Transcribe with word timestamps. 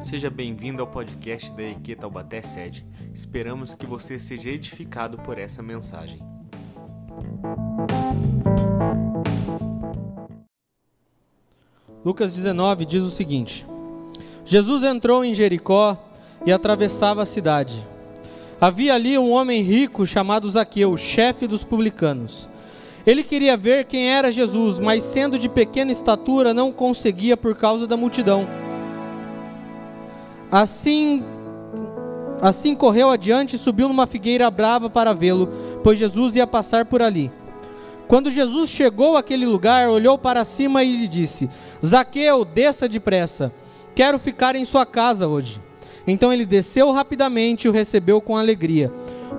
Seja 0.00 0.30
bem-vindo 0.30 0.80
ao 0.80 0.88
podcast 0.88 1.52
da 1.52 1.62
EQ 1.62 1.94
Taubaté 1.94 2.40
Sede. 2.40 2.86
Esperamos 3.12 3.74
que 3.74 3.84
você 3.84 4.18
seja 4.18 4.48
edificado 4.48 5.18
por 5.18 5.36
essa 5.36 5.62
mensagem. 5.62 6.18
Lucas 12.02 12.32
19 12.32 12.86
diz 12.86 13.02
o 13.02 13.10
seguinte: 13.10 13.66
Jesus 14.42 14.84
entrou 14.84 15.22
em 15.22 15.34
Jericó 15.34 15.98
e 16.46 16.52
atravessava 16.52 17.22
a 17.22 17.26
cidade. 17.26 17.86
Havia 18.58 18.94
ali 18.94 19.18
um 19.18 19.30
homem 19.30 19.60
rico 19.60 20.06
chamado 20.06 20.48
Zaqueu, 20.48 20.96
chefe 20.96 21.46
dos 21.46 21.62
publicanos. 21.62 22.48
Ele 23.06 23.22
queria 23.22 23.54
ver 23.54 23.84
quem 23.84 24.10
era 24.10 24.32
Jesus, 24.32 24.80
mas 24.80 25.04
sendo 25.04 25.38
de 25.38 25.48
pequena 25.48 25.92
estatura, 25.92 26.54
não 26.54 26.72
conseguia 26.72 27.36
por 27.36 27.54
causa 27.54 27.86
da 27.86 27.98
multidão. 27.98 28.69
Assim, 30.50 31.22
assim 32.42 32.74
correu 32.74 33.10
adiante 33.10 33.56
e 33.56 33.58
subiu 33.58 33.88
numa 33.88 34.06
figueira 34.06 34.50
brava 34.50 34.90
para 34.90 35.14
vê-lo, 35.14 35.48
pois 35.82 35.98
Jesus 35.98 36.36
ia 36.36 36.46
passar 36.46 36.84
por 36.84 37.00
ali. 37.00 37.30
Quando 38.08 38.30
Jesus 38.30 38.68
chegou 38.70 39.16
àquele 39.16 39.46
lugar, 39.46 39.88
olhou 39.88 40.18
para 40.18 40.44
cima 40.44 40.82
e 40.82 40.96
lhe 40.96 41.06
disse: 41.06 41.48
Zaqueu, 41.84 42.44
desça 42.44 42.88
depressa, 42.88 43.52
quero 43.94 44.18
ficar 44.18 44.56
em 44.56 44.64
sua 44.64 44.84
casa 44.84 45.28
hoje. 45.28 45.60
Então 46.06 46.32
ele 46.32 46.44
desceu 46.44 46.90
rapidamente 46.90 47.66
e 47.66 47.68
o 47.68 47.72
recebeu 47.72 48.20
com 48.20 48.36
alegria. 48.36 48.92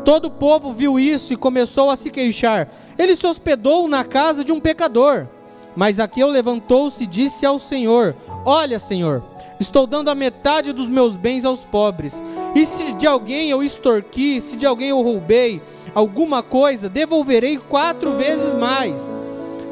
Todo 0.06 0.26
o 0.26 0.32
povo 0.32 0.72
viu 0.72 0.98
isso 0.98 1.34
e 1.34 1.36
começou 1.36 1.90
a 1.90 1.98
se 1.98 2.10
queixar. 2.10 2.70
Ele 2.98 3.16
se 3.16 3.28
hospedou 3.28 3.90
na 3.90 4.06
casa 4.06 4.44
de 4.44 4.52
um 4.52 4.60
pecador. 4.60 5.28
Mas 5.76 5.96
Zaqueu 5.98 6.28
levantou-se 6.28 7.04
e 7.04 7.08
disse 7.08 7.46
ao 7.46 7.58
Senhor: 7.58 8.16
Olha, 8.46 8.80
Senhor, 8.80 9.24
estou 9.60 9.88
dando 9.88 10.10
a 10.10 10.16
metade 10.16 10.74
dos 10.74 10.90
meus 10.90 11.16
bens 11.16 11.46
aos 11.46 11.64
pobres. 11.64 12.22
E 12.56 12.66
se 12.66 12.94
de 12.94 13.08
alguém 13.08 13.50
eu 13.50 13.64
extorqui, 13.64 14.42
se 14.42 14.56
de 14.56 14.66
alguém 14.66 14.90
eu 14.90 15.02
roubei 15.02 15.62
alguma 15.96 16.44
coisa, 16.44 16.90
devolverei 16.90 17.58
quatro 17.58 18.14
vezes 18.16 18.54
mais. 18.54 19.16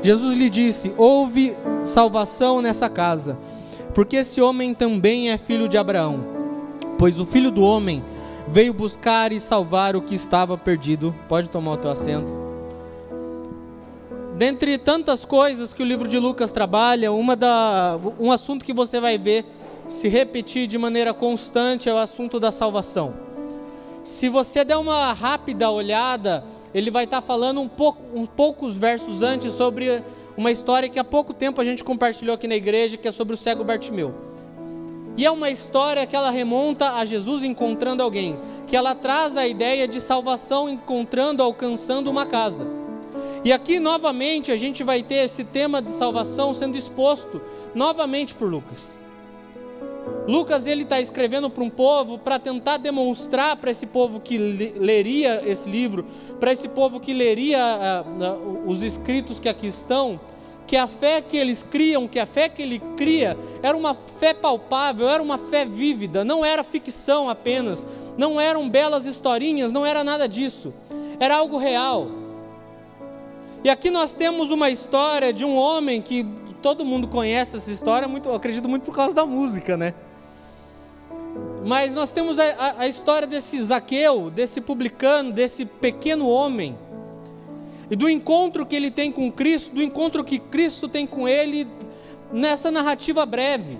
Jesus 0.02 0.38
lhe 0.38 0.50
disse: 0.50 0.94
Houve 0.98 1.56
salvação 1.84 2.62
nessa 2.62 2.90
casa, 2.90 3.38
porque 3.94 4.18
esse 4.18 4.40
homem 4.42 4.74
também 4.74 5.32
é 5.32 5.38
filho 5.38 5.68
de 5.68 5.78
Abraão. 5.78 6.24
Pois 6.98 7.20
o 7.20 7.26
filho 7.26 7.52
do 7.52 7.62
homem 7.62 8.04
veio 8.48 8.74
buscar 8.74 9.32
e 9.32 9.40
salvar 9.40 9.96
o 9.96 10.02
que 10.02 10.16
estava 10.16 10.58
perdido. 10.58 11.14
Pode 11.28 11.50
tomar 11.50 11.74
o 11.74 11.78
teu 11.78 11.92
assento. 11.92 12.49
Dentre 14.40 14.78
tantas 14.78 15.26
coisas 15.26 15.74
que 15.74 15.84
o 15.84 15.86
livro 15.86 16.08
de 16.08 16.18
Lucas 16.18 16.50
trabalha, 16.50 17.12
uma 17.12 17.36
da, 17.36 18.00
um 18.18 18.32
assunto 18.32 18.64
que 18.64 18.72
você 18.72 18.98
vai 18.98 19.18
ver 19.18 19.44
se 19.90 20.08
repetir 20.08 20.66
de 20.66 20.78
maneira 20.78 21.14
constante 21.14 21.90
é 21.90 21.94
o 21.94 21.98
assunto 21.98 22.40
da 22.40 22.50
salvação. 22.50 23.14
Se 24.02 24.30
você 24.30 24.64
der 24.64 24.78
uma 24.78 25.12
rápida 25.12 25.70
olhada, 25.70 26.46
ele 26.74 26.90
vai 26.90 27.04
estar 27.04 27.20
falando 27.20 27.60
um 27.60 27.68
pouco, 27.68 28.02
uns 28.18 28.30
poucos 28.30 28.78
versos 28.78 29.22
antes 29.22 29.52
sobre 29.52 30.02
uma 30.38 30.50
história 30.50 30.88
que 30.88 30.98
há 30.98 31.04
pouco 31.04 31.34
tempo 31.34 31.60
a 31.60 31.66
gente 31.66 31.84
compartilhou 31.84 32.36
aqui 32.36 32.48
na 32.48 32.56
igreja, 32.56 32.96
que 32.96 33.10
é 33.10 33.12
sobre 33.12 33.34
o 33.34 33.38
cego 33.38 33.66
Bartimeu. 33.66 34.16
E 35.18 35.26
é 35.26 35.32
uma 35.32 35.50
história 35.50 36.08
que 36.08 36.16
ela 36.16 36.32
remonta 36.32 36.94
a 36.94 37.04
Jesus 37.04 37.44
encontrando 37.44 38.02
alguém, 38.02 38.40
que 38.68 38.78
ela 38.78 38.96
traz 38.96 39.36
a 39.36 39.46
ideia 39.46 39.86
de 39.86 40.00
salvação 40.00 40.70
encontrando, 40.70 41.44
alcançando 41.44 42.10
uma 42.10 42.26
casa. 42.26 42.79
E 43.44 43.54
aqui 43.54 43.80
novamente 43.80 44.52
a 44.52 44.58
gente 44.58 44.84
vai 44.84 45.02
ter 45.02 45.26
esse 45.26 45.44
tema 45.44 45.82
de 45.82 45.92
salvação 45.92 46.54
sendo 46.54 46.78
exposto 46.78 47.42
novamente 47.74 48.36
por 48.36 48.50
Lucas. 48.50 48.98
Lucas 50.28 50.68
ele 50.68 50.84
está 50.84 51.00
escrevendo 51.00 51.50
para 51.50 51.64
um 51.64 51.70
povo 51.70 52.18
para 52.18 52.38
tentar 52.38 52.78
demonstrar 52.78 53.56
para 53.56 53.72
esse 53.72 53.88
povo 53.88 54.20
que 54.20 54.38
leria 54.38 55.42
esse 55.46 55.70
livro, 55.70 56.06
para 56.40 56.52
esse 56.52 56.68
povo 56.68 57.00
que 57.00 57.14
leria 57.14 57.58
uh, 57.58 58.24
uh, 58.24 58.70
os 58.70 58.84
escritos 58.84 59.40
que 59.40 59.50
aqui 59.50 59.68
estão, 59.68 60.20
que 60.68 60.78
a 60.78 60.88
fé 60.88 61.22
que 61.22 61.36
eles 61.36 61.64
criam, 61.64 62.08
que 62.08 62.20
a 62.20 62.28
fé 62.28 62.48
que 62.48 62.62
ele 62.62 62.80
cria, 62.96 63.36
era 63.64 63.76
uma 63.76 63.96
fé 63.96 64.34
palpável, 64.34 65.10
era 65.10 65.24
uma 65.24 65.38
fé 65.38 65.66
vívida, 65.66 66.24
não 66.24 66.46
era 66.46 66.64
ficção 66.64 67.28
apenas, 67.28 67.88
não 68.18 68.40
eram 68.40 68.70
belas 68.70 69.06
historinhas, 69.06 69.72
não 69.72 69.84
era 69.84 70.04
nada 70.04 70.28
disso, 70.28 70.72
era 71.20 71.38
algo 71.38 71.58
real. 71.58 72.19
E 73.64 73.70
aqui 73.70 73.90
nós 73.90 74.14
temos 74.14 74.52
uma 74.52 74.70
história 74.70 75.34
de 75.34 75.44
um 75.44 75.56
homem 75.56 76.02
que 76.02 76.26
todo 76.62 76.86
mundo 76.86 77.08
conhece 77.08 77.58
essa 77.58 77.70
história, 77.70 78.08
muito, 78.08 78.32
acredito 78.32 78.70
muito 78.70 78.84
por 78.84 78.96
causa 78.96 79.14
da 79.14 79.26
música, 79.26 79.76
né? 79.76 79.94
Mas 81.66 81.94
nós 81.94 82.12
temos 82.12 82.40
a, 82.40 82.44
a, 82.44 82.82
a 82.82 82.88
história 82.88 83.28
desse 83.28 83.62
Zaqueu, 83.62 84.30
desse 84.30 84.62
publicano, 84.62 85.34
desse 85.34 85.66
pequeno 85.66 86.30
homem 86.30 86.78
e 87.92 87.96
do 87.98 88.10
encontro 88.10 88.66
que 88.66 88.76
ele 88.76 88.90
tem 88.90 89.12
com 89.12 89.30
Cristo, 89.30 89.76
do 89.76 89.84
encontro 89.84 90.24
que 90.24 90.40
Cristo 90.40 90.88
tem 90.88 91.06
com 91.06 91.28
ele 91.28 91.68
nessa 92.32 92.72
narrativa 92.72 93.26
breve, 93.26 93.78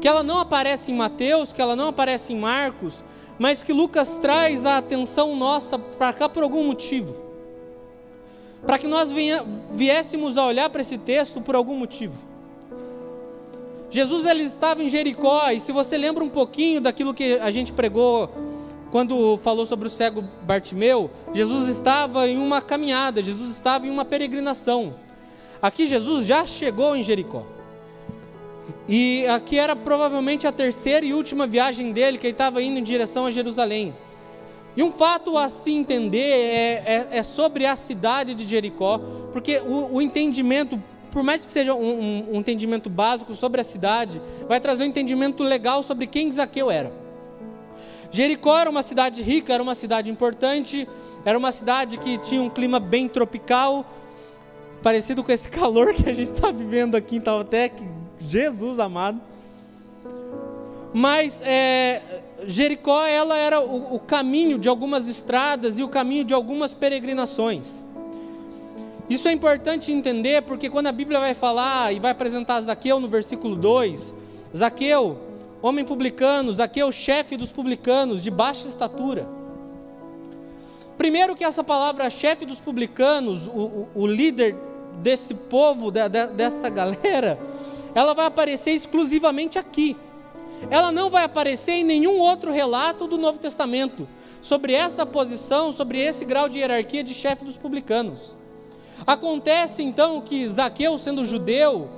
que 0.00 0.06
ela 0.06 0.22
não 0.22 0.38
aparece 0.38 0.92
em 0.92 0.94
Mateus, 0.94 1.52
que 1.52 1.60
ela 1.60 1.74
não 1.74 1.88
aparece 1.88 2.32
em 2.32 2.38
Marcos, 2.38 3.02
mas 3.36 3.64
que 3.64 3.72
Lucas 3.72 4.16
traz 4.18 4.64
a 4.64 4.78
atenção 4.78 5.34
nossa 5.34 5.76
para 5.76 6.12
cá 6.12 6.28
por 6.28 6.44
algum 6.44 6.64
motivo. 6.64 7.27
Para 8.66 8.78
que 8.78 8.86
nós 8.86 9.10
viéssemos 9.72 10.36
a 10.36 10.46
olhar 10.46 10.68
para 10.70 10.80
esse 10.80 10.98
texto 10.98 11.40
por 11.40 11.54
algum 11.54 11.76
motivo. 11.76 12.14
Jesus 13.90 14.26
ele 14.26 14.42
estava 14.42 14.82
em 14.82 14.88
Jericó, 14.88 15.50
e 15.50 15.58
se 15.58 15.72
você 15.72 15.96
lembra 15.96 16.22
um 16.22 16.28
pouquinho 16.28 16.80
daquilo 16.80 17.14
que 17.14 17.38
a 17.38 17.50
gente 17.50 17.72
pregou 17.72 18.30
quando 18.90 19.38
falou 19.38 19.64
sobre 19.64 19.86
o 19.86 19.90
cego 19.90 20.22
Bartimeu, 20.42 21.10
Jesus 21.32 21.68
estava 21.68 22.28
em 22.28 22.36
uma 22.36 22.60
caminhada, 22.60 23.22
Jesus 23.22 23.50
estava 23.50 23.86
em 23.86 23.90
uma 23.90 24.04
peregrinação. 24.04 24.94
Aqui 25.62 25.86
Jesus 25.86 26.26
já 26.26 26.44
chegou 26.44 26.94
em 26.94 27.02
Jericó. 27.02 27.44
E 28.86 29.26
aqui 29.26 29.58
era 29.58 29.74
provavelmente 29.76 30.46
a 30.46 30.52
terceira 30.52 31.04
e 31.04 31.12
última 31.14 31.46
viagem 31.46 31.92
dele, 31.92 32.18
que 32.18 32.26
ele 32.26 32.32
estava 32.32 32.62
indo 32.62 32.78
em 32.78 32.82
direção 32.82 33.26
a 33.26 33.30
Jerusalém. 33.30 33.94
E 34.78 34.82
um 34.84 34.92
fato 34.92 35.36
a 35.36 35.48
se 35.48 35.72
entender 35.72 36.20
é, 36.20 36.82
é, 36.86 37.08
é 37.18 37.22
sobre 37.24 37.66
a 37.66 37.74
cidade 37.74 38.32
de 38.32 38.46
Jericó, 38.46 39.00
porque 39.32 39.58
o, 39.58 39.96
o 39.96 40.00
entendimento, 40.00 40.80
por 41.10 41.24
mais 41.24 41.44
que 41.44 41.50
seja 41.50 41.74
um, 41.74 42.00
um, 42.00 42.34
um 42.34 42.36
entendimento 42.36 42.88
básico 42.88 43.34
sobre 43.34 43.60
a 43.60 43.64
cidade, 43.64 44.22
vai 44.46 44.60
trazer 44.60 44.84
um 44.84 44.86
entendimento 44.86 45.42
legal 45.42 45.82
sobre 45.82 46.06
quem 46.06 46.30
Zaqueu 46.30 46.70
era. 46.70 46.92
Jericó 48.12 48.56
era 48.56 48.70
uma 48.70 48.84
cidade 48.84 49.20
rica, 49.20 49.52
era 49.52 49.60
uma 49.60 49.74
cidade 49.74 50.12
importante, 50.12 50.88
era 51.24 51.36
uma 51.36 51.50
cidade 51.50 51.98
que 51.98 52.16
tinha 52.16 52.40
um 52.40 52.48
clima 52.48 52.78
bem 52.78 53.08
tropical, 53.08 53.84
parecido 54.80 55.24
com 55.24 55.32
esse 55.32 55.48
calor 55.50 55.92
que 55.92 56.08
a 56.08 56.14
gente 56.14 56.32
está 56.32 56.52
vivendo 56.52 56.94
aqui 56.94 57.16
em 57.16 57.20
que 57.20 57.84
Jesus 58.20 58.78
amado. 58.78 59.20
Mas 60.94 61.42
é, 61.42 62.22
Jericó 62.46 63.04
ela 63.04 63.36
era 63.36 63.60
o, 63.60 63.96
o 63.96 64.00
caminho 64.00 64.58
de 64.58 64.68
algumas 64.68 65.08
estradas 65.08 65.78
e 65.78 65.82
o 65.82 65.88
caminho 65.88 66.24
de 66.24 66.34
algumas 66.34 66.72
peregrinações. 66.72 67.82
Isso 69.08 69.26
é 69.26 69.32
importante 69.32 69.90
entender 69.90 70.42
porque 70.42 70.68
quando 70.68 70.86
a 70.86 70.92
Bíblia 70.92 71.18
vai 71.18 71.34
falar 71.34 71.92
e 71.92 71.98
vai 71.98 72.10
apresentar 72.10 72.60
Zaqueu 72.60 73.00
no 73.00 73.08
versículo 73.08 73.56
2, 73.56 74.14
Zaqueu 74.56 75.18
homem 75.62 75.84
publicano, 75.84 76.52
Zaqueu, 76.52 76.92
chefe 76.92 77.36
dos 77.36 77.50
publicanos, 77.50 78.22
de 78.22 78.30
baixa 78.30 78.66
estatura. 78.66 79.28
Primeiro 80.96 81.36
que 81.36 81.44
essa 81.44 81.64
palavra 81.64 82.10
chefe 82.10 82.44
dos 82.44 82.60
publicanos, 82.60 83.46
o, 83.48 83.50
o, 83.50 83.88
o 83.94 84.06
líder 84.06 84.56
desse 85.02 85.34
povo, 85.34 85.90
de, 85.90 86.08
de, 86.08 86.26
dessa 86.28 86.68
galera, 86.68 87.38
ela 87.94 88.14
vai 88.14 88.26
aparecer 88.26 88.72
exclusivamente 88.72 89.58
aqui. 89.58 89.96
Ela 90.70 90.92
não 90.92 91.10
vai 91.10 91.24
aparecer 91.24 91.72
em 91.72 91.84
nenhum 91.84 92.18
outro 92.18 92.52
relato 92.52 93.06
do 93.06 93.18
Novo 93.18 93.38
Testamento 93.38 94.08
sobre 94.40 94.72
essa 94.72 95.04
posição, 95.04 95.72
sobre 95.72 95.98
esse 95.98 96.24
grau 96.24 96.48
de 96.48 96.58
hierarquia 96.58 97.02
de 97.02 97.14
chefe 97.14 97.44
dos 97.44 97.56
publicanos. 97.56 98.36
Acontece 99.06 99.82
então 99.82 100.20
que 100.20 100.46
Zaqueu, 100.46 100.98
sendo 100.98 101.24
judeu, 101.24 101.88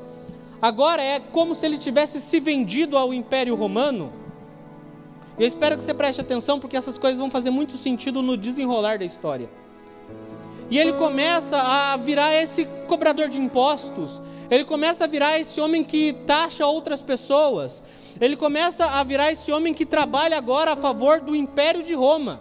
Agora 0.63 1.03
é 1.03 1.19
como 1.19 1.55
se 1.55 1.65
ele 1.65 1.79
tivesse 1.79 2.21
se 2.21 2.39
vendido 2.39 2.99
ao 2.99 3.15
Império 3.15 3.55
Romano. 3.55 4.13
Eu 5.39 5.47
espero 5.47 5.75
que 5.75 5.83
você 5.83 5.95
preste 5.95 6.21
atenção, 6.21 6.61
porque 6.61 6.77
essas 6.77 6.99
coisas 6.99 7.19
vão 7.19 7.31
fazer 7.31 7.51
muito 7.51 7.79
sentido 7.79 8.21
no 8.21 8.37
desenrolar 8.37 8.99
da 8.99 9.05
história. 9.07 9.49
E 10.69 10.79
ele 10.79 10.93
começa 10.93 11.57
a 11.57 11.97
virar 11.97 12.35
esse 12.35 12.67
cobrador 12.91 13.29
de 13.29 13.41
impostos, 13.41 14.21
ele 14.51 14.65
começa 14.65 15.05
a 15.05 15.07
virar 15.07 15.39
esse 15.39 15.61
homem 15.61 15.83
que 15.85 16.13
taxa 16.27 16.67
outras 16.67 17.01
pessoas, 17.01 17.83
ele 18.21 18.37
começa 18.37 18.85
a 18.85 19.03
virar 19.05 19.31
esse 19.33 19.51
homem 19.53 19.73
que 19.73 19.87
trabalha 19.87 20.37
agora 20.37 20.73
a 20.73 20.77
favor 20.77 21.21
do 21.21 21.35
Império 21.35 21.83
de 21.83 21.95
Roma. 21.95 22.41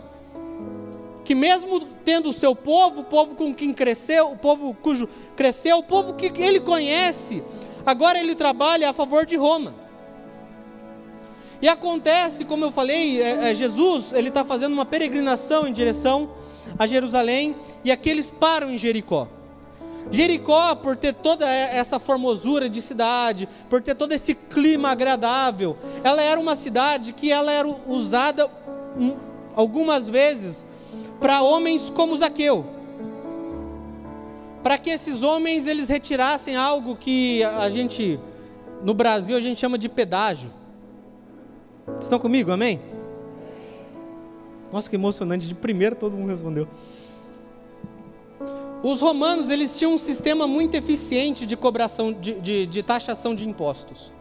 Que 1.23 1.35
mesmo 1.35 1.81
tendo 2.03 2.29
o 2.29 2.33
seu 2.33 2.55
povo, 2.55 3.01
o 3.01 3.03
povo 3.03 3.35
com 3.35 3.53
quem 3.53 3.71
cresceu, 3.71 4.31
o 4.31 4.37
povo 4.37 4.73
cujo 4.73 5.07
cresceu, 5.35 5.77
o 5.77 5.83
povo 5.83 6.15
que 6.15 6.33
ele 6.41 6.59
conhece, 6.59 7.43
Agora 7.85 8.19
ele 8.19 8.35
trabalha 8.35 8.89
a 8.89 8.93
favor 8.93 9.25
de 9.25 9.35
Roma. 9.35 9.73
E 11.61 11.67
acontece, 11.67 12.45
como 12.45 12.63
eu 12.63 12.71
falei, 12.71 13.21
é, 13.21 13.49
é, 13.49 13.55
Jesus 13.55 14.13
ele 14.13 14.29
está 14.29 14.45
fazendo 14.45 14.73
uma 14.73 14.85
peregrinação 14.85 15.67
em 15.67 15.73
direção 15.73 16.29
a 16.77 16.87
Jerusalém 16.87 17.55
e 17.83 17.91
aqueles 17.91 18.29
param 18.29 18.69
em 18.69 18.77
Jericó. 18.77 19.27
Jericó, 20.11 20.75
por 20.75 20.95
ter 20.95 21.13
toda 21.13 21.47
essa 21.47 21.99
formosura 21.99 22.67
de 22.67 22.81
cidade, 22.81 23.47
por 23.69 23.81
ter 23.81 23.95
todo 23.95 24.11
esse 24.11 24.33
clima 24.33 24.89
agradável, 24.89 25.77
ela 26.03 26.21
era 26.21 26.39
uma 26.39 26.55
cidade 26.55 27.13
que 27.13 27.31
ela 27.31 27.51
era 27.51 27.67
usada 27.67 28.49
algumas 29.55 30.09
vezes 30.09 30.65
para 31.19 31.41
homens 31.41 31.89
como 31.89 32.17
Zaqueu. 32.17 32.65
Para 34.63 34.77
que 34.77 34.89
esses 34.89 35.21
homens 35.21 35.67
eles 35.67 35.89
retirassem 35.89 36.55
algo 36.55 36.95
que 36.95 37.43
a 37.43 37.69
gente 37.69 38.19
no 38.83 38.93
Brasil 38.93 39.37
a 39.37 39.41
gente 39.41 39.59
chama 39.59 39.77
de 39.77 39.87
pedágio. 39.87 40.51
Estão 41.99 42.19
comigo? 42.19 42.51
Amém? 42.51 42.79
Nossa, 44.71 44.89
que 44.89 44.95
emocionante. 44.95 45.47
De 45.47 45.55
primeiro 45.55 45.95
todo 45.95 46.15
mundo 46.15 46.29
respondeu. 46.29 46.67
Os 48.81 49.01
romanos 49.01 49.49
eles 49.49 49.77
tinham 49.77 49.93
um 49.93 49.97
sistema 49.97 50.47
muito 50.47 50.75
eficiente 50.75 51.45
de 51.45 51.57
cobração 51.57 52.13
de, 52.13 52.35
de, 52.35 52.65
de 52.65 52.81
taxação 52.81 53.35
de 53.35 53.47
impostos. 53.47 54.13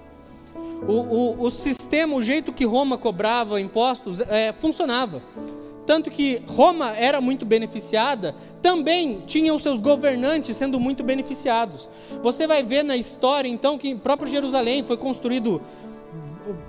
O, 0.86 0.92
o, 0.92 1.42
o, 1.44 1.50
sistema, 1.50 2.16
o 2.16 2.22
jeito 2.22 2.52
que 2.52 2.64
Roma 2.64 2.98
cobrava 2.98 3.60
impostos, 3.60 4.20
é, 4.20 4.52
funcionava. 4.52 5.22
Tanto 5.86 6.10
que 6.10 6.42
Roma 6.46 6.90
era 6.96 7.20
muito 7.20 7.46
beneficiada, 7.46 8.34
também 8.60 9.22
tinha 9.26 9.54
os 9.54 9.62
seus 9.62 9.80
governantes 9.80 10.56
sendo 10.56 10.78
muito 10.80 11.04
beneficiados. 11.04 11.88
Você 12.20 12.46
vai 12.46 12.62
ver 12.62 12.82
na 12.82 12.96
história, 12.96 13.48
então, 13.48 13.78
que 13.78 13.94
próprio 13.94 14.28
Jerusalém 14.28 14.82
foi 14.82 14.96
construído, 14.96 15.62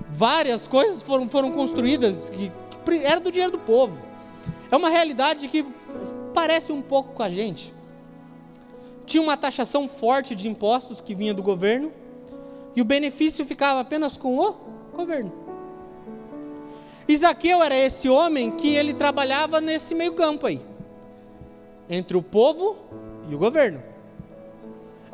várias 0.10 0.68
coisas 0.68 1.02
foram, 1.02 1.28
foram 1.28 1.52
construídas 1.52 2.30
que, 2.30 2.52
que 2.86 3.04
era 3.04 3.20
do 3.20 3.32
dinheiro 3.32 3.52
do 3.52 3.60
povo. 3.60 3.98
É 4.72 4.78
uma 4.78 4.90
realidade 4.90 5.48
que 5.48 5.66
parece 6.34 6.72
um 6.72 6.82
pouco 6.82 7.14
com 7.14 7.24
a 7.24 7.30
gente 7.30 7.79
tinha 9.10 9.24
uma 9.24 9.36
taxação 9.36 9.88
forte 9.88 10.36
de 10.36 10.48
impostos 10.48 11.02
que 11.02 11.16
vinha 11.16 11.34
do 11.34 11.42
governo, 11.42 11.92
e 12.76 12.82
o 12.82 12.86
benefício 12.86 13.44
ficava 13.44 13.80
apenas 13.80 14.16
com 14.16 14.38
o 14.38 14.56
governo. 14.94 15.34
Isaqueu 17.08 17.64
era 17.64 17.76
esse 17.76 18.08
homem 18.08 18.52
que 18.52 18.76
ele 18.76 18.94
trabalhava 18.94 19.60
nesse 19.60 19.96
meio 19.96 20.14
campo 20.14 20.46
aí, 20.46 20.62
entre 21.90 22.16
o 22.16 22.22
povo 22.22 22.78
e 23.28 23.34
o 23.34 23.38
governo. 23.40 23.82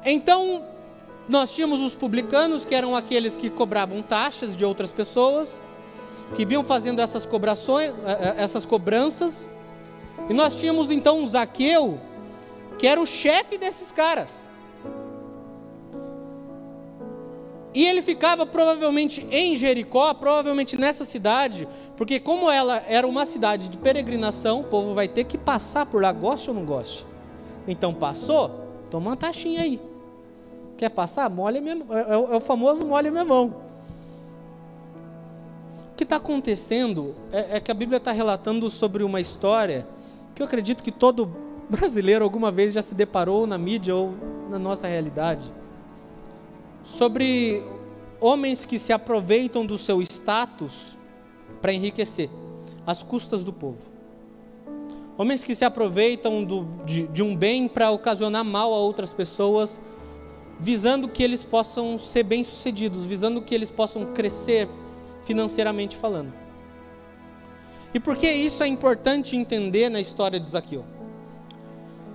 Então, 0.04 0.66
nós 1.30 1.56
tínhamos 1.56 1.82
os 1.82 1.96
publicanos, 1.96 2.66
que 2.66 2.76
eram 2.76 2.98
aqueles 2.98 3.38
que 3.38 3.50
cobravam 3.50 4.02
taxas 4.02 4.58
de 4.58 4.66
outras 4.66 4.92
pessoas, 4.92 5.64
que 6.36 6.46
vinham 6.46 6.66
fazendo 6.66 7.00
essas 7.00 7.26
cobrações, 7.26 7.92
eh, 7.92 8.18
eh, 8.20 8.44
essas 8.44 8.66
cobranças, 8.66 9.50
e 10.30 10.34
nós 10.34 10.58
tínhamos 10.58 10.92
então 10.92 11.26
Zaqueu, 11.26 11.98
que 12.78 12.88
era 12.88 13.02
o 13.02 13.06
chefe 13.06 13.58
desses 13.58 13.92
caras. 13.92 14.50
E 17.76 17.86
ele 17.86 18.02
ficava 18.02 18.46
provavelmente 18.46 19.28
em 19.30 19.54
Jericó, 19.54 20.14
provavelmente 20.14 20.78
nessa 20.78 21.04
cidade, 21.04 21.68
porque 21.98 22.22
como 22.22 22.50
ela 22.50 22.82
era 22.88 23.06
uma 23.06 23.26
cidade 23.26 23.68
de 23.68 23.78
peregrinação, 23.78 24.62
o 24.62 24.64
povo 24.64 24.94
vai 24.94 25.10
ter 25.10 25.26
que 25.26 25.38
passar 25.38 25.86
por 25.86 26.02
lá, 26.02 26.14
goste 26.14 26.50
ou 26.50 26.56
não 26.56 26.64
goste. 26.64 27.06
Então 27.68 27.94
passou, 27.94 28.50
toma 28.90 29.10
uma 29.10 29.18
taxinha 29.18 29.62
aí. 29.62 29.82
Quer 30.78 30.90
passar? 30.90 31.30
Molha 31.30 31.60
minha, 31.60 31.76
é, 31.76 32.14
é, 32.14 32.14
é 32.14 32.38
o 32.38 32.40
famoso 32.40 32.86
molha 32.86 33.12
minha 33.12 33.26
mão. 33.26 33.54
O 35.92 35.96
que 35.98 36.04
está 36.04 36.16
acontecendo 36.16 37.14
é, 37.30 37.58
é 37.58 37.60
que 37.60 37.72
a 37.72 37.74
Bíblia 37.74 37.98
está 37.98 38.14
relatando 38.14 38.70
sobre 38.70 39.04
uma 39.04 39.20
história 39.20 39.86
que 40.34 40.42
eu 40.42 40.46
acredito 40.46 40.82
que 40.82 40.92
todo 40.92 41.45
brasileiro 41.70 42.24
alguma 42.24 42.52
vez 42.52 42.74
já 42.74 42.82
se 42.82 42.94
deparou 42.94 43.46
na 43.48 43.58
mídia 43.58 43.96
ou 43.96 44.14
na 44.50 44.60
nossa 44.60 44.88
realidade 44.88 45.52
sobre 46.84 47.64
homens 48.22 48.64
que 48.64 48.78
se 48.78 48.94
aproveitam 48.94 49.66
do 49.66 49.78
seu 49.78 50.02
status 50.02 50.98
para 51.62 51.74
enriquecer 51.74 52.30
às 52.86 53.02
custas 53.02 53.44
do 53.44 53.52
povo. 53.52 53.80
Homens 55.18 55.44
que 55.44 55.56
se 55.56 55.66
aproveitam 55.66 56.44
do, 56.44 56.68
de, 56.86 57.08
de 57.08 57.24
um 57.24 57.36
bem 57.36 57.68
para 57.68 57.90
ocasionar 57.90 58.44
mal 58.44 58.74
a 58.74 58.78
outras 58.78 59.14
pessoas, 59.14 59.82
visando 60.60 61.08
que 61.08 61.24
eles 61.24 61.44
possam 61.44 61.98
ser 61.98 62.24
bem-sucedidos, 62.24 63.06
visando 63.06 63.42
que 63.42 63.56
eles 63.56 63.72
possam 63.72 64.14
crescer 64.14 64.70
financeiramente 65.24 65.96
falando. 65.96 66.34
E 67.94 68.00
por 68.00 68.18
que 68.18 68.30
isso 68.30 68.62
é 68.62 68.68
importante 68.68 69.36
entender 69.36 69.90
na 69.90 70.02
história 70.02 70.40
de 70.40 70.48
Zaqueu? 70.48 70.95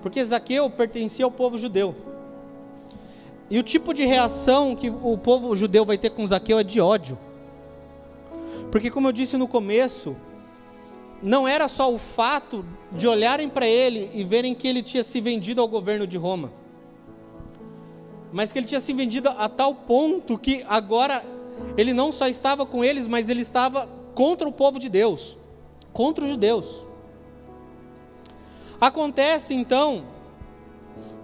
Porque 0.02 0.24
Zaqueu 0.24 0.68
pertencia 0.70 1.24
ao 1.24 1.30
povo 1.30 1.58
judeu. 1.58 1.94
E 3.50 3.58
o 3.58 3.62
tipo 3.62 3.92
de 3.92 4.04
reação 4.04 4.76
que 4.76 4.88
o 4.88 5.18
povo 5.18 5.54
judeu 5.56 5.84
vai 5.84 5.98
ter 5.98 6.10
com 6.10 6.26
Zaqueu 6.26 6.58
é 6.58 6.62
de 6.62 6.80
ódio. 6.80 7.18
Porque, 8.70 8.90
como 8.90 9.08
eu 9.08 9.12
disse 9.12 9.36
no 9.36 9.48
começo, 9.48 10.16
não 11.22 11.46
era 11.46 11.66
só 11.68 11.92
o 11.92 11.98
fato 11.98 12.64
de 12.92 13.06
olharem 13.06 13.48
para 13.48 13.66
ele 13.66 14.10
e 14.14 14.24
verem 14.24 14.54
que 14.54 14.66
ele 14.66 14.82
tinha 14.82 15.02
se 15.02 15.20
vendido 15.20 15.60
ao 15.60 15.68
governo 15.68 16.06
de 16.06 16.16
Roma, 16.16 16.52
mas 18.32 18.52
que 18.52 18.58
ele 18.58 18.66
tinha 18.66 18.80
se 18.80 18.92
vendido 18.92 19.28
a 19.28 19.48
tal 19.48 19.74
ponto 19.74 20.38
que 20.38 20.64
agora 20.68 21.24
ele 21.76 21.92
não 21.92 22.10
só 22.12 22.26
estava 22.28 22.64
com 22.64 22.84
eles, 22.84 23.06
mas 23.06 23.28
ele 23.28 23.42
estava 23.42 23.88
contra 24.14 24.48
o 24.48 24.52
povo 24.52 24.78
de 24.78 24.88
Deus, 24.88 25.36
contra 25.92 26.24
os 26.24 26.30
judeus. 26.30 26.86
Acontece 28.80 29.52
então 29.52 30.04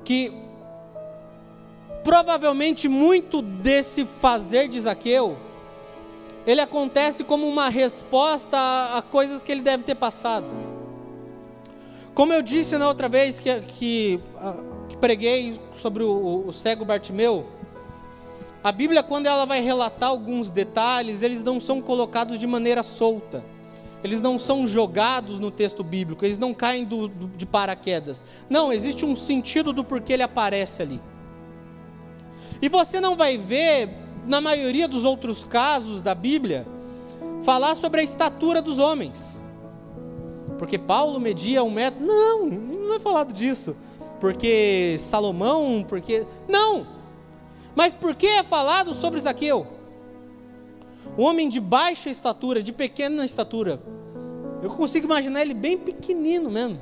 que 0.05 0.31
provavelmente 2.05 2.87
muito 2.87 3.41
desse 3.41 4.05
fazer 4.05 4.69
de 4.69 4.81
Zaqueu, 4.81 5.38
ele 6.47 6.61
acontece 6.61 7.25
como 7.25 7.49
uma 7.49 7.69
resposta 7.69 8.56
a, 8.56 8.99
a 8.99 9.03
coisas 9.03 9.43
que 9.43 9.50
ele 9.50 9.62
deve 9.62 9.85
ter 9.85 9.94
passado. 9.94 10.47
Como 12.14 12.32
eu 12.32 12.43
disse 12.43 12.79
na 12.79 12.87
outra 12.87 13.08
vez 13.08 13.41
que, 13.41 13.61
que, 13.62 14.20
que 14.88 14.97
preguei 14.99 15.58
sobre 15.75 16.03
o, 16.03 16.44
o 16.47 16.53
cego 16.53 16.85
Bartimeu, 16.85 17.47
a 18.62 18.70
Bíblia, 18.70 19.03
quando 19.03 19.26
ela 19.26 19.47
vai 19.47 19.60
relatar 19.60 20.10
alguns 20.10 20.51
detalhes, 20.51 21.22
eles 21.22 21.43
não 21.43 21.58
são 21.58 21.81
colocados 21.81 22.39
de 22.39 22.46
maneira 22.46 22.82
solta 22.82 23.56
eles 24.06 24.20
não 24.20 24.39
são 24.39 24.67
jogados 24.67 25.39
no 25.39 25.51
texto 25.51 25.82
bíblico, 25.82 26.25
eles 26.25 26.39
não 26.39 26.55
caem 26.55 26.84
do, 26.84 27.08
do, 27.08 27.27
de 27.27 27.44
paraquedas. 27.44 28.22
Não, 28.48 28.72
existe 28.72 29.05
um 29.05 29.17
sentido 29.17 29.72
do 29.72 29.82
porquê 29.82 30.13
ele 30.13 30.22
aparece 30.22 30.81
ali. 30.81 31.01
E 32.63 32.69
você 32.69 33.01
não 33.01 33.17
vai 33.17 33.36
ver, 33.36 33.91
na 34.25 34.41
maioria 34.41 34.86
dos 34.86 35.05
outros 35.05 35.43
casos 35.43 36.01
da 36.01 36.15
Bíblia, 36.15 36.67
falar 37.43 37.75
sobre 37.75 38.01
a 38.01 38.05
estatura 38.05 38.63
dos 38.63 38.79
homens. 38.79 39.43
Porque 40.56 40.79
Paulo 40.79 41.20
media 41.20 41.63
um 41.63 41.70
metro. 41.70 42.05
Não, 42.05 42.46
não 42.46 42.94
é 42.94 43.01
falado 43.01 43.32
disso. 43.32 43.77
Porque 44.20 44.96
Salomão, 44.98 45.84
porque. 45.86 46.25
Não! 46.48 46.86
Mas 47.75 47.93
por 47.93 48.15
que 48.15 48.27
é 48.27 48.43
falado 48.43 48.94
sobre 48.94 49.20
Zaqueu? 49.20 49.67
Um 51.17 51.22
homem 51.22 51.48
de 51.48 51.60
baixa 51.60 52.10
estatura, 52.10 52.63
de 52.63 52.72
pequena 52.72 53.25
estatura. 53.25 53.81
Eu 54.63 54.70
consigo 54.70 55.06
imaginar 55.06 55.43
ele 55.43 55.55
bem 55.55 55.79
pequenino 55.79 56.51
mesmo. 56.51 56.81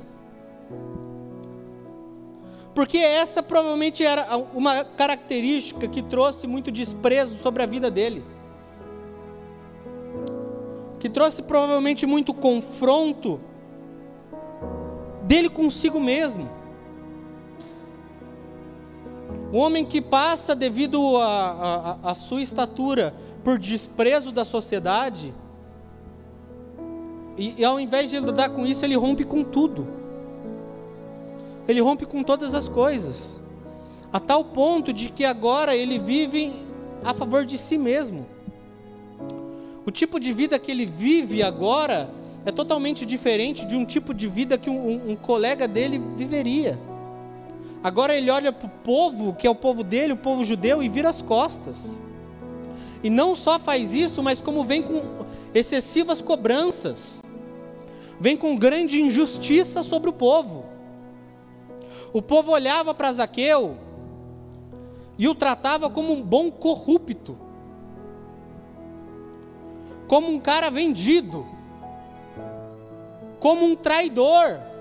Porque 2.73 2.97
essa 2.97 3.41
provavelmente 3.41 4.03
era 4.03 4.35
uma 4.53 4.83
característica 4.83 5.87
que 5.87 6.01
trouxe 6.01 6.45
muito 6.45 6.69
desprezo 6.69 7.35
sobre 7.37 7.63
a 7.63 7.65
vida 7.65 7.89
dele. 7.89 8.23
Que 10.99 11.07
trouxe 11.07 11.41
provavelmente 11.41 12.05
muito 12.05 12.33
confronto 12.33 13.39
dele 15.23 15.49
consigo 15.49 16.01
mesmo. 16.01 16.49
Um 19.55 19.59
homem 19.59 19.85
que 19.85 20.01
passa, 20.01 20.53
devido 20.53 21.15
à 21.17 22.13
sua 22.13 22.41
estatura, 22.41 23.15
por 23.41 23.57
desprezo 23.57 24.29
da 24.29 24.43
sociedade, 24.43 25.33
e, 27.37 27.53
e 27.57 27.63
ao 27.63 27.79
invés 27.79 28.09
de 28.09 28.19
lidar 28.19 28.49
com 28.49 28.65
isso, 28.65 28.83
ele 28.83 28.97
rompe 28.97 29.23
com 29.23 29.45
tudo. 29.45 29.87
Ele 31.69 31.79
rompe 31.79 32.05
com 32.05 32.21
todas 32.21 32.53
as 32.53 32.67
coisas. 32.67 33.41
A 34.11 34.19
tal 34.19 34.43
ponto 34.43 34.91
de 34.91 35.07
que 35.09 35.23
agora 35.23 35.73
ele 35.73 35.99
vive 35.99 36.51
a 37.01 37.13
favor 37.13 37.45
de 37.45 37.57
si 37.57 37.77
mesmo. 37.77 38.25
O 39.85 39.89
tipo 39.89 40.19
de 40.19 40.33
vida 40.33 40.59
que 40.59 40.69
ele 40.69 40.85
vive 40.85 41.41
agora 41.41 42.09
é 42.45 42.51
totalmente 42.51 43.05
diferente 43.05 43.65
de 43.65 43.77
um 43.77 43.85
tipo 43.85 44.13
de 44.13 44.27
vida 44.27 44.57
que 44.57 44.69
um, 44.69 44.85
um, 44.85 45.11
um 45.11 45.15
colega 45.15 45.65
dele 45.65 45.97
viveria. 46.17 46.77
Agora 47.85 48.17
ele 48.17 48.31
olha 48.31 48.51
para 48.51 48.65
o 48.65 48.69
povo, 48.83 49.35
que 49.35 49.45
é 49.45 49.49
o 49.49 49.53
povo 49.53 49.83
dele, 49.83 50.13
o 50.13 50.17
povo 50.17 50.43
judeu, 50.43 50.81
e 50.81 50.89
vira 50.89 51.07
as 51.07 51.21
costas. 51.21 51.99
E 53.03 53.11
não 53.11 53.35
só 53.35 53.59
faz 53.59 53.93
isso, 53.93 54.23
mas 54.23 54.41
como 54.41 54.65
vem 54.65 54.81
com 54.81 55.03
excessivas 55.53 56.19
cobranças, 56.19 57.21
vem 58.19 58.35
com 58.35 58.55
grande 58.55 58.99
injustiça 58.99 59.83
sobre 59.83 60.09
o 60.09 60.13
povo. 60.13 60.65
O 62.11 62.23
povo 62.23 62.53
olhava 62.53 62.91
para 62.91 63.13
Zaqueu 63.13 63.77
e 65.15 65.27
o 65.27 65.35
tratava 65.35 65.87
como 65.87 66.11
um 66.11 66.23
bom 66.23 66.49
corrupto, 66.49 67.37
como 70.07 70.27
um 70.27 70.39
cara 70.39 70.71
vendido, 70.71 71.45
como 73.39 73.63
um 73.63 73.75
traidor. 73.75 74.73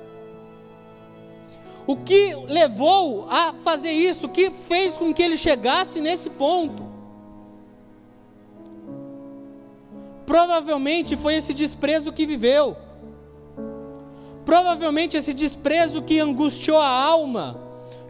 O 1.86 1.96
que 1.96 2.34
levou 2.46 3.26
a 3.28 3.52
fazer 3.52 3.90
isso? 3.90 4.26
O 4.26 4.28
que 4.28 4.50
fez 4.50 4.94
com 4.94 5.12
que 5.12 5.22
ele 5.22 5.36
chegasse 5.36 6.00
nesse 6.00 6.30
ponto? 6.30 6.82
Provavelmente 10.24 11.16
foi 11.16 11.34
esse 11.34 11.52
desprezo 11.52 12.12
que 12.12 12.24
viveu. 12.24 12.76
Provavelmente 14.44 15.16
esse 15.16 15.34
desprezo 15.34 16.02
que 16.02 16.18
angustiou 16.18 16.78
a 16.78 16.88
alma, 16.88 17.60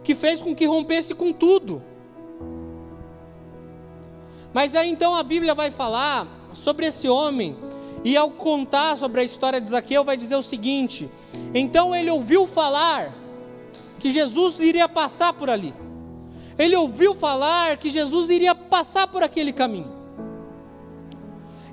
que 0.03 0.15
fez 0.15 0.41
com 0.41 0.55
que 0.55 0.65
rompesse 0.65 1.13
com 1.13 1.33
tudo. 1.33 1.81
Mas 4.53 4.73
aí 4.73 4.89
então 4.89 5.15
a 5.15 5.23
Bíblia 5.23 5.53
vai 5.53 5.69
falar 5.69 6.27
sobre 6.53 6.85
esse 6.85 7.09
homem, 7.09 7.57
e 8.05 8.15
ao 8.15 8.29
contar 8.29 8.95
sobre 8.95 9.19
a 9.19 9.23
história 9.23 9.59
de 9.59 9.69
Zaqueu, 9.69 10.03
vai 10.03 10.15
dizer 10.15 10.35
o 10.35 10.43
seguinte: 10.43 11.09
então 11.53 11.93
ele 11.93 12.09
ouviu 12.09 12.47
falar 12.47 13.24
que 14.05 14.11
Jesus 14.11 14.59
iria 14.59 14.87
passar 14.87 15.33
por 15.33 15.49
ali. 15.49 15.73
Ele 16.59 16.75
ouviu 16.75 17.15
falar 17.15 17.75
que 17.75 17.89
Jesus 17.89 18.29
iria 18.29 18.53
passar 18.53 19.07
por 19.07 19.23
aquele 19.23 19.51
caminho. 19.51 19.91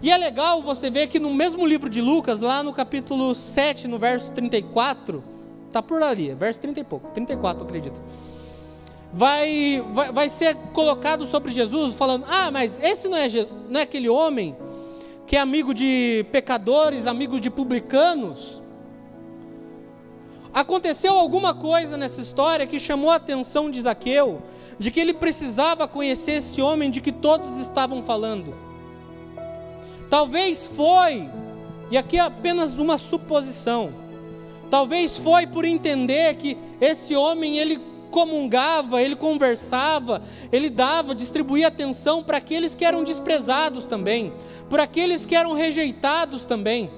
E 0.00 0.10
é 0.10 0.16
legal 0.16 0.62
você 0.62 0.88
ver 0.88 1.08
que 1.08 1.20
no 1.20 1.34
mesmo 1.34 1.66
livro 1.66 1.90
de 1.90 2.00
Lucas, 2.00 2.40
lá 2.40 2.62
no 2.62 2.72
capítulo 2.72 3.34
7, 3.34 3.86
no 3.86 3.98
verso 3.98 4.30
34, 4.30 5.22
tá 5.70 5.82
por 5.82 6.02
ali, 6.02 6.32
verso 6.32 6.58
30 6.62 6.80
e 6.80 6.84
pouco, 6.84 7.10
34, 7.10 7.64
acredito. 7.64 8.00
Vai, 9.12 9.84
vai, 9.92 10.10
vai 10.10 10.28
ser 10.30 10.54
colocado 10.72 11.26
sobre 11.26 11.50
Jesus, 11.50 11.92
falando: 11.92 12.24
Ah, 12.26 12.50
mas 12.50 12.82
esse 12.82 13.08
não 13.08 13.18
é, 13.18 13.28
não 13.68 13.78
é 13.78 13.82
aquele 13.82 14.08
homem 14.08 14.56
que 15.26 15.36
é 15.36 15.38
amigo 15.38 15.74
de 15.74 16.24
pecadores, 16.32 17.06
amigo 17.06 17.38
de 17.38 17.50
publicanos? 17.50 18.62
Aconteceu 20.54 21.16
alguma 21.16 21.54
coisa 21.54 21.96
nessa 21.96 22.20
história 22.20 22.66
que 22.66 22.78
chamou 22.78 23.10
a 23.10 23.16
atenção 23.16 23.70
de 23.70 23.80
Zaqueu, 23.80 24.42
de 24.78 24.90
que 24.90 25.00
ele 25.00 25.14
precisava 25.14 25.88
conhecer 25.88 26.32
esse 26.32 26.60
homem 26.60 26.90
de 26.90 27.00
que 27.00 27.10
todos 27.10 27.56
estavam 27.58 28.02
falando. 28.02 28.54
Talvez 30.10 30.66
foi, 30.66 31.26
e 31.90 31.96
aqui 31.96 32.18
é 32.18 32.20
apenas 32.20 32.76
uma 32.76 32.98
suposição, 32.98 33.94
talvez 34.70 35.16
foi 35.16 35.46
por 35.46 35.64
entender 35.64 36.34
que 36.34 36.58
esse 36.82 37.16
homem 37.16 37.56
ele 37.56 37.80
comungava, 38.10 39.00
ele 39.00 39.16
conversava, 39.16 40.20
ele 40.52 40.68
dava, 40.68 41.14
distribuía 41.14 41.68
atenção 41.68 42.22
para 42.22 42.36
aqueles 42.36 42.74
que 42.74 42.84
eram 42.84 43.02
desprezados 43.02 43.86
também, 43.86 44.34
para 44.68 44.82
aqueles 44.82 45.24
que 45.24 45.34
eram 45.34 45.54
rejeitados 45.54 46.44
também. 46.44 46.90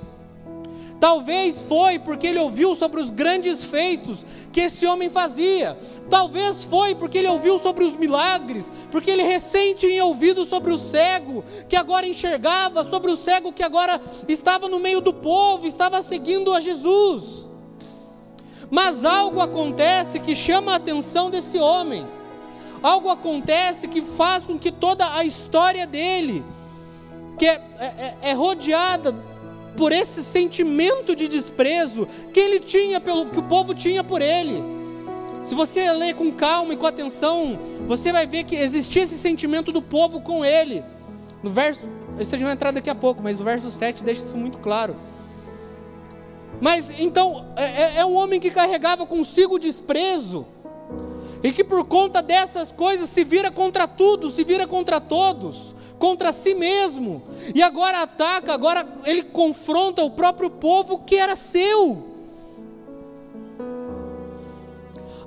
Talvez 1.01 1.63
foi 1.63 1.99
porque 1.99 2.29
ele 2.29 2.39
ouviu 2.39 2.75
sobre 2.75 3.01
os 3.01 3.11
grandes 3.11 3.63
feitos 3.63 4.25
que 4.53 4.61
esse 4.61 4.87
homem 4.87 5.11
fazia. 5.11 5.77
Talvez 6.09 6.65
foi 6.65 6.95
porque 6.95 7.19
ele 7.19 7.29
ouviu 7.29 7.59
sobre 7.59 7.85
os 7.85 7.97
milagres, 7.97 8.71
porque 8.91 9.11
ele 9.11 9.23
recém 9.23 9.75
tinha 9.75 10.05
ouvido 10.05 10.45
sobre 10.45 10.73
o 10.73 10.79
cego 10.79 11.45
que 11.69 11.77
agora 11.77 12.07
enxergava, 12.07 12.85
sobre 12.85 13.11
o 13.11 13.17
cego 13.17 13.53
que 13.53 13.63
agora 13.63 14.01
estava 14.29 14.69
no 14.69 14.79
meio 14.79 15.01
do 15.01 15.13
povo, 15.13 15.67
estava 15.67 16.01
seguindo 16.01 16.53
a 16.53 16.61
Jesus. 16.61 17.49
Mas 18.71 19.05
algo 19.05 19.41
acontece 19.41 20.19
que 20.19 20.35
chama 20.35 20.73
a 20.73 20.77
atenção 20.77 21.31
desse 21.31 21.59
homem. 21.59 22.07
Algo 22.83 23.09
acontece 23.09 23.89
que 23.89 24.01
faz 24.01 24.45
com 24.45 24.59
que 24.59 24.71
toda 24.71 25.15
a 25.15 25.25
história 25.25 25.87
dele, 25.87 26.45
que 27.39 27.47
é, 27.47 27.63
é, 27.79 28.15
é 28.23 28.33
rodeada 28.33 29.34
por 29.77 29.93
esse 29.93 30.23
sentimento 30.23 31.15
de 31.15 31.29
desprezo 31.29 32.07
que 32.33 32.41
ele 32.41 32.61
tinha 32.61 33.01
pelo 33.01 33.29
que 33.29 33.39
o 33.39 33.43
povo 33.43 33.75
tinha 33.75 34.05
por 34.05 34.23
ele. 34.23 34.63
Se 35.43 35.55
você 35.55 35.91
ler 35.93 36.15
com 36.15 36.33
calma 36.33 36.73
e 36.73 36.77
com 36.77 36.87
atenção, 36.87 37.59
você 37.87 38.13
vai 38.13 38.27
ver 38.27 38.45
que 38.45 38.57
existia 38.57 39.03
esse 39.03 39.19
sentimento 39.19 39.71
do 39.71 39.83
povo 39.83 40.21
com 40.21 40.45
ele. 40.45 40.83
No 41.43 41.51
verso, 41.51 41.89
vocês 42.17 42.41
vão 42.41 42.51
entrar 42.51 42.71
daqui 42.71 42.89
a 42.89 42.95
pouco, 42.95 43.23
mas 43.23 43.41
o 43.41 43.45
verso 43.45 43.71
7 43.71 44.03
deixa 44.03 44.23
isso 44.23 44.37
muito 44.37 44.59
claro. 44.59 44.97
Mas 46.61 46.91
então, 46.99 47.47
é, 47.57 47.65
é, 47.65 47.93
é 47.99 48.07
um 48.07 48.15
homem 48.15 48.41
que 48.41 48.51
carregava 48.51 49.05
consigo 49.05 49.57
o 49.57 49.59
desprezo, 49.59 50.47
e 51.43 51.53
que 51.53 51.63
por 51.63 51.85
conta 51.85 52.23
dessas 52.23 52.73
coisas 52.73 53.11
se 53.11 53.23
vira 53.23 53.51
contra 53.51 53.87
tudo, 53.87 54.31
se 54.31 54.43
vira 54.45 54.67
contra 54.67 54.99
todos 54.99 55.75
contra 56.05 56.35
si 56.35 56.55
mesmo, 56.55 57.23
e 57.55 57.63
agora 57.63 58.03
ataca, 58.03 58.53
agora 58.53 58.87
ele 59.07 59.23
confronta 59.23 60.05
o 60.05 60.11
próprio 60.11 60.51
povo 60.51 60.99
que 60.99 61.17
era 61.17 61.35
seu. 61.35 62.05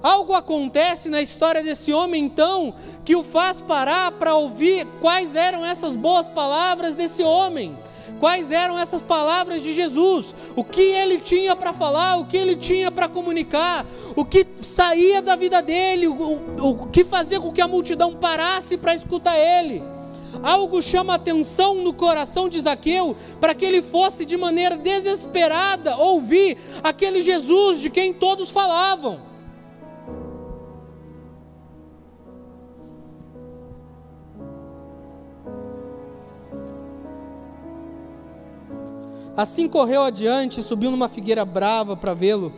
Algo 0.04 0.36
acontece 0.36 1.10
na 1.10 1.20
história 1.20 1.64
desse 1.64 1.92
homem, 1.92 2.24
então, 2.24 2.76
que 3.04 3.16
o 3.16 3.24
faz 3.24 3.60
parar 3.60 4.12
para 4.12 4.36
ouvir 4.36 4.86
quais 5.02 5.34
eram 5.34 5.66
essas 5.66 5.96
boas 5.96 6.30
palavras 6.30 6.94
desse 6.94 7.24
homem, 7.24 7.76
quais 8.20 8.52
eram 8.52 8.78
essas 8.78 9.02
palavras 9.02 9.64
de 9.64 9.74
Jesus, 9.74 10.36
o 10.56 10.64
que 10.64 10.84
ele 10.84 11.20
tinha 11.20 11.56
para 11.56 11.74
falar, 11.74 12.18
o 12.18 12.28
que 12.28 12.38
ele 12.38 12.56
tinha 12.56 12.92
para 12.92 13.08
comunicar, 13.08 13.84
o 14.16 14.24
que 14.24 14.46
saía 14.62 15.24
da 15.24 15.36
vida 15.36 15.60
dele, 15.60 16.08
o, 16.08 16.14
o, 16.14 16.84
o 16.84 16.88
que 16.90 17.04
fazia 17.04 17.42
com 17.42 17.52
que 17.52 17.62
a 17.62 17.68
multidão 17.68 18.14
parasse 18.14 18.78
para 18.78 18.94
escutar 18.94 19.36
ele. 19.40 19.97
Algo 20.44 20.82
chama 20.82 21.16
atenção 21.16 21.76
no 21.76 21.94
coração 21.94 22.48
de 22.50 22.60
Zaqueu 22.60 23.16
para 23.40 23.54
que 23.54 23.66
ele 23.66 23.82
fosse 23.82 24.26
de 24.26 24.38
maneira 24.38 24.78
desesperada 24.78 25.98
ouvir 25.98 26.58
aquele 26.84 27.22
Jesus 27.22 27.80
de 27.80 27.90
quem 27.90 28.14
todos 28.14 28.52
falavam. 28.52 29.28
Assim 39.38 39.70
correu 39.70 40.02
adiante 40.02 40.64
subiu 40.64 40.90
numa 40.90 41.08
figueira 41.08 41.46
brava 41.46 41.96
para 41.96 42.16
vê-lo, 42.16 42.52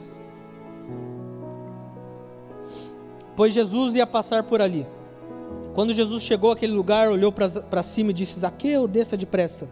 pois 3.36 3.54
Jesus 3.54 3.96
ia 3.96 4.08
passar 4.08 4.44
por 4.44 4.62
ali. 4.62 4.88
Quando 5.80 5.94
Jesus 5.94 6.24
chegou 6.24 6.52
àquele 6.52 6.74
lugar, 6.74 7.08
olhou 7.08 7.32
para 7.32 7.82
cima 7.84 8.12
e 8.12 8.14
disse: 8.14 8.38
Zaqueu, 8.38 8.86
desça 8.86 9.16
depressa. 9.16 9.66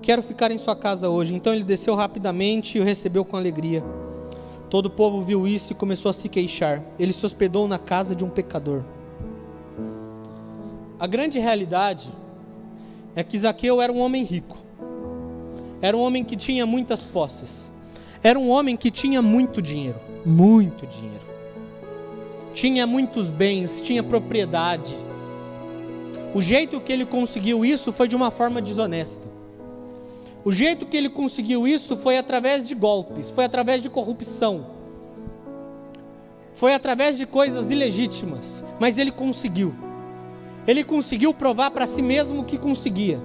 Quero 0.00 0.22
ficar 0.22 0.50
em 0.50 0.56
sua 0.56 0.74
casa 0.74 1.10
hoje. 1.10 1.34
Então 1.34 1.52
ele 1.52 1.64
desceu 1.64 1.94
rapidamente 1.94 2.78
e 2.78 2.80
o 2.80 2.82
recebeu 2.82 3.26
com 3.26 3.36
alegria. 3.36 3.84
Todo 4.70 4.86
o 4.86 4.90
povo 4.90 5.20
viu 5.20 5.46
isso 5.46 5.72
e 5.72 5.74
começou 5.74 6.08
a 6.08 6.14
se 6.14 6.30
queixar. 6.30 6.82
Ele 6.98 7.12
se 7.12 7.26
hospedou 7.26 7.68
na 7.68 7.78
casa 7.78 8.14
de 8.14 8.24
um 8.24 8.30
pecador. 8.30 8.82
A 10.98 11.06
grande 11.06 11.38
realidade 11.38 12.10
é 13.14 13.22
que 13.22 13.38
Zaqueu 13.38 13.82
era 13.82 13.92
um 13.92 13.98
homem 13.98 14.24
rico. 14.24 14.56
Era 15.82 15.94
um 15.94 16.00
homem 16.00 16.24
que 16.24 16.36
tinha 16.36 16.64
muitas 16.64 17.04
posses. 17.04 17.70
Era 18.22 18.38
um 18.38 18.48
homem 18.48 18.78
que 18.78 18.90
tinha 18.90 19.20
muito 19.20 19.60
dinheiro. 19.60 20.00
Muito 20.24 20.86
dinheiro. 20.86 21.26
Tinha 22.54 22.86
muitos 22.86 23.30
bens, 23.30 23.82
tinha 23.82 24.02
propriedade 24.02 25.06
o 26.38 26.40
jeito 26.40 26.80
que 26.80 26.92
ele 26.92 27.04
conseguiu 27.04 27.64
isso 27.64 27.92
foi 27.92 28.06
de 28.06 28.14
uma 28.14 28.30
forma 28.30 28.62
desonesta. 28.62 29.28
O 30.44 30.52
jeito 30.52 30.86
que 30.86 30.96
ele 30.96 31.08
conseguiu 31.08 31.66
isso 31.66 31.96
foi 31.96 32.16
através 32.16 32.68
de 32.68 32.76
golpes, 32.76 33.28
foi 33.28 33.44
através 33.44 33.82
de 33.82 33.90
corrupção, 33.90 34.66
foi 36.54 36.74
através 36.74 37.16
de 37.16 37.26
coisas 37.26 37.72
ilegítimas, 37.72 38.62
mas 38.78 38.98
ele 38.98 39.10
conseguiu. 39.10 39.74
Ele 40.64 40.84
conseguiu 40.84 41.34
provar 41.34 41.72
para 41.72 41.88
si 41.88 42.02
mesmo 42.02 42.44
que 42.44 42.56
conseguia. 42.56 43.20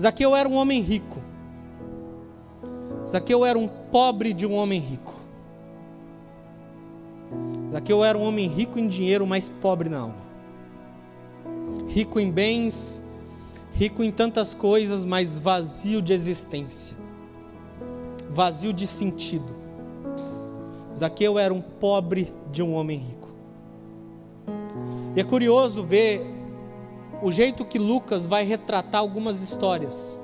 Zaqueu 0.00 0.34
era 0.34 0.48
um 0.48 0.54
homem 0.54 0.80
rico. 0.80 1.18
Zaqueu 3.06 3.44
era 3.44 3.58
um 3.58 3.68
pobre 3.68 4.32
de 4.32 4.46
um 4.46 4.54
homem 4.54 4.80
rico. 4.80 5.12
Zaqueu 7.70 8.02
era 8.02 8.16
um 8.16 8.22
homem 8.22 8.48
rico 8.48 8.78
em 8.78 8.88
dinheiro, 8.88 9.26
mas 9.26 9.50
pobre 9.60 9.90
na 9.90 9.98
alma 9.98 10.31
rico 11.88 12.18
em 12.18 12.30
bens, 12.30 13.02
rico 13.72 14.02
em 14.02 14.10
tantas 14.10 14.54
coisas, 14.54 15.04
mas 15.04 15.38
vazio 15.38 16.00
de 16.02 16.12
existência, 16.12 16.96
vazio 18.30 18.72
de 18.72 18.86
sentido. 18.86 19.62
Zaqueu 20.96 21.38
era 21.38 21.52
um 21.52 21.60
pobre 21.60 22.32
de 22.50 22.62
um 22.62 22.74
homem 22.74 22.98
rico. 22.98 23.28
E 25.16 25.20
é 25.20 25.24
curioso 25.24 25.82
ver 25.82 26.24
o 27.22 27.30
jeito 27.30 27.64
que 27.64 27.78
Lucas 27.78 28.26
vai 28.26 28.44
retratar 28.44 29.00
algumas 29.00 29.42
histórias. 29.42 30.16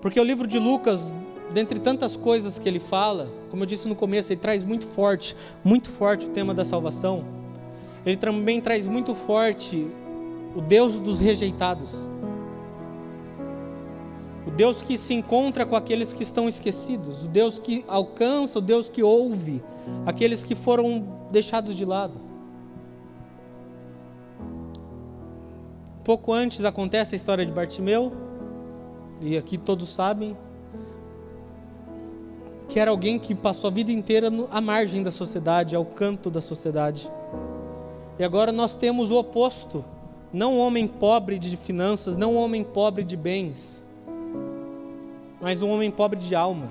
Porque 0.00 0.18
o 0.20 0.24
livro 0.24 0.46
de 0.46 0.58
Lucas, 0.58 1.14
dentre 1.52 1.78
tantas 1.78 2.16
coisas 2.16 2.58
que 2.58 2.68
ele 2.68 2.80
fala, 2.80 3.28
como 3.50 3.62
eu 3.62 3.66
disse 3.66 3.88
no 3.88 3.94
começo, 3.94 4.32
ele 4.32 4.40
traz 4.40 4.62
muito 4.62 4.86
forte, 4.86 5.36
muito 5.64 5.90
forte 5.90 6.26
o 6.26 6.30
tema 6.30 6.54
da 6.54 6.64
salvação. 6.64 7.37
Ele 8.04 8.16
também 8.16 8.60
traz 8.60 8.86
muito 8.86 9.14
forte 9.14 9.86
o 10.54 10.60
Deus 10.60 11.00
dos 11.00 11.20
rejeitados. 11.20 11.92
O 14.46 14.50
Deus 14.50 14.80
que 14.80 14.96
se 14.96 15.12
encontra 15.12 15.66
com 15.66 15.76
aqueles 15.76 16.12
que 16.12 16.22
estão 16.22 16.48
esquecidos, 16.48 17.26
o 17.26 17.28
Deus 17.28 17.58
que 17.58 17.84
alcança, 17.86 18.58
o 18.58 18.62
Deus 18.62 18.88
que 18.88 19.02
ouve 19.02 19.62
aqueles 20.06 20.42
que 20.42 20.54
foram 20.54 21.06
deixados 21.30 21.74
de 21.74 21.84
lado. 21.84 22.14
Pouco 26.02 26.32
antes 26.32 26.64
acontece 26.64 27.14
a 27.14 27.16
história 27.16 27.44
de 27.44 27.52
Bartimeu, 27.52 28.12
e 29.20 29.36
aqui 29.36 29.58
todos 29.58 29.90
sabem, 29.90 30.34
que 32.68 32.80
era 32.80 32.90
alguém 32.90 33.18
que 33.18 33.34
passou 33.34 33.68
a 33.68 33.72
vida 33.72 33.92
inteira 33.92 34.30
à 34.50 34.60
margem 34.60 35.02
da 35.02 35.10
sociedade, 35.10 35.76
ao 35.76 35.84
canto 35.84 36.30
da 36.30 36.40
sociedade. 36.40 37.10
E 38.18 38.24
agora 38.24 38.50
nós 38.50 38.74
temos 38.74 39.10
o 39.10 39.18
oposto: 39.18 39.84
não 40.32 40.54
um 40.54 40.58
homem 40.58 40.86
pobre 40.86 41.38
de 41.38 41.56
finanças, 41.56 42.16
não 42.16 42.34
um 42.34 42.36
homem 42.36 42.64
pobre 42.64 43.04
de 43.04 43.16
bens, 43.16 43.82
mas 45.40 45.62
um 45.62 45.70
homem 45.70 45.90
pobre 45.90 46.18
de 46.18 46.34
alma. 46.34 46.68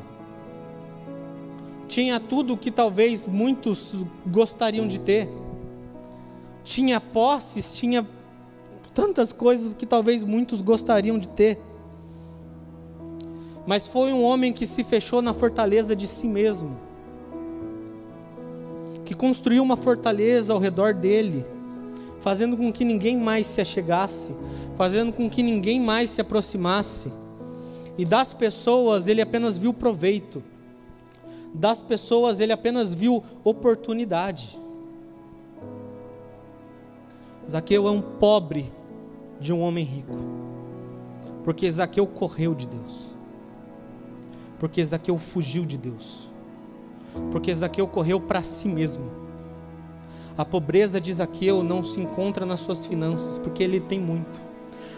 Tinha 1.87 2.19
tudo 2.19 2.53
o 2.53 2.57
que 2.57 2.69
talvez 2.69 3.25
muitos 3.25 4.05
gostariam 4.25 4.87
de 4.87 4.99
ter. 4.99 5.29
Tinha 6.63 6.99
posses, 6.99 7.73
tinha 7.73 8.05
tantas 8.93 9.31
coisas 9.31 9.73
que 9.73 9.85
talvez 9.85 10.23
muitos 10.23 10.61
gostariam 10.61 11.17
de 11.17 11.29
ter. 11.29 11.61
Mas 13.65 13.87
foi 13.87 14.11
um 14.11 14.21
homem 14.23 14.51
que 14.51 14.65
se 14.65 14.83
fechou 14.83 15.21
na 15.21 15.33
fortaleza 15.33 15.95
de 15.95 16.07
si 16.07 16.27
mesmo, 16.27 16.77
que 19.07 19.13
construiu 19.13 19.63
uma 19.63 19.77
fortaleza 19.77 20.51
ao 20.51 20.59
redor 20.59 20.93
dele, 20.93 21.45
fazendo 22.19 22.57
com 22.57 22.73
que 22.73 22.83
ninguém 22.83 23.15
mais 23.15 23.47
se 23.47 23.61
achegasse, 23.61 24.35
fazendo 24.75 25.13
com 25.13 25.29
que 25.29 25.41
ninguém 25.41 25.79
mais 25.79 26.09
se 26.09 26.19
aproximasse. 26.19 27.09
E 27.97 28.03
das 28.03 28.33
pessoas 28.33 29.07
ele 29.07 29.21
apenas 29.21 29.57
viu 29.57 29.73
proveito, 29.73 30.43
das 31.53 31.79
pessoas 31.79 32.41
ele 32.41 32.51
apenas 32.51 32.93
viu 32.93 33.23
oportunidade. 33.45 34.59
Zaqueu 37.49 37.87
é 37.87 37.91
um 37.91 38.01
pobre 38.01 38.69
de 39.39 39.53
um 39.53 39.61
homem 39.61 39.85
rico, 39.85 40.17
porque 41.45 41.71
Zaqueu 41.71 42.05
correu 42.05 42.53
de 42.53 42.67
Deus, 42.67 43.15
porque 44.59 44.83
Zaqueu 44.83 45.17
fugiu 45.17 45.65
de 45.65 45.77
Deus, 45.77 46.26
porque 47.31 47.53
Zaqueu 47.53 47.87
correu 47.87 48.19
para 48.19 48.41
si 48.41 48.67
mesmo. 48.67 49.05
A 50.37 50.45
pobreza 50.45 51.01
de 51.01 51.11
Zaqueu 51.11 51.63
não 51.63 51.81
se 51.81 51.99
encontra 51.99 52.45
nas 52.45 52.59
suas 52.59 52.85
finanças, 52.85 53.37
porque 53.37 53.63
ele 53.63 53.79
tem 53.79 53.99
muito. 53.99 54.39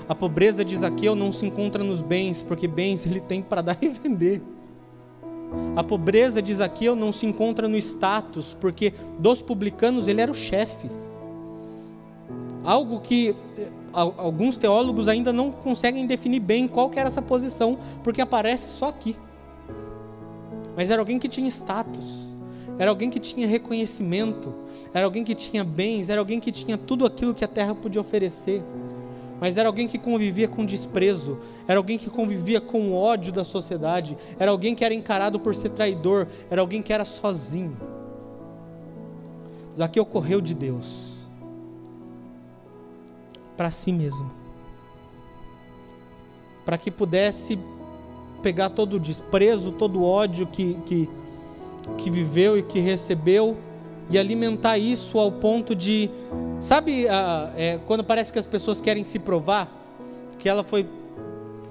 A 0.08 0.14
pobreza 0.16 0.66
de 0.66 0.76
Zaqueu 0.76 1.16
não 1.16 1.32
se 1.32 1.46
encontra 1.46 1.84
nos 1.84 2.02
bens, 2.02 2.42
porque 2.42 2.68
bens 2.68 3.06
ele 3.06 3.20
tem 3.20 3.42
para 3.42 3.62
dar 3.62 3.78
e 3.82 3.90
vender. 3.90 4.42
A 5.76 5.84
pobreza 5.84 6.42
de 6.42 6.54
Zaqueu 6.54 6.96
não 6.96 7.12
se 7.12 7.26
encontra 7.26 7.68
no 7.68 7.78
status, 7.78 8.56
porque 8.60 8.94
dos 9.20 9.42
publicanos 9.42 10.08
ele 10.08 10.22
era 10.22 10.32
o 10.32 10.36
chefe. 10.36 10.90
Algo 12.64 13.00
que 13.00 13.36
eh, 13.58 13.70
alguns 13.94 14.58
teólogos 14.58 15.08
ainda 15.08 15.32
não 15.32 15.52
conseguem 15.52 16.06
definir 16.06 16.40
bem 16.40 16.68
qual 16.68 16.90
que 16.90 17.00
era 17.00 17.08
essa 17.08 17.22
posição, 17.22 17.78
porque 18.04 18.22
aparece 18.22 18.70
só 18.70 18.90
aqui. 18.90 19.16
Mas 20.80 20.90
era 20.90 21.02
alguém 21.02 21.20
que 21.20 21.28
tinha 21.28 21.50
status, 21.50 22.38
era 22.78 22.90
alguém 22.90 23.10
que 23.10 23.20
tinha 23.20 23.46
reconhecimento, 23.46 24.56
era 24.94 25.04
alguém 25.06 25.26
que 25.26 25.36
tinha 25.36 25.62
bens, 25.62 26.08
era 26.08 26.22
alguém 26.22 26.40
que 26.40 26.54
tinha 26.54 26.78
tudo 26.78 27.06
aquilo 27.06 27.34
que 27.34 27.44
a 27.44 27.50
terra 27.50 27.76
podia 27.76 28.00
oferecer. 28.00 28.64
Mas 29.42 29.58
era 29.58 29.68
alguém 29.68 29.90
que 29.90 29.98
convivia 29.98 30.48
com 30.48 30.66
desprezo, 30.66 31.38
era 31.68 31.78
alguém 31.78 31.98
que 31.98 32.10
convivia 32.10 32.62
com 32.62 32.92
o 32.92 32.96
ódio 32.96 33.34
da 33.34 33.44
sociedade, 33.44 34.18
era 34.40 34.52
alguém 34.52 34.74
que 34.74 34.86
era 34.86 34.94
encarado 34.94 35.38
por 35.38 35.54
ser 35.54 35.72
traidor, 35.72 36.30
era 36.50 36.62
alguém 36.62 36.82
que 36.82 36.94
era 36.94 37.04
sozinho. 37.04 37.78
Zaqueu 39.78 40.06
correu 40.06 40.40
de 40.40 40.54
Deus. 40.54 41.28
Para 43.58 43.70
si 43.70 43.92
mesmo, 43.92 44.32
para 46.64 46.78
que 46.78 46.90
pudesse 46.90 47.60
pegar 48.42 48.70
todo 48.70 48.96
o 48.96 49.00
desprezo, 49.00 49.72
todo 49.72 50.00
o 50.00 50.04
ódio 50.04 50.48
que, 50.48 50.76
que, 50.86 51.10
que 51.98 52.10
viveu 52.10 52.58
e 52.58 52.64
que 52.64 52.80
recebeu 52.80 53.58
e 54.10 54.18
alimentar 54.18 54.78
isso 54.78 55.20
ao 55.20 55.32
ponto 55.32 55.76
de, 55.76 56.10
sabe, 56.60 57.06
é, 57.56 57.80
quando 57.86 58.04
parece 58.04 58.34
que 58.34 58.40
as 58.40 58.46
pessoas 58.46 58.82
querem 58.82 59.04
se 59.04 59.20
provar, 59.20 59.68
que 60.40 60.50
ela 60.50 60.64
foi, 60.64 60.88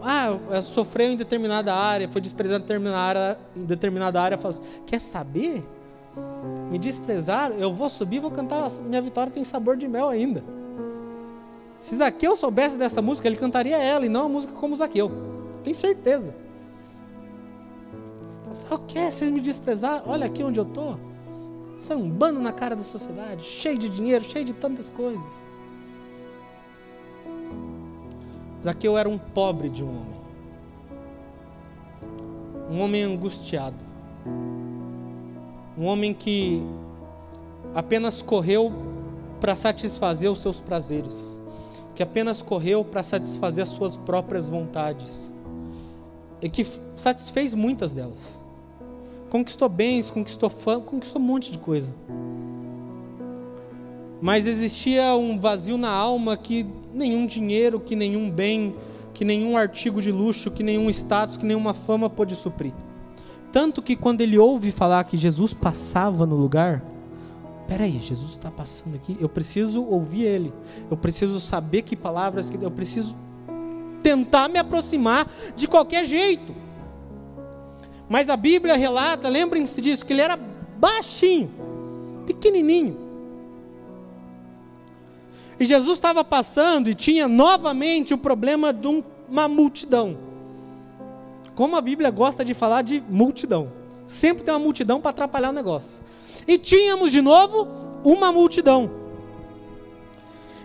ah, 0.01 0.37
ela 0.51 0.63
sofreu 0.63 1.11
em 1.11 1.17
determinada 1.17 1.75
área, 1.75 2.09
foi 2.09 2.21
desprezada 2.21 2.59
em 2.59 2.63
determinada 2.63 2.99
área, 2.99 3.39
em 3.57 3.65
determinada 3.65 4.23
área, 4.23 4.39
fala 4.39 4.55
assim, 4.55 4.63
quer 4.87 5.01
saber? 5.01 5.67
Me 6.71 6.79
desprezar, 6.79 7.51
eu 7.53 7.73
vou 7.73 7.91
subir, 7.91 8.21
vou 8.21 8.31
cantar, 8.31 8.69
minha 8.83 9.03
vitória 9.03 9.33
tem 9.33 9.43
sabor 9.43 9.77
de 9.77 9.89
mel 9.89 10.09
ainda. 10.09 10.45
Se 11.81 11.97
Zaqueu 11.97 12.37
soubesse 12.37 12.77
dessa 12.77 13.01
música, 13.01 13.27
ele 13.29 13.37
cantaria 13.37 13.77
ela 13.77 14.05
e 14.05 14.09
não 14.09 14.27
a 14.27 14.29
música 14.29 14.53
como 14.55 14.75
Zaqueu. 14.77 15.11
Tenho 15.63 15.77
certeza. 15.77 16.35
O 18.71 18.79
que? 18.79 19.11
Vocês 19.11 19.31
me 19.31 19.41
desprezaram? 19.41 20.03
Olha 20.07 20.27
aqui 20.27 20.43
onde 20.43 20.59
eu 20.59 20.65
estou 20.65 20.99
sambando 21.79 22.41
na 22.41 22.53
cara 22.53 22.75
da 22.75 22.83
sociedade, 22.83 23.45
cheio 23.45 23.79
de 23.79 23.89
dinheiro, 23.89 24.25
cheio 24.25 24.45
de 24.45 24.53
tantas 24.53 24.91
coisas. 24.91 25.47
Zaqueu 28.63 28.99
era 28.99 29.09
um 29.09 29.17
pobre 29.17 29.69
de 29.69 29.85
um 29.85 29.89
homem, 29.89 30.21
um 32.69 32.81
homem 32.81 33.03
angustiado, 33.05 33.77
um 35.77 35.85
homem 35.87 36.13
que 36.13 36.61
apenas 37.75 38.21
correu 38.21 38.73
para 39.41 39.55
satisfazer 39.55 40.29
os 40.29 40.41
seus 40.41 40.61
prazeres, 40.61 41.41
que 41.95 42.03
apenas 42.03 42.43
correu 42.43 42.85
para 42.85 43.05
satisfazer 43.05 43.63
as 43.63 43.69
suas 43.69 43.97
próprias 43.97 44.49
vontades, 44.49 45.33
e 46.41 46.49
que 46.49 46.67
satisfez 46.97 47.55
muitas 47.55 47.93
delas 47.93 48.43
conquistou 49.29 49.69
bens, 49.69 50.11
conquistou 50.11 50.51
fama, 50.51 50.85
conquistou 50.85 51.21
um 51.21 51.25
monte 51.25 51.53
de 51.53 51.59
coisa. 51.59 51.95
Mas 54.21 54.47
existia 54.47 55.15
um 55.15 55.39
vazio 55.39 55.79
na 55.79 55.91
alma 55.91 56.37
que 56.37 56.67
nenhum 56.93 57.27
dinheiro, 57.27 57.79
que 57.79 57.95
nenhum 57.95 58.31
bem, 58.31 58.75
que 59.15 59.25
nenhum 59.25 59.57
artigo 59.57 60.03
de 60.03 60.11
luxo, 60.11 60.51
que 60.51 60.63
nenhum 60.63 60.91
status, 60.91 61.37
que 61.37 61.47
nenhuma 61.47 61.73
fama 61.73 62.11
pôde 62.11 62.35
suprir. 62.35 62.73
Tanto 63.53 63.81
que 63.81 63.95
quando 63.95 64.21
ele 64.21 64.37
ouve 64.37 64.71
falar 64.71 65.05
que 65.05 65.17
Jesus 65.17 65.55
passava 65.55 66.27
no 66.27 66.37
lugar, 66.37 66.83
peraí, 67.67 68.01
Jesus 68.01 68.31
está 68.31 68.51
passando 68.51 68.97
aqui, 68.97 69.17
eu 69.21 69.29
preciso 69.29 69.85
ouvir 69.85 70.25
ele, 70.25 70.53
eu 70.91 70.97
preciso 70.97 71.39
saber 71.39 71.83
que 71.83 71.95
palavras 71.95 72.51
que 72.51 72.63
eu 72.63 72.71
preciso 72.71 73.15
tentar 74.03 74.49
me 74.49 74.59
aproximar 74.59 75.27
de 75.55 75.67
qualquer 75.67 76.05
jeito. 76.05 76.55
Mas 78.09 78.31
a 78.31 78.37
Bíblia 78.37 78.77
relata, 78.77 79.29
lembrem-se 79.29 79.81
disso, 79.81 80.07
que 80.07 80.13
ele 80.13 80.23
era 80.23 80.39
baixinho, 80.79 81.51
pequenininho. 82.27 82.97
E 85.61 85.67
Jesus 85.67 85.99
estava 85.99 86.25
passando 86.25 86.89
e 86.89 86.95
tinha 86.95 87.27
novamente 87.27 88.15
o 88.15 88.19
problema 88.19 88.73
de 88.73 89.03
uma 89.29 89.49
multidão. 89.49 90.17
Como 91.55 91.77
a 91.77 91.81
Bíblia 91.81 92.11
gosta 92.11 92.45
de 92.45 92.55
falar 92.55 92.83
de 92.83 93.03
multidão. 93.09 93.73
Sempre 94.07 94.45
tem 94.45 94.55
uma 94.55 94.61
multidão 94.61 95.01
para 95.01 95.11
atrapalhar 95.11 95.51
o 95.51 95.53
negócio. 95.53 96.03
E 96.47 96.57
tínhamos 96.57 97.11
de 97.11 97.21
novo 97.21 97.67
uma 98.05 98.33
multidão. 98.33 98.91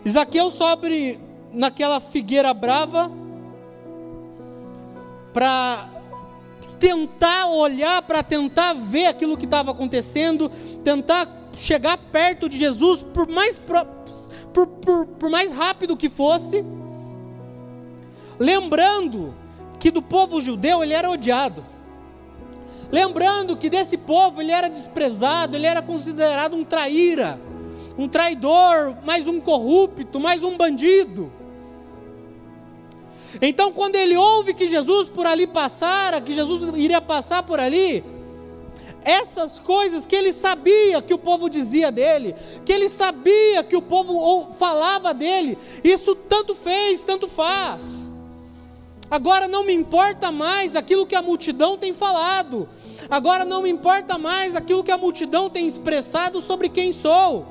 Isaqueu 0.05 0.51
sobe 0.51 1.19
naquela 1.51 1.99
figueira 1.99 2.53
brava 2.53 3.11
para 5.33 5.89
tentar 6.79 7.47
olhar, 7.47 8.01
para 8.03 8.21
tentar 8.21 8.73
ver 8.73 9.07
aquilo 9.07 9.37
que 9.37 9.45
estava 9.45 9.71
acontecendo, 9.71 10.49
tentar 10.83 11.27
chegar 11.57 11.97
perto 11.97 12.47
de 12.47 12.57
Jesus, 12.57 13.03
por 13.03 13.27
mais, 13.27 13.59
por, 13.59 14.67
por, 14.81 15.05
por 15.07 15.29
mais 15.29 15.51
rápido 15.51 15.97
que 15.97 16.09
fosse, 16.09 16.63
lembrando 18.37 19.33
que 19.79 19.91
do 19.91 20.01
povo 20.01 20.41
judeu 20.41 20.83
ele 20.83 20.93
era 20.93 21.09
odiado. 21.09 21.65
Lembrando 22.91 23.57
que 23.57 23.69
desse 23.69 23.97
povo 23.97 24.41
ele 24.41 24.51
era 24.51 24.69
desprezado, 24.69 25.55
ele 25.55 25.65
era 25.65 25.81
considerado 25.81 26.55
um 26.55 26.63
traíra, 26.63 27.39
um 27.97 28.07
traidor, 28.07 28.95
mais 29.03 29.27
um 29.27 29.41
corrupto, 29.41 30.19
mais 30.19 30.43
um 30.43 30.55
bandido. 30.57 31.31
Então, 33.41 33.71
quando 33.71 33.95
ele 33.95 34.15
ouve 34.15 34.53
que 34.53 34.67
Jesus 34.67 35.09
por 35.09 35.25
ali 35.25 35.47
passara, 35.47 36.21
que 36.21 36.33
Jesus 36.33 36.69
iria 36.75 37.01
passar 37.01 37.43
por 37.43 37.59
ali, 37.59 38.03
essas 39.03 39.59
coisas 39.59 40.05
que 40.05 40.15
ele 40.15 40.31
sabia 40.31 41.01
que 41.01 41.13
o 41.13 41.17
povo 41.17 41.49
dizia 41.49 41.91
dele, 41.91 42.35
que 42.65 42.71
ele 42.71 42.89
sabia 42.89 43.63
que 43.63 43.75
o 43.75 43.81
povo 43.81 44.53
falava 44.53 45.13
dele, 45.13 45.57
isso 45.83 46.15
tanto 46.15 46.55
fez, 46.55 47.03
tanto 47.03 47.27
faz. 47.27 48.13
Agora 49.11 49.47
não 49.47 49.63
me 49.63 49.73
importa 49.73 50.31
mais 50.31 50.75
aquilo 50.75 51.05
que 51.05 51.15
a 51.15 51.21
multidão 51.21 51.77
tem 51.77 51.93
falado, 51.93 52.67
agora 53.09 53.45
não 53.45 53.61
me 53.61 53.69
importa 53.69 54.17
mais 54.17 54.55
aquilo 54.55 54.83
que 54.83 54.91
a 54.91 54.97
multidão 54.97 55.49
tem 55.49 55.67
expressado 55.67 56.41
sobre 56.41 56.69
quem 56.69 56.91
sou. 56.93 57.45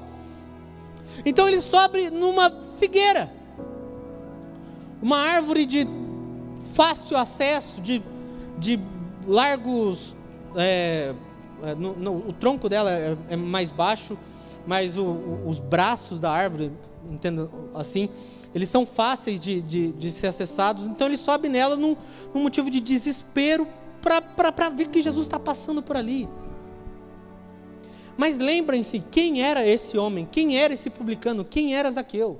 Então 1.25 1.47
ele 1.47 1.61
sobe 1.61 2.11
numa 2.11 2.51
figueira, 2.81 3.31
uma 5.03 5.19
árvore 5.19 5.67
de 5.67 5.87
fácil 6.75 7.17
acesso, 7.17 7.81
de, 7.81 8.03
de 8.59 8.79
largos. 9.27 10.17
É, 10.57 11.15
é, 11.63 11.75
no, 11.75 11.95
no, 11.95 12.17
o 12.29 12.33
tronco 12.33 12.69
dela 12.69 12.91
é, 12.91 13.17
é 13.31 13.37
mais 13.37 13.71
baixo, 13.71 14.17
mas 14.67 14.97
o, 14.97 15.05
o, 15.05 15.49
os 15.49 15.59
braços 15.59 16.21
da 16.21 16.31
árvore, 16.31 16.73
entenda 17.11 17.51
assim, 17.75 18.09
eles 18.55 18.69
são 18.69 18.87
fáceis 18.87 19.41
de, 19.41 19.63
de, 19.63 19.93
de, 19.93 20.11
ser 20.11 20.29
acessados. 20.29 20.87
Então 20.87 21.07
ele 21.07 21.17
sobe 21.17 21.49
nela 21.49 21.77
num, 21.77 21.97
num 22.35 22.43
motivo 22.43 22.71
de 22.71 22.81
desespero 22.81 23.67
para 24.01 24.69
ver 24.69 24.89
que 24.89 25.01
Jesus 25.01 25.27
está 25.27 25.39
passando 25.39 25.83
por 25.83 25.97
ali. 25.97 26.29
Mas 28.17 28.39
lembrem-se 28.39 28.99
quem 29.11 29.43
era 29.43 29.67
esse 29.67 29.97
homem, 29.97 30.29
quem 30.31 30.59
era 30.59 30.75
esse 30.75 30.91
publicano, 30.91 31.45
quem 31.45 31.75
era 31.75 31.91
Zaqueu. 31.91 32.39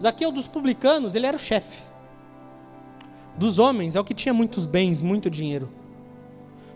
Zaqueu 0.00 0.30
dos 0.30 0.48
publicanos, 0.48 1.14
ele 1.14 1.26
era 1.26 1.36
o 1.36 1.40
chefe. 1.40 1.82
Dos 3.36 3.58
homens, 3.58 3.96
é 3.96 4.00
o 4.00 4.04
que 4.04 4.14
tinha 4.14 4.34
muitos 4.34 4.66
bens, 4.66 5.02
muito 5.02 5.30
dinheiro 5.30 5.68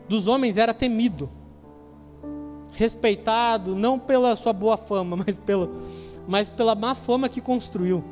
dos 0.08 0.26
homens 0.26 0.56
era 0.56 0.72
temido, 0.72 1.28
respeitado, 2.72 3.76
não 3.76 3.98
pela 3.98 4.34
sua 4.34 4.52
boa 4.52 4.76
fama, 4.76 5.16
mas, 5.24 5.38
pelo, 5.38 5.70
mas 6.26 6.48
pela 6.48 6.74
má 6.74 6.94
fama 6.94 7.28
que 7.28 7.40
construiu. 7.40 8.02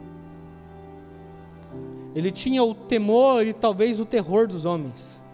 Ele 2.15 2.31
tinha 2.31 2.63
o 2.63 2.75
temor 2.75 3.47
e 3.47 3.53
talvez 3.53 3.99
o 4.01 4.05
terror 4.05 4.47
dos 4.47 4.65
homens. 4.65 5.25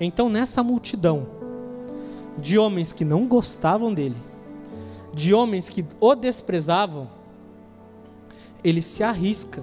Então, 0.00 0.28
nessa 0.28 0.62
multidão 0.62 1.26
de 2.36 2.58
homens 2.58 2.92
que 2.92 3.04
não 3.04 3.26
gostavam 3.26 3.92
dele, 3.92 4.16
de 5.12 5.34
homens 5.34 5.68
que 5.68 5.84
o 6.00 6.14
desprezavam, 6.14 7.08
ele 8.62 8.82
se 8.82 9.02
arrisca 9.02 9.62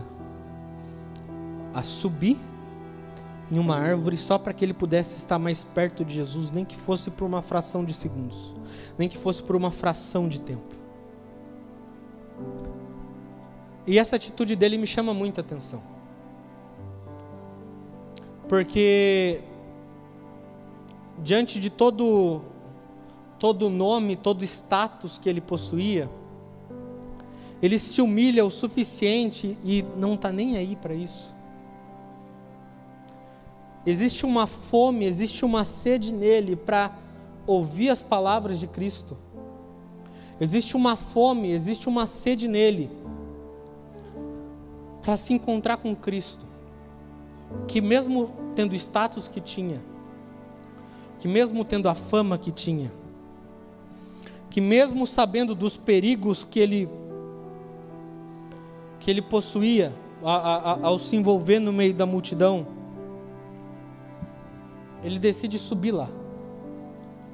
a 1.73 1.83
subir 1.83 2.37
em 3.51 3.59
uma 3.59 3.75
árvore 3.75 4.17
só 4.17 4.37
para 4.37 4.53
que 4.53 4.63
ele 4.63 4.73
pudesse 4.73 5.17
estar 5.17 5.37
mais 5.37 5.63
perto 5.63 6.03
de 6.03 6.13
Jesus, 6.13 6.49
nem 6.51 6.65
que 6.65 6.75
fosse 6.75 7.11
por 7.11 7.25
uma 7.25 7.41
fração 7.41 7.83
de 7.83 7.93
segundos, 7.93 8.55
nem 8.97 9.07
que 9.07 9.17
fosse 9.17 9.43
por 9.43 9.55
uma 9.55 9.71
fração 9.71 10.27
de 10.27 10.39
tempo. 10.39 10.75
E 13.85 13.99
essa 13.99 14.15
atitude 14.15 14.55
dele 14.55 14.77
me 14.77 14.87
chama 14.87 15.13
muita 15.13 15.41
atenção. 15.41 15.81
Porque 18.47 19.41
diante 21.19 21.59
de 21.59 21.69
todo 21.69 22.41
todo 23.37 23.69
nome, 23.69 24.15
todo 24.15 24.43
status 24.43 25.17
que 25.17 25.29
ele 25.29 25.41
possuía, 25.41 26.09
ele 27.65 27.79
se 27.79 28.01
humilha 28.01 28.45
o 28.45 28.51
suficiente 28.51 29.57
e 29.63 29.83
não 29.95 30.13
está 30.13 30.31
nem 30.31 30.57
aí 30.57 30.75
para 30.75 30.93
isso 30.93 31.35
Existe 33.85 34.25
uma 34.25 34.47
fome, 34.47 35.05
existe 35.05 35.45
uma 35.45 35.63
sede 35.63 36.11
nele 36.11 36.55
para 36.55 36.91
ouvir 37.45 37.89
as 37.89 38.01
palavras 38.01 38.59
de 38.59 38.65
Cristo. 38.65 39.15
Existe 40.41 40.75
uma 40.75 40.95
fome, 40.95 41.51
existe 41.51 41.87
uma 41.87 42.07
sede 42.07 42.47
nele 42.47 42.89
para 45.03 45.15
se 45.15 45.33
encontrar 45.33 45.77
com 45.77 45.95
Cristo. 45.95 46.45
Que 47.67 47.79
mesmo 47.79 48.31
tendo 48.55 48.73
o 48.73 48.75
status 48.75 49.27
que 49.27 49.39
tinha, 49.39 49.79
que 51.19 51.27
mesmo 51.27 51.63
tendo 51.63 51.87
a 51.87 51.93
fama 51.93 52.39
que 52.39 52.51
tinha, 52.51 52.91
que 54.49 54.59
mesmo 54.59 55.05
sabendo 55.05 55.53
dos 55.53 55.77
perigos 55.77 56.43
que 56.43 56.59
ele 56.59 56.89
que 59.05 59.11
ele 59.11 59.21
possuía 59.21 59.93
ao 60.81 60.97
se 60.97 61.15
envolver 61.15 61.59
no 61.59 61.71
meio 61.71 61.93
da 61.93 62.07
multidão, 62.07 62.65
ele 65.03 65.19
decide 65.19 65.59
subir 65.59 65.91
lá. 65.91 66.09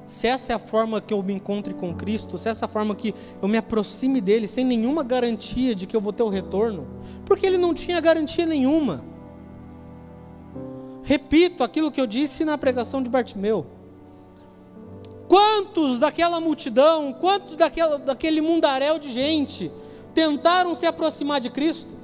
Se 0.04 0.26
essa 0.26 0.52
é 0.52 0.54
a 0.54 0.58
forma 0.58 1.00
que 1.00 1.14
eu 1.14 1.22
me 1.22 1.32
encontre 1.32 1.72
com 1.72 1.94
Cristo, 1.94 2.36
se 2.36 2.46
essa 2.46 2.66
é 2.66 2.66
a 2.66 2.68
forma 2.68 2.94
que 2.94 3.14
eu 3.40 3.48
me 3.48 3.56
aproxime 3.56 4.20
dele 4.20 4.46
sem 4.46 4.66
nenhuma 4.66 5.02
garantia 5.02 5.74
de 5.74 5.86
que 5.86 5.96
eu 5.96 6.00
vou 6.02 6.12
ter 6.12 6.22
o 6.22 6.28
retorno, 6.28 6.86
porque 7.24 7.46
ele 7.46 7.56
não 7.56 7.72
tinha 7.72 7.98
garantia 8.02 8.44
nenhuma. 8.44 9.02
Repito 11.02 11.64
aquilo 11.64 11.90
que 11.90 12.02
eu 12.02 12.06
disse 12.06 12.44
na 12.44 12.58
pregação 12.58 13.02
de 13.02 13.08
Bartimeu. 13.08 13.64
Quantos 15.26 15.98
daquela 16.00 16.38
multidão, 16.38 17.14
quantos 17.14 17.56
daquela, 17.56 17.98
daquele 17.98 18.42
mundaréu 18.42 18.98
de 18.98 19.10
gente 19.10 19.72
tentaram 20.14 20.74
se 20.74 20.86
aproximar 20.86 21.40
de 21.40 21.50
Cristo? 21.50 21.94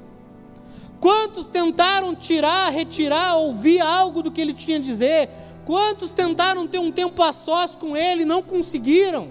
Quantos 1.00 1.46
tentaram 1.46 2.14
tirar, 2.14 2.70
retirar, 2.70 3.36
ouvir 3.36 3.80
algo 3.80 4.22
do 4.22 4.30
que 4.32 4.40
ele 4.40 4.52
tinha 4.52 4.78
a 4.78 4.80
dizer, 4.80 5.30
Quantos 5.68 6.12
tentaram 6.12 6.66
ter 6.66 6.78
um 6.78 6.90
tempo 6.90 7.22
a 7.22 7.30
sós 7.30 7.74
com 7.74 7.94
ele 7.94 8.22
e 8.22 8.24
não 8.24 8.42
conseguiram? 8.42 9.28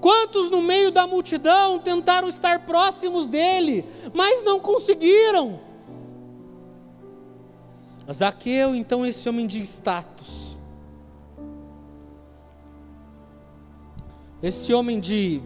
Quantos 0.00 0.48
no 0.48 0.62
meio 0.62 0.90
da 0.90 1.06
multidão 1.06 1.78
tentaram 1.78 2.26
estar 2.26 2.60
próximos 2.60 3.26
dele, 3.26 3.84
mas 4.14 4.42
não 4.42 4.58
conseguiram? 4.58 5.60
Zaqueu, 8.10 8.74
então, 8.74 9.04
esse 9.04 9.28
homem 9.28 9.46
de 9.46 9.60
status, 9.60 10.58
esse 14.42 14.72
homem 14.72 14.98
de, 14.98 15.42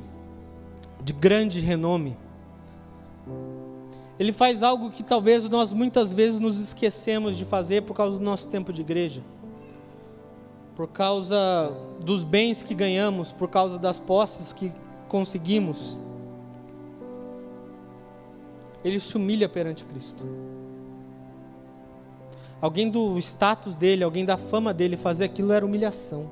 de 1.02 1.12
grande 1.12 1.60
renome, 1.60 2.16
ele 4.18 4.32
faz 4.32 4.62
algo 4.62 4.90
que 4.90 5.02
talvez 5.02 5.48
nós 5.48 5.72
muitas 5.72 6.12
vezes 6.12 6.38
nos 6.38 6.58
esquecemos 6.58 7.38
de 7.38 7.44
fazer 7.46 7.82
por 7.82 7.94
causa 7.94 8.18
do 8.18 8.24
nosso 8.24 8.48
tempo 8.48 8.70
de 8.70 8.82
igreja, 8.82 9.22
por 10.76 10.88
causa 10.88 11.74
dos 12.04 12.22
bens 12.22 12.62
que 12.62 12.74
ganhamos, 12.74 13.32
por 13.32 13.48
causa 13.48 13.78
das 13.78 13.98
posses 13.98 14.52
que 14.52 14.72
conseguimos. 15.08 15.98
Ele 18.84 19.00
se 19.00 19.16
humilha 19.16 19.48
perante 19.48 19.84
Cristo. 19.84 20.26
Alguém 22.60 22.90
do 22.90 23.16
status 23.18 23.74
dele, 23.74 24.04
alguém 24.04 24.24
da 24.24 24.36
fama 24.36 24.74
dele 24.74 24.98
fazer 24.98 25.24
aquilo 25.24 25.50
era 25.52 25.64
humilhação. 25.64 26.30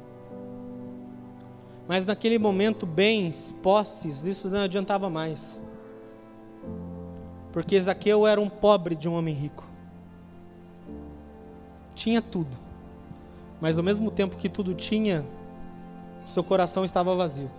Mas 1.89 2.05
naquele 2.05 2.39
momento, 2.39 2.85
bens, 2.85 3.55
posses, 3.63 4.27
isso 4.27 4.51
não 4.51 4.61
adiantava 4.61 5.09
mais. 5.09 5.59
Porque 7.51 7.81
Zaqueu 7.81 8.27
era 8.27 8.39
um 8.39 8.51
pobre 8.51 8.95
de 8.95 9.09
um 9.09 9.15
homem 9.15 9.35
rico. 9.35 9.67
Tinha 11.95 12.21
tudo. 12.21 12.55
Mas 13.59 13.79
ao 13.79 13.85
mesmo 13.85 14.11
tempo 14.11 14.37
que 14.37 14.51
tudo 14.51 14.75
tinha, 14.75 15.25
seu 16.27 16.45
coração 16.45 16.85
estava 16.85 17.15
vazio. 17.15 17.51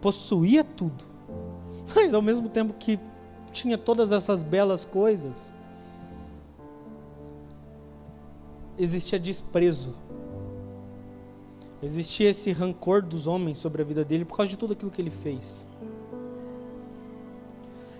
Possuía 0.00 0.64
tudo. 0.64 1.04
Mas 1.94 2.12
ao 2.12 2.20
mesmo 2.20 2.48
tempo 2.48 2.74
que 2.74 2.98
tinha 3.52 3.78
todas 3.78 4.10
essas 4.10 4.42
belas 4.42 4.84
coisas, 4.84 5.54
existia 8.76 9.18
desprezo. 9.18 9.94
Existia 11.84 12.30
esse 12.30 12.50
rancor 12.50 13.02
dos 13.02 13.26
homens 13.26 13.58
sobre 13.58 13.82
a 13.82 13.84
vida 13.84 14.02
dele 14.02 14.24
por 14.24 14.38
causa 14.38 14.48
de 14.48 14.56
tudo 14.56 14.72
aquilo 14.72 14.90
que 14.90 15.02
ele 15.02 15.10
fez. 15.10 15.66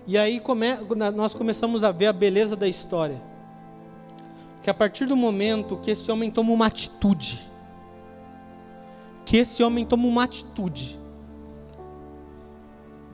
E 0.07 0.17
aí 0.17 0.39
come, 0.39 0.75
nós 1.15 1.35
começamos 1.35 1.83
a 1.83 1.91
ver 1.91 2.07
a 2.07 2.13
beleza 2.13 2.55
da 2.55 2.67
história. 2.67 3.21
Que 4.63 4.71
a 4.71 4.73
partir 4.73 5.05
do 5.05 5.15
momento 5.15 5.77
que 5.77 5.91
esse 5.91 6.11
homem 6.11 6.31
toma 6.31 6.51
uma 6.51 6.65
atitude, 6.65 7.39
que 9.23 9.37
esse 9.37 9.61
homem 9.61 9.85
toma 9.85 10.07
uma 10.07 10.23
atitude, 10.23 10.99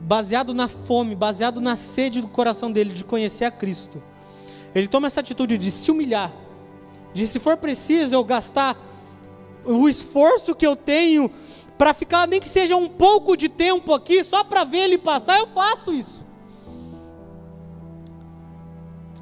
baseado 0.00 0.54
na 0.54 0.68
fome, 0.68 1.14
baseado 1.14 1.60
na 1.60 1.76
sede 1.76 2.22
do 2.22 2.28
coração 2.28 2.72
dele 2.72 2.94
de 2.94 3.04
conhecer 3.04 3.44
a 3.44 3.50
Cristo, 3.50 4.02
ele 4.74 4.88
toma 4.88 5.06
essa 5.06 5.20
atitude 5.20 5.58
de 5.58 5.70
se 5.70 5.90
humilhar, 5.90 6.32
de 7.12 7.28
se 7.28 7.38
for 7.38 7.58
preciso 7.58 8.14
eu 8.14 8.24
gastar 8.24 8.91
o 9.64 9.88
esforço 9.88 10.54
que 10.54 10.66
eu 10.66 10.76
tenho 10.76 11.30
para 11.78 11.94
ficar 11.94 12.28
nem 12.28 12.40
que 12.40 12.48
seja 12.48 12.76
um 12.76 12.88
pouco 12.88 13.36
de 13.36 13.48
tempo 13.48 13.92
aqui 13.92 14.22
só 14.22 14.44
para 14.44 14.64
ver 14.64 14.84
ele 14.84 14.98
passar, 14.98 15.38
eu 15.38 15.46
faço 15.46 15.92
isso. 15.92 16.22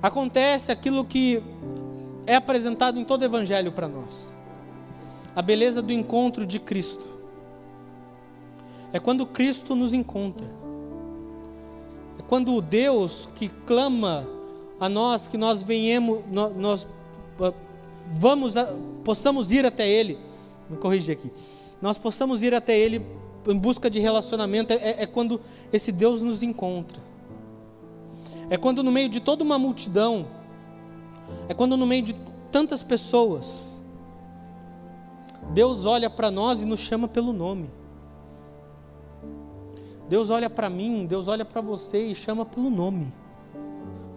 acontece 0.02 0.72
aquilo 0.72 1.04
que 1.04 1.42
é 2.26 2.36
apresentado 2.36 2.98
em 2.98 3.04
todo 3.04 3.22
o 3.22 3.24
Evangelho 3.24 3.72
para 3.72 3.88
nós: 3.88 4.36
a 5.34 5.42
beleza 5.42 5.82
do 5.82 5.92
encontro 5.92 6.46
de 6.46 6.58
Cristo. 6.58 7.08
É 8.92 8.98
quando 8.98 9.24
Cristo 9.24 9.76
nos 9.76 9.92
encontra. 9.92 10.46
É 12.18 12.22
quando 12.22 12.54
o 12.54 12.60
Deus 12.60 13.28
que 13.36 13.48
clama 13.48 14.26
a 14.80 14.88
nós 14.88 15.28
que 15.28 15.38
nós 15.38 15.62
venhamos, 15.62 16.20
nós, 16.30 16.56
nós 16.56 16.88
vamos, 18.08 18.56
a, 18.56 18.74
possamos 19.04 19.52
ir 19.52 19.64
até 19.64 19.88
Ele. 19.88 20.18
Me 20.70 20.76
corrigir 20.76 21.16
aqui. 21.16 21.30
Nós 21.82 21.98
possamos 21.98 22.42
ir 22.42 22.54
até 22.54 22.78
Ele 22.78 23.04
em 23.46 23.58
busca 23.58 23.90
de 23.90 23.98
relacionamento. 23.98 24.72
É, 24.72 25.02
é 25.02 25.06
quando 25.06 25.40
esse 25.72 25.90
Deus 25.90 26.22
nos 26.22 26.42
encontra. 26.42 26.98
É 28.48 28.56
quando 28.56 28.82
no 28.82 28.90
meio 28.90 29.08
de 29.08 29.20
toda 29.20 29.44
uma 29.44 29.58
multidão, 29.58 30.26
é 31.48 31.54
quando 31.54 31.76
no 31.76 31.86
meio 31.86 32.02
de 32.02 32.16
tantas 32.50 32.82
pessoas, 32.82 33.80
Deus 35.52 35.84
olha 35.84 36.08
para 36.08 36.30
nós 36.30 36.62
e 36.62 36.66
nos 36.66 36.80
chama 36.80 37.08
pelo 37.08 37.32
nome. 37.32 37.68
Deus 40.08 40.30
olha 40.30 40.50
para 40.50 40.68
mim, 40.68 41.06
Deus 41.06 41.28
olha 41.28 41.44
para 41.44 41.60
você 41.60 42.08
e 42.08 42.14
chama 42.14 42.44
pelo 42.44 42.68
nome. 42.68 43.12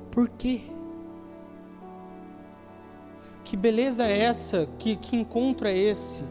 Por 0.10 0.28
quê? 0.30 0.62
Que 3.44 3.56
beleza 3.56 4.08
é 4.08 4.20
essa? 4.20 4.68
Que, 4.80 4.96
que 4.96 5.16
encontro 5.16 5.68
é 5.68 5.78
esse? 5.78 6.24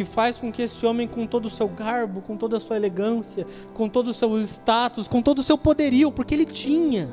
Que 0.00 0.04
faz 0.06 0.38
com 0.38 0.50
que 0.50 0.62
esse 0.62 0.86
homem, 0.86 1.06
com 1.06 1.26
todo 1.26 1.44
o 1.44 1.50
seu 1.50 1.68
garbo, 1.68 2.22
com 2.22 2.34
toda 2.34 2.56
a 2.56 2.58
sua 2.58 2.74
elegância, 2.74 3.46
com 3.74 3.86
todo 3.86 4.08
o 4.08 4.14
seu 4.14 4.40
status, 4.40 5.06
com 5.06 5.20
todo 5.20 5.40
o 5.40 5.42
seu 5.42 5.58
poderio, 5.58 6.10
porque 6.10 6.32
ele 6.32 6.46
tinha 6.46 7.10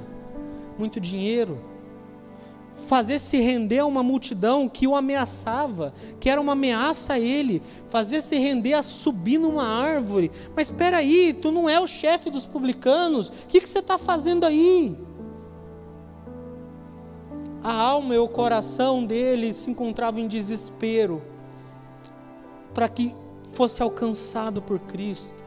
muito 0.80 0.98
dinheiro, 0.98 1.60
fazer 2.88 3.20
se 3.20 3.42
render 3.42 3.80
a 3.80 3.86
uma 3.86 4.02
multidão 4.02 4.70
que 4.70 4.88
o 4.88 4.96
ameaçava, 4.96 5.94
que 6.18 6.30
era 6.30 6.40
uma 6.40 6.54
ameaça 6.54 7.16
a 7.16 7.20
ele, 7.20 7.62
fazer 7.90 8.22
se 8.22 8.38
render 8.38 8.72
a 8.72 8.82
subir 8.82 9.38
numa 9.38 9.68
árvore. 9.68 10.32
Mas 10.56 10.70
espera 10.70 10.96
aí, 10.96 11.34
tu 11.34 11.52
não 11.52 11.68
é 11.68 11.78
o 11.82 11.88
chefe 11.88 12.30
dos 12.30 12.46
publicanos, 12.46 13.28
o 13.28 13.48
que, 13.50 13.60
que 13.60 13.68
você 13.68 13.80
está 13.80 13.98
fazendo 13.98 14.46
aí? 14.46 14.98
A 17.62 17.74
alma 17.74 18.16
e 18.16 18.18
o 18.18 18.30
coração 18.30 19.04
dele 19.04 19.52
se 19.52 19.70
encontravam 19.70 20.22
em 20.22 20.28
desespero 20.30 21.22
para 22.78 22.88
que 22.88 23.16
fosse 23.54 23.82
alcançado 23.82 24.62
por 24.62 24.78
Cristo. 24.78 25.44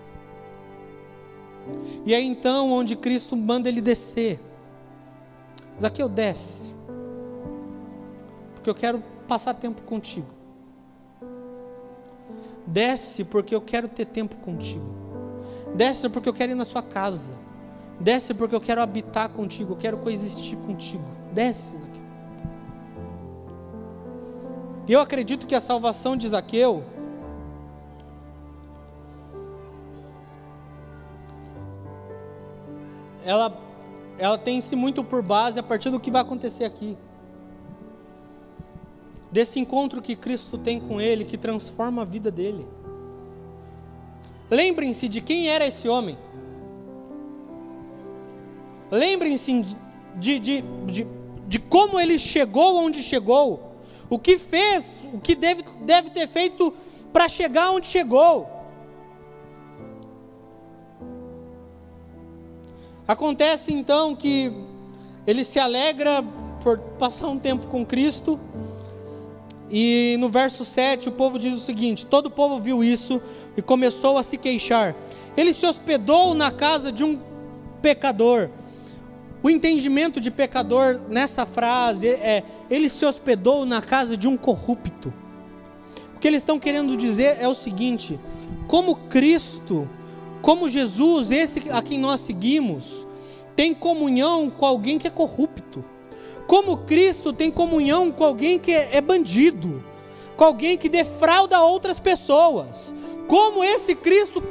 E 2.04 2.12
é 2.12 2.20
então 2.20 2.72
onde 2.72 2.96
Cristo 2.96 3.36
manda 3.36 3.68
ele 3.68 3.80
descer. 3.80 4.40
Zaqueu 5.80 6.08
desce 6.08 6.74
porque 8.52 8.68
eu 8.68 8.74
quero 8.74 9.00
passar 9.28 9.54
tempo 9.54 9.80
contigo. 9.82 10.26
Desce 12.66 13.22
porque 13.22 13.54
eu 13.54 13.60
quero 13.60 13.86
ter 13.86 14.06
tempo 14.06 14.34
contigo. 14.38 14.92
Desce 15.76 16.08
porque 16.08 16.28
eu 16.28 16.34
quero 16.34 16.50
ir 16.50 16.56
na 16.56 16.64
sua 16.64 16.82
casa. 16.82 17.32
Desce 18.00 18.34
porque 18.34 18.56
eu 18.56 18.60
quero 18.60 18.82
habitar 18.82 19.28
contigo, 19.28 19.74
eu 19.74 19.76
quero 19.76 19.98
coexistir 19.98 20.58
contigo. 20.58 21.04
Desce, 21.32 21.74
Zaqueu. 21.74 22.02
Eu 24.88 24.98
acredito 25.00 25.46
que 25.46 25.54
a 25.54 25.60
salvação 25.60 26.16
de 26.16 26.26
Zaqueu 26.26 26.82
ela 33.24 33.56
ela 34.18 34.36
tem-se 34.36 34.76
muito 34.76 35.02
por 35.02 35.22
base 35.22 35.58
a 35.58 35.62
partir 35.62 35.88
do 35.88 35.98
que 35.98 36.10
vai 36.10 36.20
acontecer 36.20 36.64
aqui 36.64 36.96
desse 39.30 39.58
encontro 39.58 40.02
que 40.02 40.16
Cristo 40.16 40.58
tem 40.58 40.80
com 40.80 41.00
ele, 41.00 41.24
que 41.24 41.38
transforma 41.38 42.02
a 42.02 42.04
vida 42.04 42.30
dele. 42.30 42.66
Lembrem-se 44.50 45.08
de 45.08 45.20
quem 45.20 45.48
era 45.48 45.66
esse 45.66 45.88
homem. 45.88 46.18
Lembrem-se 48.90 49.64
de, 50.16 50.38
de, 50.38 50.64
de, 50.86 51.06
de, 51.46 51.58
como 51.60 52.00
ele 52.00 52.18
chegou 52.18 52.76
onde 52.76 53.02
chegou. 53.02 53.70
O 54.08 54.18
que 54.18 54.36
fez, 54.36 55.06
o 55.14 55.20
que 55.20 55.36
deve, 55.36 55.62
deve 55.82 56.10
ter 56.10 56.26
feito 56.26 56.74
para 57.12 57.28
chegar 57.28 57.70
onde 57.70 57.86
chegou. 57.86 58.59
Acontece 63.10 63.72
então 63.72 64.14
que 64.14 64.52
ele 65.26 65.42
se 65.42 65.58
alegra 65.58 66.22
por 66.62 66.78
passar 66.96 67.26
um 67.26 67.40
tempo 67.40 67.66
com 67.66 67.84
Cristo 67.84 68.38
e 69.68 70.14
no 70.20 70.28
verso 70.28 70.64
7 70.64 71.08
o 71.08 71.12
povo 71.12 71.36
diz 71.36 71.56
o 71.56 71.58
seguinte: 71.58 72.06
todo 72.06 72.26
o 72.26 72.30
povo 72.30 72.60
viu 72.60 72.84
isso 72.84 73.20
e 73.56 73.62
começou 73.62 74.16
a 74.16 74.22
se 74.22 74.36
queixar. 74.36 74.94
Ele 75.36 75.52
se 75.52 75.66
hospedou 75.66 76.34
na 76.34 76.52
casa 76.52 76.92
de 76.92 77.02
um 77.02 77.18
pecador. 77.82 78.48
O 79.42 79.50
entendimento 79.50 80.20
de 80.20 80.30
pecador 80.30 81.00
nessa 81.08 81.44
frase 81.44 82.10
é: 82.10 82.44
ele 82.70 82.88
se 82.88 83.04
hospedou 83.04 83.66
na 83.66 83.82
casa 83.82 84.16
de 84.16 84.28
um 84.28 84.36
corrupto. 84.36 85.12
O 86.14 86.20
que 86.20 86.28
eles 86.28 86.42
estão 86.42 86.60
querendo 86.60 86.96
dizer 86.96 87.38
é 87.40 87.48
o 87.48 87.54
seguinte: 87.56 88.20
como 88.68 88.94
Cristo, 88.94 89.88
como 90.42 90.68
Jesus, 90.68 91.30
esse 91.30 91.70
a 91.70 91.82
quem 91.82 91.98
nós 91.98 92.20
seguimos, 92.20 93.06
tem 93.54 93.74
comunhão 93.74 94.50
com 94.50 94.64
alguém 94.64 94.98
que 94.98 95.06
é 95.06 95.10
corrupto. 95.10 95.84
Como 96.46 96.78
Cristo 96.78 97.32
tem 97.32 97.50
comunhão 97.50 98.10
com 98.10 98.24
alguém 98.24 98.58
que 98.58 98.72
é 98.72 99.00
bandido, 99.00 99.84
com 100.36 100.44
alguém 100.44 100.76
que 100.76 100.88
defrauda 100.88 101.62
outras 101.62 102.00
pessoas. 102.00 102.94
Como 103.28 103.62
esse 103.62 103.94
Cristo, 103.94 104.42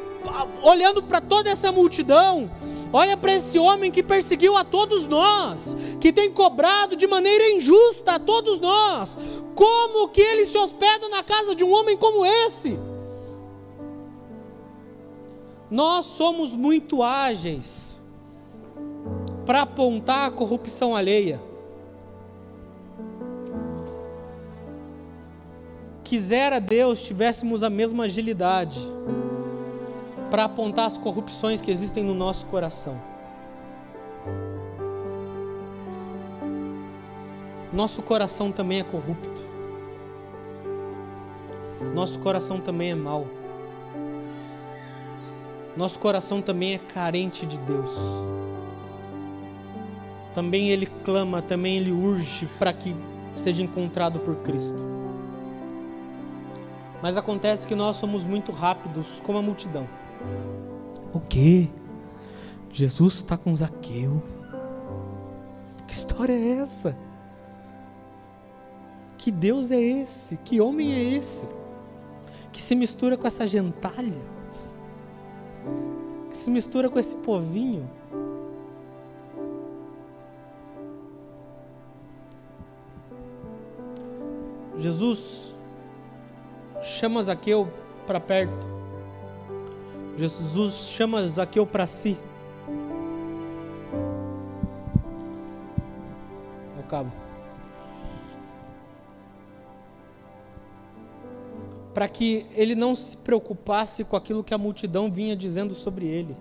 olhando 0.64 1.02
para 1.02 1.20
toda 1.20 1.50
essa 1.50 1.72
multidão, 1.72 2.50
olha 2.94 3.18
para 3.18 3.34
esse 3.34 3.58
homem 3.58 3.92
que 3.92 4.04
perseguiu 4.04 4.56
a 4.56 4.64
todos 4.64 5.08
nós, 5.08 5.76
que 6.00 6.14
tem 6.14 6.32
cobrado 6.32 6.96
de 6.96 7.08
maneira 7.08 7.52
injusta 7.52 8.14
a 8.14 8.20
todos 8.20 8.60
nós. 8.60 9.18
Como 9.56 10.08
que 10.10 10.22
ele 10.22 10.46
se 10.46 10.58
hospeda 10.58 11.10
na 11.10 11.24
casa 11.24 11.56
de 11.56 11.64
um 11.64 11.74
homem 11.74 11.98
como 11.98 12.26
esse? 12.26 12.80
Nós 15.70 16.06
somos 16.06 16.56
muito 16.56 17.04
ágeis 17.04 18.00
para 19.46 19.62
apontar 19.62 20.28
a 20.28 20.32
corrupção 20.32 20.96
alheia. 20.96 21.40
Quisera 26.04 26.60
Deus 26.60 27.04
tivéssemos 27.04 27.62
a 27.62 27.70
mesma 27.70 28.06
agilidade 28.06 28.80
para 30.32 30.46
apontar 30.46 30.86
as 30.86 30.98
corrupções 30.98 31.62
que 31.62 31.70
existem 31.70 32.04
no 32.04 32.16
nosso 32.16 32.48
coração. 32.48 33.00
Nosso 37.72 38.02
coração 38.02 38.52
também 38.52 38.80
é 38.80 38.84
corrupto. 38.84 39.42
Nosso 41.94 42.20
coração 42.20 42.60
também 42.60 42.90
é 42.90 42.96
mau. 42.96 43.39
Nosso 45.80 45.98
coração 45.98 46.42
também 46.42 46.74
é 46.74 46.78
carente 46.78 47.46
de 47.46 47.58
Deus. 47.58 47.98
Também 50.34 50.72
ele 50.72 50.86
clama, 50.86 51.42
também 51.42 51.78
ele 51.78 51.90
urge 51.90 52.48
para 52.60 52.74
que 52.74 52.94
seja 53.32 53.64
encontrado 53.64 54.20
por 54.20 54.36
Cristo. 54.42 54.84
Mas 57.02 57.16
acontece 57.16 57.66
que 57.66 57.76
nós 57.76 57.96
somos 57.96 58.26
muito 58.26 58.52
rápidos, 58.52 59.22
como 59.24 59.38
a 59.38 59.42
multidão. 59.42 59.88
O 61.14 61.22
quê? 61.22 61.70
Jesus 62.74 63.14
está 63.14 63.38
com 63.38 63.56
Zaqueu. 63.56 64.22
Que 65.88 65.94
história 65.94 66.34
é 66.34 66.58
essa? 66.58 66.94
Que 69.18 69.32
Deus 69.32 69.72
é 69.72 69.80
esse? 69.80 70.36
Que 70.44 70.60
homem 70.60 70.94
é 70.94 71.16
esse? 71.16 71.48
Que 72.52 72.62
se 72.62 72.76
mistura 72.76 73.16
com 73.16 73.26
essa 73.26 73.48
gentalha? 73.48 74.39
Que 76.30 76.38
se 76.38 76.50
mistura 76.50 76.90
com 76.90 77.00
esse 77.00 77.16
povinho? 77.16 77.90
Jesus 84.78 85.56
chama 86.82 87.22
Zaqueu 87.22 87.72
para 88.08 88.20
perto. 88.20 88.68
Jesus 90.18 90.90
chama 90.90 91.28
Zaqueu 91.28 91.66
para 91.66 91.86
si. 91.86 92.18
Acabo. 96.80 97.29
Para 102.00 102.08
que 102.08 102.46
ele 102.56 102.76
não 102.76 102.96
se 102.96 103.18
preocupasse 103.18 104.06
com 104.06 104.16
aquilo 104.16 104.42
que 104.42 104.54
a 104.54 104.58
multidão 104.58 105.12
vinha 105.12 105.36
dizendo 105.36 105.76
sobre 105.76 106.06
ele. 106.06 106.34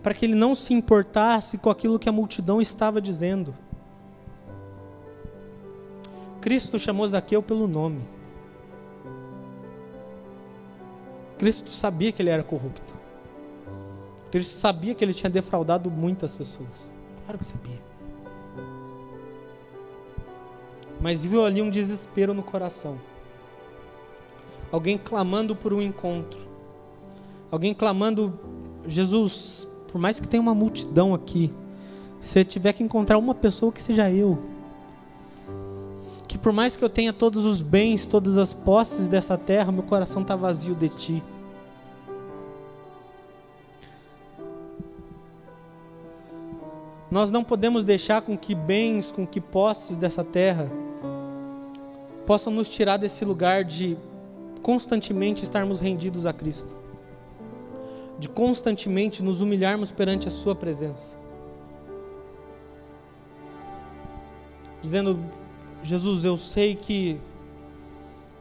Para 0.00 0.14
que 0.14 0.24
ele 0.24 0.36
não 0.36 0.54
se 0.54 0.72
importasse 0.72 1.58
com 1.58 1.68
aquilo 1.68 1.98
que 1.98 2.08
a 2.08 2.12
multidão 2.12 2.62
estava 2.62 3.00
dizendo 3.00 3.52
Cristo 6.40 6.78
chamou 6.78 7.08
Zaqueu 7.08 7.42
pelo 7.42 7.66
nome. 7.66 8.00
Cristo 11.36 11.68
sabia 11.70 12.12
que 12.12 12.22
ele 12.22 12.30
era 12.30 12.44
corrupto. 12.44 12.94
Cristo 14.30 14.56
sabia 14.56 14.94
que 14.94 15.04
ele 15.04 15.14
tinha 15.14 15.30
defraudado 15.30 15.90
muitas 15.90 16.32
pessoas. 16.32 16.94
Claro 17.24 17.38
que 17.38 17.44
sabia. 17.44 17.82
Mas 21.00 21.24
viu 21.24 21.44
ali 21.44 21.60
um 21.60 21.70
desespero 21.70 22.32
no 22.32 22.44
coração. 22.44 23.00
Alguém 24.70 24.98
clamando 24.98 25.56
por 25.56 25.72
um 25.72 25.80
encontro. 25.80 26.46
Alguém 27.50 27.72
clamando, 27.72 28.38
Jesus, 28.86 29.66
por 29.90 29.98
mais 29.98 30.20
que 30.20 30.28
tenha 30.28 30.42
uma 30.42 30.54
multidão 30.54 31.14
aqui, 31.14 31.52
se 32.20 32.44
tiver 32.44 32.72
que 32.72 32.82
encontrar 32.82 33.16
uma 33.16 33.34
pessoa 33.34 33.72
que 33.72 33.80
seja 33.80 34.10
eu, 34.10 34.38
que 36.26 36.36
por 36.36 36.52
mais 36.52 36.76
que 36.76 36.84
eu 36.84 36.90
tenha 36.90 37.12
todos 37.12 37.46
os 37.46 37.62
bens, 37.62 38.06
todas 38.06 38.36
as 38.36 38.52
posses 38.52 39.08
dessa 39.08 39.38
terra, 39.38 39.72
meu 39.72 39.82
coração 39.82 40.20
está 40.20 40.36
vazio 40.36 40.74
de 40.74 40.90
ti. 40.90 41.22
Nós 47.10 47.30
não 47.30 47.42
podemos 47.42 47.84
deixar 47.84 48.20
com 48.20 48.36
que 48.36 48.54
bens, 48.54 49.10
com 49.10 49.26
que 49.26 49.40
posses 49.40 49.96
dessa 49.96 50.22
terra 50.22 50.70
possam 52.26 52.52
nos 52.52 52.68
tirar 52.68 52.98
desse 52.98 53.24
lugar 53.24 53.64
de 53.64 53.96
constantemente 54.58 55.44
estarmos 55.44 55.80
rendidos 55.80 56.26
a 56.26 56.32
Cristo, 56.32 56.76
de 58.18 58.28
constantemente 58.28 59.22
nos 59.22 59.40
humilharmos 59.40 59.90
perante 59.90 60.28
a 60.28 60.30
Sua 60.30 60.54
presença, 60.54 61.16
dizendo: 64.82 65.18
Jesus, 65.82 66.24
eu 66.24 66.36
sei 66.36 66.74
que 66.74 67.20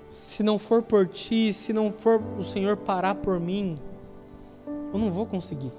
se 0.10 0.42
não 0.42 0.58
for 0.58 0.82
por 0.82 1.08
Ti, 1.08 1.52
se 1.54 1.72
não 1.72 1.92
for 1.92 2.22
o 2.38 2.44
Senhor 2.44 2.78
parar 2.78 3.16
por 3.16 3.40
mim, 3.40 3.78
eu 4.94 5.00
não 5.00 5.12
vou 5.12 5.26
conseguir. 5.26 5.72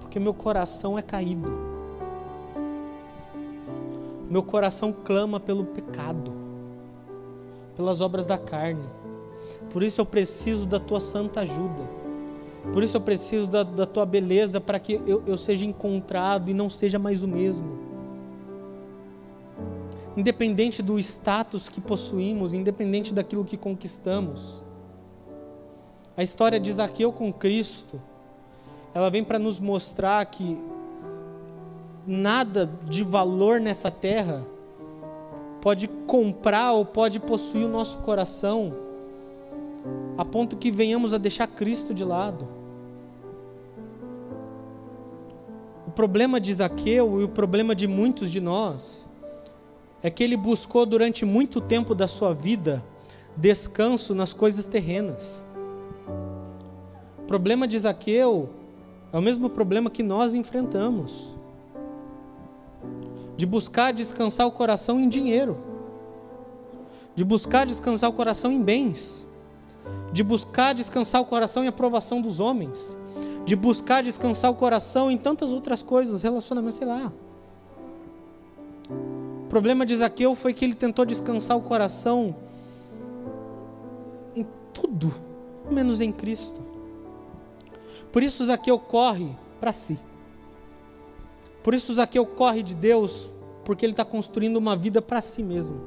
Porque 0.00 0.18
meu 0.18 0.34
coração 0.34 0.98
é 0.98 1.02
caído. 1.02 1.52
Meu 4.28 4.42
coração 4.42 4.92
clama 4.92 5.38
pelo 5.38 5.64
pecado, 5.64 6.45
pelas 7.76 8.00
obras 8.00 8.26
da 8.26 8.38
carne. 8.38 8.84
Por 9.70 9.82
isso 9.82 10.00
eu 10.00 10.06
preciso 10.06 10.66
da 10.66 10.80
tua 10.80 11.00
santa 11.00 11.40
ajuda. 11.40 11.82
Por 12.72 12.82
isso 12.82 12.96
eu 12.96 13.00
preciso 13.00 13.48
da, 13.50 13.62
da 13.62 13.86
tua 13.86 14.04
beleza 14.04 14.60
para 14.60 14.78
que 14.78 15.00
eu, 15.06 15.22
eu 15.26 15.36
seja 15.36 15.64
encontrado 15.64 16.50
e 16.50 16.54
não 16.54 16.68
seja 16.68 16.98
mais 16.98 17.22
o 17.22 17.28
mesmo. 17.28 17.78
Independente 20.16 20.82
do 20.82 20.98
status 20.98 21.68
que 21.68 21.80
possuímos, 21.80 22.54
independente 22.54 23.14
daquilo 23.14 23.44
que 23.44 23.56
conquistamos. 23.56 24.64
A 26.16 26.22
história 26.22 26.58
de 26.58 26.72
Zaqueu 26.72 27.12
com 27.12 27.32
Cristo 27.32 28.00
ela 28.96 29.10
vem 29.10 29.22
para 29.22 29.38
nos 29.38 29.60
mostrar 29.60 30.24
que 30.24 30.58
nada 32.06 32.66
de 32.86 33.04
valor 33.04 33.60
nessa 33.60 33.90
terra 33.90 34.42
pode 35.66 35.88
comprar 35.88 36.74
ou 36.74 36.84
pode 36.84 37.18
possuir 37.18 37.66
o 37.66 37.68
nosso 37.68 37.98
coração 37.98 38.72
a 40.16 40.24
ponto 40.24 40.56
que 40.56 40.70
venhamos 40.70 41.12
a 41.12 41.18
deixar 41.18 41.48
Cristo 41.48 41.92
de 41.92 42.04
lado. 42.04 42.46
O 45.84 45.90
problema 45.90 46.40
de 46.40 46.54
Zaqueu 46.54 47.20
e 47.20 47.24
o 47.24 47.28
problema 47.28 47.74
de 47.74 47.88
muitos 47.88 48.30
de 48.30 48.40
nós 48.40 49.08
é 50.04 50.08
que 50.08 50.22
ele 50.22 50.36
buscou 50.36 50.86
durante 50.86 51.24
muito 51.24 51.60
tempo 51.60 51.96
da 51.96 52.06
sua 52.06 52.32
vida 52.32 52.80
descanso 53.36 54.14
nas 54.14 54.32
coisas 54.32 54.68
terrenas. 54.68 55.44
O 57.18 57.22
problema 57.22 57.66
de 57.66 57.76
Zaqueu 57.76 58.50
é 59.12 59.18
o 59.18 59.20
mesmo 59.20 59.50
problema 59.50 59.90
que 59.90 60.04
nós 60.04 60.32
enfrentamos. 60.32 61.34
De 63.36 63.44
buscar 63.44 63.92
descansar 63.92 64.46
o 64.46 64.52
coração 64.52 64.98
em 64.98 65.08
dinheiro. 65.08 65.58
De 67.14 67.24
buscar 67.24 67.66
descansar 67.66 68.10
o 68.10 68.12
coração 68.12 68.50
em 68.50 68.62
bens. 68.62 69.26
De 70.12 70.22
buscar 70.22 70.74
descansar 70.74 71.20
o 71.20 71.24
coração 71.24 71.64
em 71.64 71.68
aprovação 71.68 72.20
dos 72.20 72.40
homens. 72.40 72.96
De 73.44 73.54
buscar 73.54 74.02
descansar 74.02 74.50
o 74.50 74.54
coração 74.54 75.10
em 75.10 75.18
tantas 75.18 75.52
outras 75.52 75.82
coisas, 75.82 76.22
relacionamento, 76.22 76.76
sei 76.76 76.86
lá. 76.86 77.12
O 78.88 79.48
problema 79.48 79.86
de 79.86 79.94
Zaqueu 79.96 80.34
foi 80.34 80.52
que 80.52 80.64
ele 80.64 80.74
tentou 80.74 81.04
descansar 81.04 81.56
o 81.56 81.60
coração 81.60 82.34
em 84.34 84.46
tudo, 84.72 85.14
menos 85.70 86.00
em 86.00 86.10
Cristo. 86.10 86.60
Por 88.10 88.22
isso 88.22 88.44
Zaqueu 88.44 88.78
corre 88.78 89.30
para 89.60 89.72
si. 89.72 89.98
Por 91.66 91.74
isso 91.74 91.92
Zaqueu 91.92 92.24
corre 92.24 92.62
de 92.62 92.76
Deus, 92.76 93.28
porque 93.64 93.84
ele 93.84 93.92
está 93.92 94.04
construindo 94.04 94.56
uma 94.56 94.76
vida 94.76 95.02
para 95.02 95.20
si 95.20 95.42
mesmo. 95.42 95.80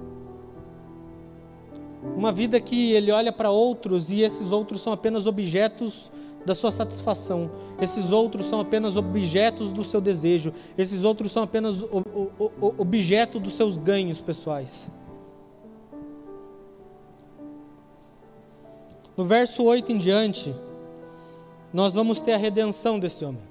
Uma 2.18 2.34
vida 2.34 2.60
que 2.60 2.92
ele 2.92 3.14
olha 3.14 3.32
para 3.32 3.50
outros 3.50 4.12
e 4.12 4.22
esses 4.22 4.52
outros 4.52 4.82
são 4.82 4.92
apenas 4.92 5.26
objetos 5.26 6.12
da 6.46 6.54
sua 6.54 6.70
satisfação. 6.70 7.50
Esses 7.80 8.12
outros 8.12 8.48
são 8.48 8.60
apenas 8.60 8.98
objetos 8.98 9.72
do 9.72 9.82
seu 9.82 10.02
desejo. 10.02 10.52
Esses 10.78 11.06
outros 11.06 11.32
são 11.32 11.44
apenas 11.44 11.82
o, 11.82 12.04
o, 12.38 12.52
o, 12.60 12.76
objeto 12.78 13.40
dos 13.40 13.54
seus 13.54 13.78
ganhos 13.78 14.20
pessoais. 14.20 14.92
No 19.16 19.24
verso 19.24 19.64
8 19.64 19.94
em 19.94 19.98
diante, 19.98 20.54
nós 21.72 21.94
vamos 21.94 22.22
ter 22.22 22.34
a 22.34 22.38
redenção 22.38 23.00
desse 23.00 23.24
homem. 23.24 23.49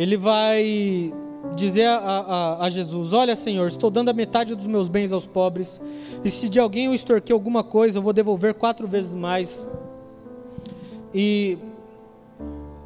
Ele 0.00 0.16
vai 0.16 1.12
dizer 1.54 1.84
a, 1.84 1.98
a, 1.98 2.64
a, 2.64 2.70
Jesus: 2.70 3.12
Olha, 3.12 3.36
Senhor, 3.36 3.66
estou 3.66 3.90
dando 3.90 4.08
a 4.08 4.14
metade 4.14 4.54
dos 4.54 4.66
meus 4.66 4.88
bens 4.88 5.12
aos 5.12 5.26
pobres, 5.26 5.78
e 6.24 6.30
se 6.30 6.48
de 6.48 6.58
alguém 6.58 6.86
eu 6.86 6.94
extorquei 6.94 7.34
alguma 7.34 7.62
coisa, 7.62 7.98
eu 7.98 8.02
vou 8.02 8.14
devolver 8.14 8.54
quatro 8.54 8.88
vezes 8.88 9.12
mais. 9.12 9.68
E 11.12 11.58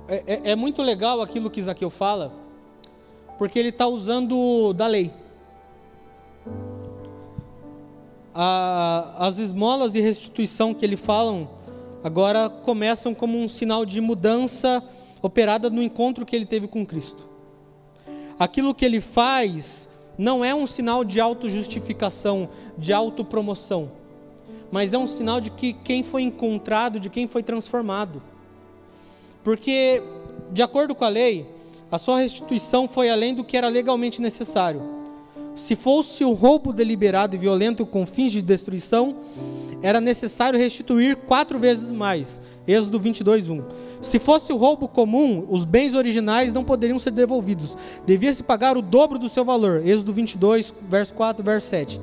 é, 0.08 0.24
é, 0.26 0.50
é 0.50 0.56
muito 0.56 0.82
legal 0.82 1.22
aquilo 1.22 1.48
que 1.48 1.60
Isaqueu 1.60 1.88
fala, 1.88 2.32
porque 3.38 3.60
ele 3.60 3.68
está 3.68 3.86
usando 3.86 4.72
da 4.72 4.88
lei. 4.88 5.12
A, 8.34 9.14
as 9.18 9.38
esmolas 9.38 9.94
e 9.94 10.00
restituição 10.00 10.74
que 10.74 10.84
ele 10.84 10.96
falam 10.96 11.48
agora 12.02 12.50
começam 12.50 13.14
como 13.14 13.38
um 13.38 13.48
sinal 13.48 13.86
de 13.86 14.00
mudança 14.00 14.82
operada 15.24 15.70
no 15.70 15.82
encontro 15.82 16.26
que 16.26 16.36
ele 16.36 16.44
teve 16.44 16.68
com 16.68 16.84
Cristo. 16.84 17.26
Aquilo 18.38 18.74
que 18.74 18.84
ele 18.84 19.00
faz 19.00 19.88
não 20.18 20.44
é 20.44 20.54
um 20.54 20.66
sinal 20.66 21.02
de 21.02 21.18
autojustificação, 21.18 22.50
de 22.76 22.92
autopromoção, 22.92 23.90
mas 24.70 24.92
é 24.92 24.98
um 24.98 25.06
sinal 25.06 25.40
de 25.40 25.48
que 25.48 25.72
quem 25.72 26.02
foi 26.02 26.22
encontrado, 26.24 27.00
de 27.00 27.08
quem 27.08 27.26
foi 27.26 27.42
transformado. 27.42 28.22
Porque, 29.42 30.02
de 30.52 30.62
acordo 30.62 30.94
com 30.94 31.06
a 31.06 31.08
lei, 31.08 31.48
a 31.90 31.98
sua 31.98 32.18
restituição 32.18 32.86
foi 32.86 33.08
além 33.08 33.34
do 33.34 33.42
que 33.42 33.56
era 33.56 33.68
legalmente 33.68 34.20
necessário. 34.20 34.82
Se 35.54 35.76
fosse 35.76 36.24
o 36.24 36.32
roubo 36.32 36.72
deliberado 36.72 37.36
e 37.36 37.38
violento 37.38 37.86
com 37.86 38.04
fins 38.04 38.32
de 38.32 38.42
destruição, 38.42 39.16
era 39.80 40.00
necessário 40.00 40.58
restituir 40.58 41.16
quatro 41.16 41.58
vezes 41.58 41.92
mais. 41.92 42.40
Êxodo 42.66 42.98
22, 42.98 43.50
1. 43.50 43.62
Se 44.00 44.18
fosse 44.18 44.52
o 44.52 44.56
roubo 44.56 44.88
comum, 44.88 45.46
os 45.48 45.64
bens 45.64 45.94
originais 45.94 46.52
não 46.52 46.64
poderiam 46.64 46.98
ser 46.98 47.12
devolvidos. 47.12 47.76
Devia-se 48.04 48.42
pagar 48.42 48.76
o 48.76 48.82
dobro 48.82 49.18
do 49.18 49.28
seu 49.28 49.44
valor. 49.44 49.86
Êxodo 49.86 50.12
22, 50.12 50.74
verso 50.88 51.14
4, 51.14 51.44
verso 51.44 51.68
7. 51.68 52.00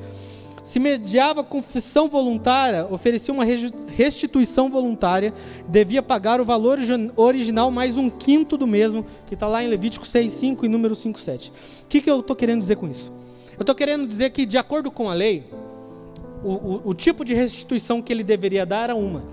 Se 0.63 0.79
mediava 0.79 1.43
confissão 1.43 2.07
voluntária, 2.07 2.85
oferecia 2.89 3.33
uma 3.33 3.43
restituição 3.43 4.69
voluntária, 4.69 5.33
devia 5.67 6.03
pagar 6.03 6.39
o 6.39 6.45
valor 6.45 6.77
original 7.15 7.71
mais 7.71 7.97
um 7.97 8.11
quinto 8.11 8.55
do 8.55 8.67
mesmo, 8.67 9.03
que 9.25 9.33
está 9.33 9.47
lá 9.47 9.63
em 9.63 9.67
Levítico 9.67 10.05
6, 10.05 10.31
5 10.31 10.65
e 10.65 10.69
número 10.69 10.93
5, 10.93 11.19
7. 11.19 11.51
O 11.83 11.87
que, 11.87 11.99
que 11.99 12.11
eu 12.11 12.19
estou 12.19 12.35
querendo 12.35 12.59
dizer 12.59 12.75
com 12.75 12.87
isso? 12.87 13.11
Eu 13.57 13.61
estou 13.61 13.75
querendo 13.75 14.07
dizer 14.07 14.29
que, 14.31 14.45
de 14.45 14.57
acordo 14.57 14.89
com 14.89 15.09
a 15.09 15.13
lei, 15.13 15.43
o, 16.43 16.51
o, 16.51 16.81
o 16.89 16.93
tipo 16.93 17.23
de 17.23 17.33
restituição 17.33 18.01
que 18.01 18.11
ele 18.11 18.23
deveria 18.23 18.65
dar 18.65 18.85
era 18.85 18.95
uma. 18.95 19.23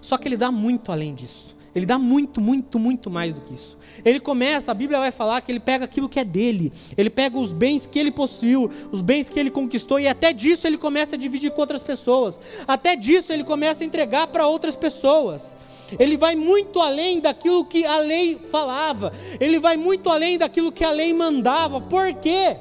Só 0.00 0.16
que 0.16 0.28
ele 0.28 0.36
dá 0.36 0.52
muito 0.52 0.92
além 0.92 1.14
disso. 1.14 1.54
Ele 1.74 1.84
dá 1.84 1.98
muito, 1.98 2.40
muito, 2.40 2.78
muito 2.78 3.10
mais 3.10 3.34
do 3.34 3.40
que 3.40 3.52
isso. 3.52 3.76
Ele 4.04 4.20
começa, 4.20 4.70
a 4.70 4.74
Bíblia 4.74 5.00
vai 5.00 5.10
falar 5.10 5.40
que 5.40 5.50
ele 5.50 5.58
pega 5.58 5.84
aquilo 5.84 6.08
que 6.08 6.20
é 6.20 6.24
dele, 6.24 6.72
ele 6.96 7.10
pega 7.10 7.36
os 7.36 7.52
bens 7.52 7.84
que 7.84 7.98
ele 7.98 8.12
possuiu, 8.12 8.70
os 8.92 9.02
bens 9.02 9.28
que 9.28 9.40
ele 9.40 9.50
conquistou, 9.50 9.98
e 9.98 10.06
até 10.06 10.32
disso 10.32 10.68
ele 10.68 10.78
começa 10.78 11.16
a 11.16 11.18
dividir 11.18 11.50
com 11.50 11.60
outras 11.60 11.82
pessoas, 11.82 12.38
até 12.68 12.94
disso 12.94 13.32
ele 13.32 13.42
começa 13.42 13.82
a 13.82 13.86
entregar 13.86 14.28
para 14.28 14.46
outras 14.46 14.76
pessoas. 14.76 15.56
Ele 15.98 16.16
vai 16.16 16.36
muito 16.36 16.80
além 16.80 17.18
daquilo 17.18 17.64
que 17.64 17.84
a 17.84 17.98
lei 17.98 18.38
falava, 18.50 19.12
ele 19.40 19.58
vai 19.58 19.76
muito 19.76 20.08
além 20.08 20.38
daquilo 20.38 20.70
que 20.70 20.84
a 20.84 20.92
lei 20.92 21.12
mandava. 21.12 21.80
Por 21.80 22.14
quê? 22.14 22.56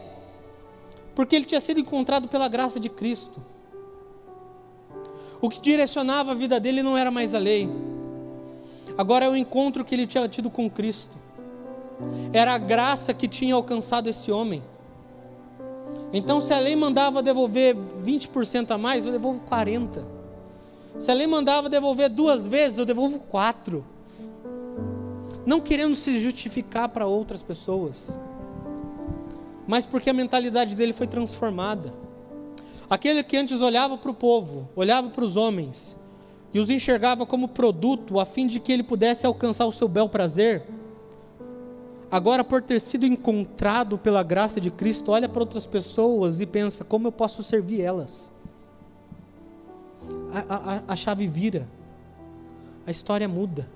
Porque 1.16 1.36
ele 1.36 1.45
tinha 1.45 1.61
sido 1.61 1.80
encontrado 1.80 2.28
pela 2.28 2.47
graça 2.47 2.80
de 2.80 2.89
Cristo. 2.89 3.41
O 5.41 5.49
que 5.49 5.59
direcionava 5.59 6.32
a 6.32 6.36
vida 6.36 6.59
dele 6.59 6.82
não 6.82 6.97
era 6.97 7.11
mais 7.11 7.36
a 7.36 7.39
lei. 7.39 7.70
Agora 8.97 9.26
é 9.26 9.30
o 9.30 9.36
encontro 9.36 9.84
que 9.84 9.93
ele 9.93 10.07
tinha 10.07 10.28
tido 10.28 10.49
com 10.49 10.70
Cristo. 10.70 11.18
Era 12.32 12.53
a 12.53 12.57
graça 12.57 13.14
que 13.14 13.28
tinha 13.28 13.55
alcançado 13.55 14.09
esse 14.09 14.32
homem. 14.32 14.64
Então, 16.11 16.39
se 16.39 16.53
a 16.53 16.59
lei 16.59 16.76
mandava 16.76 17.22
devolver 17.22 17.76
20% 17.76 18.72
a 18.72 18.78
mais, 18.78 19.05
eu 19.05 19.11
devolvo 19.11 19.41
40%. 19.49 20.03
Se 20.99 21.09
a 21.09 21.14
lei 21.14 21.26
mandava 21.26 21.70
devolver 21.70 22.07
duas 22.07 22.45
vezes, 22.45 22.78
eu 22.78 22.86
devolvo 22.86 23.20
quatro. 23.20 23.84
Não 25.45 25.59
querendo 25.59 25.95
se 25.95 26.20
justificar 26.20 26.88
para 26.89 27.07
outras 27.07 27.41
pessoas, 27.41 28.20
mas 29.68 29.86
porque 29.86 30.09
a 30.09 30.14
mentalidade 30.14 30.76
dele 30.76 30.93
foi 30.93 31.07
transformada. 31.07 31.93
Aquele 32.89 33.24
que 33.24 33.38
antes 33.38 33.61
olhava 33.61 33.97
para 33.97 34.11
o 34.11 34.14
povo, 34.14 34.70
olhava 34.76 35.09
para 35.09 35.24
os 35.24 35.36
homens 35.36 35.95
e 36.53 36.59
os 36.59 36.70
enxergava 36.70 37.26
como 37.26 37.47
produto 37.47 38.20
a 38.20 38.26
fim 38.26 38.45
de 38.45 38.59
que 38.59 38.72
ele 38.72 38.84
pudesse 38.84 39.26
alcançar 39.26 39.66
o 39.66 39.72
seu 39.72 39.88
bel 39.88 40.07
prazer, 40.07 40.64
agora 42.11 42.43
por 42.43 42.61
ter 42.61 42.80
sido 42.80 43.05
encontrado 43.05 43.97
pela 43.97 44.22
graça 44.22 44.61
de 44.61 44.70
Cristo, 44.70 45.11
olha 45.11 45.28
para 45.28 45.41
outras 45.41 45.66
pessoas 45.66 46.39
e 46.39 46.45
pensa: 46.45 46.84
como 46.84 47.07
eu 47.07 47.11
posso 47.11 47.41
servir 47.41 47.82
elas? 47.82 48.32
A, 50.32 50.55
a, 50.55 50.84
a 50.89 50.95
chave 50.95 51.26
vira, 51.26 51.68
a 52.86 52.91
história 52.91 53.28
muda. 53.28 53.68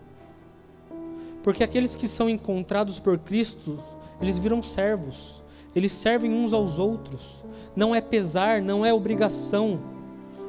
Porque 1.41 1.63
aqueles 1.63 1.95
que 1.95 2.07
são 2.07 2.29
encontrados 2.29 2.99
por 2.99 3.17
Cristo, 3.17 3.81
eles 4.21 4.37
viram 4.37 4.61
servos, 4.61 5.41
eles 5.75 5.91
servem 5.91 6.33
uns 6.33 6.53
aos 6.53 6.79
outros. 6.79 7.43
Não 7.75 7.93
é 7.93 8.01
pesar, 8.01 8.61
não 8.61 8.85
é 8.85 8.93
obrigação, 8.93 9.79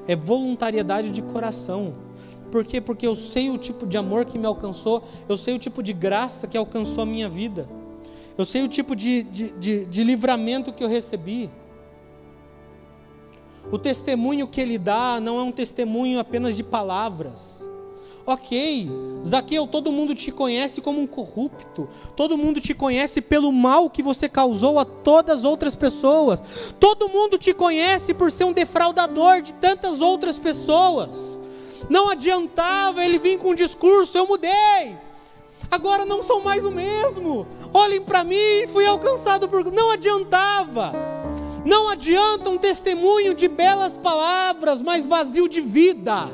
é 0.07 0.17
voluntariedade 0.17 1.11
de 1.11 1.23
coração. 1.23 1.95
Por 2.51 2.65
quê? 2.65 2.81
Porque 2.81 3.07
eu 3.07 3.15
sei 3.15 3.51
o 3.51 3.59
tipo 3.59 3.87
de 3.87 3.97
amor 3.97 4.25
que 4.25 4.39
me 4.39 4.47
alcançou, 4.47 5.03
eu 5.29 5.37
sei 5.37 5.55
o 5.55 5.59
tipo 5.59 5.83
de 5.83 5.93
graça 5.93 6.47
que 6.47 6.57
alcançou 6.57 7.03
a 7.03 7.07
minha 7.07 7.29
vida, 7.29 7.69
eu 8.37 8.45
sei 8.45 8.63
o 8.63 8.69
tipo 8.69 8.97
de, 8.97 9.23
de, 9.25 9.51
de, 9.51 9.85
de 9.85 10.05
livramento 10.05 10.73
que 10.73 10.83
eu 10.83 10.89
recebi. 10.89 11.51
O 13.71 13.77
testemunho 13.77 14.49
que 14.49 14.63
ele 14.63 14.79
dá 14.79 15.21
não 15.21 15.39
é 15.39 15.43
um 15.43 15.53
testemunho 15.53 16.19
apenas 16.19 16.57
de 16.57 16.63
palavras. 16.63 17.68
Ok, 18.31 18.91
Zaqueu, 19.27 19.67
todo 19.67 19.91
mundo 19.91 20.15
te 20.15 20.31
conhece 20.31 20.83
como 20.83 21.01
um 21.01 21.07
corrupto, 21.07 21.89
todo 22.15 22.37
mundo 22.37 22.61
te 22.61 22.75
conhece 22.75 23.23
pelo 23.23 23.51
mal 23.51 23.89
que 23.89 24.03
você 24.03 24.29
causou 24.29 24.79
a 24.79 24.85
todas 24.85 25.39
as 25.39 25.45
outras 25.47 25.75
pessoas, 25.75 26.75
todo 26.79 27.09
mundo 27.09 27.39
te 27.39 27.55
conhece 27.55 28.13
por 28.13 28.31
ser 28.31 28.45
um 28.45 28.53
defraudador 28.53 29.41
de 29.41 29.55
tantas 29.55 30.03
outras 30.03 30.37
pessoas. 30.39 31.39
Não 31.89 32.11
adiantava 32.11 33.03
ele 33.03 33.19
vir 33.19 33.39
com 33.39 33.53
um 33.53 33.55
discurso, 33.55 34.19
eu 34.19 34.27
mudei, 34.27 34.99
agora 35.71 36.05
não 36.05 36.23
sou 36.23 36.45
mais 36.45 36.67
o 36.67 36.71
mesmo, 36.71 37.47
olhem 37.73 38.03
para 38.03 38.25
mim, 38.25 38.67
fui 38.71 38.85
alcançado 38.85 39.49
por. 39.49 39.65
Não 39.73 39.91
adiantava. 39.91 40.93
Não 41.65 41.89
adianta 41.89 42.51
um 42.51 42.59
testemunho 42.59 43.33
de 43.33 43.49
belas 43.49 43.97
palavras, 43.97 44.83
mas 44.83 45.07
vazio 45.07 45.49
de 45.49 45.63
vida. 45.63 46.29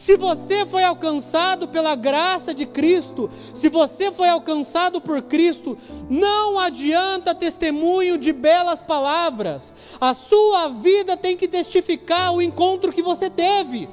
Se 0.00 0.16
você 0.16 0.64
foi 0.64 0.82
alcançado 0.82 1.68
pela 1.68 1.94
graça 1.94 2.54
de 2.54 2.64
Cristo, 2.64 3.28
se 3.52 3.68
você 3.68 4.10
foi 4.10 4.30
alcançado 4.30 4.98
por 4.98 5.20
Cristo, 5.20 5.76
não 6.08 6.58
adianta 6.58 7.34
testemunho 7.34 8.16
de 8.16 8.32
belas 8.32 8.80
palavras, 8.80 9.74
a 10.00 10.14
sua 10.14 10.68
vida 10.68 11.18
tem 11.18 11.36
que 11.36 11.46
testificar 11.46 12.32
o 12.32 12.40
encontro 12.40 12.94
que 12.94 13.02
você 13.02 13.28
teve, 13.28 13.90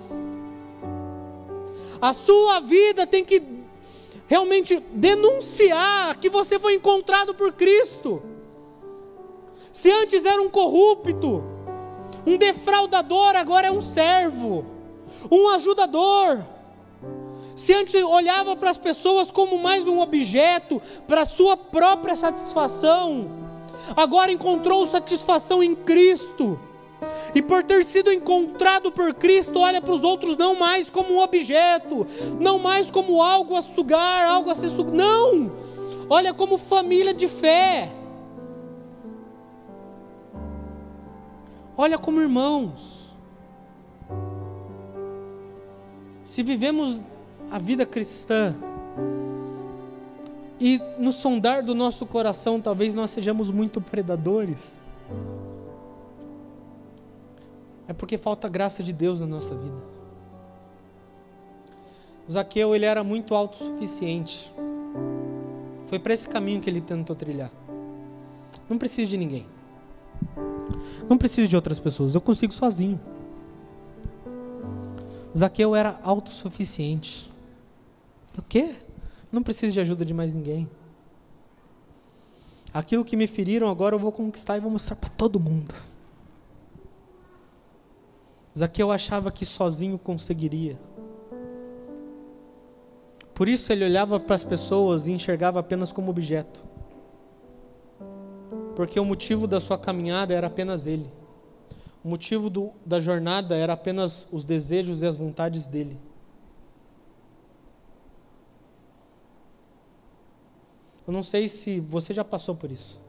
a 2.01 2.14
sua 2.14 2.62
vida 2.62 3.05
tem 3.05 3.26
que 3.26 3.43
realmente 4.28 4.82
denunciar 4.93 6.16
que 6.16 6.30
você 6.30 6.58
foi 6.58 6.76
encontrado 6.76 7.36
por 7.36 7.51
Cristo. 7.51 8.24
Se 9.74 9.91
antes 9.91 10.24
era 10.24 10.41
um 10.41 10.49
corrupto, 10.49 11.43
um 12.26 12.38
defraudador, 12.38 13.36
agora 13.36 13.68
é 13.68 13.72
um 13.72 13.82
servo 13.82 14.76
um 15.32 15.49
ajudador. 15.49 16.45
Se 17.55 17.73
antes 17.73 17.95
olhava 18.03 18.55
para 18.55 18.69
as 18.69 18.78
pessoas 18.78 19.32
como 19.32 19.57
mais 19.57 19.88
um 19.88 19.99
objeto 19.99 20.82
para 21.07 21.25
sua 21.25 21.57
própria 21.57 22.15
satisfação, 22.15 23.30
agora 23.95 24.32
encontrou 24.32 24.86
satisfação 24.86 25.63
em 25.63 25.73
Cristo. 25.73 26.59
E 27.34 27.41
por 27.41 27.63
ter 27.63 27.84
sido 27.84 28.11
encontrado 28.11 28.91
por 28.91 29.13
Cristo, 29.13 29.59
olha 29.59 29.82
para 29.82 29.93
os 29.93 30.03
outros 30.03 30.36
não 30.38 30.55
mais 30.55 30.89
como 30.89 31.13
um 31.13 31.19
objeto, 31.19 32.05
não 32.39 32.59
mais 32.59 32.89
como 32.89 33.21
algo 33.21 33.55
a 33.55 33.61
sugar, 33.61 34.28
algo 34.28 34.49
a 34.49 34.55
ser 34.55 34.69
sugar. 34.69 34.93
Não! 34.93 35.51
Olha 36.09 36.34
como 36.34 36.57
família 36.57 37.13
de 37.13 37.28
fé. 37.28 37.91
Olha 41.75 41.97
como 41.97 42.21
irmãos. 42.21 43.07
Se 46.28 46.43
vivemos 46.43 47.01
a 47.49 47.57
vida 47.57 47.86
cristã 47.86 48.53
e 50.59 50.78
no 50.99 51.13
sondar 51.13 51.63
do 51.63 51.73
nosso 51.73 52.05
coração, 52.05 52.59
talvez 52.59 52.93
nós 52.93 53.11
sejamos 53.11 53.49
muito 53.49 53.80
predadores, 53.80 54.84
é 57.88 57.93
porque 57.93 58.17
falta 58.17 58.49
graça 58.49 58.84
de 58.84 58.91
Deus 58.91 59.21
na 59.21 59.25
nossa 59.25 59.55
vida. 59.55 59.82
Zaqueu, 62.30 62.75
ele 62.75 62.86
era 62.86 63.05
muito 63.05 63.34
autossuficiente. 63.34 64.53
Foi 65.86 65.97
para 65.97 66.13
esse 66.13 66.28
caminho 66.28 66.59
que 66.59 66.69
ele 66.69 66.82
tentou 66.82 67.15
trilhar. 67.15 67.51
Não 68.69 68.78
preciso 68.78 69.09
de 69.11 69.17
ninguém. 69.17 69.47
Não 71.07 71.17
preciso 71.17 71.47
de 71.47 71.55
outras 71.55 71.80
pessoas. 71.80 72.13
Eu 72.13 72.19
consigo 72.19 72.51
sozinho. 72.51 72.99
Zaqueu 75.36 75.75
era 75.75 75.99
autossuficiente. 76.03 77.32
O 78.38 78.41
quê? 78.41 78.75
Não 79.32 79.41
preciso 79.41 79.73
de 79.73 79.80
ajuda 79.80 80.05
de 80.05 80.13
mais 80.13 80.34
ninguém. 80.34 80.69
Aquilo 82.73 83.03
que 83.03 83.17
me 83.17 83.28
feriram 83.28 83.69
agora 83.69 83.95
eu 83.95 83.99
vou 83.99 84.11
conquistar 84.11 84.57
e 84.57 84.59
vou 84.59 84.69
mostrar 84.69 84.95
para 84.95 85.09
todo 85.09 85.39
mundo. 85.39 85.73
Zaqueu 88.55 88.91
achava 88.91 89.32
que 89.32 89.45
sozinho 89.45 89.97
conseguiria. 89.97 90.78
Por 93.34 93.47
isso 93.47 93.71
ele 93.71 93.86
olhava 93.86 94.19
para 94.19 94.36
as 94.36 94.43
pessoas 94.43 95.07
e 95.07 95.11
enxergava 95.11 95.59
apenas 95.59 95.91
como 95.91 96.09
objeto. 96.09 96.63
Porque 98.75 98.99
o 98.99 99.05
motivo 99.05 99.47
da 99.47 99.59
sua 99.59 99.78
caminhada 99.78 100.34
era 100.34 100.47
apenas 100.47 100.88
ele. 100.88 101.11
O 102.08 102.10
motivo 102.10 102.49
do, 102.49 102.72
da 102.86 103.01
jornada 103.01 103.53
era 103.53 103.74
apenas 103.74 104.26
os 104.32 104.45
desejos 104.45 105.01
e 105.01 105.05
as 105.05 105.18
vontades 105.18 105.68
dele. 105.68 105.99
Eu 111.05 111.12
não 111.12 111.22
sei 111.22 111.49
se 111.49 111.82
você 111.82 112.14
já 112.14 112.24
passou 112.24 112.55
por 112.55 112.72
isso. 112.72 113.01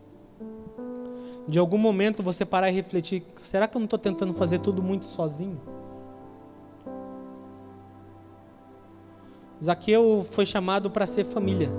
De 1.46 1.60
algum 1.60 1.78
momento 1.78 2.24
você 2.24 2.44
parar 2.44 2.70
e 2.70 2.72
refletir: 2.72 3.22
será 3.36 3.68
que 3.68 3.76
eu 3.76 3.78
não 3.78 3.84
estou 3.84 4.00
tentando 4.00 4.34
fazer 4.34 4.58
tudo 4.58 4.82
muito 4.82 5.06
sozinho? 5.06 5.60
Zaqueu 9.62 10.26
foi 10.28 10.44
chamado 10.44 10.90
para 10.90 11.06
ser 11.06 11.24
família, 11.24 11.70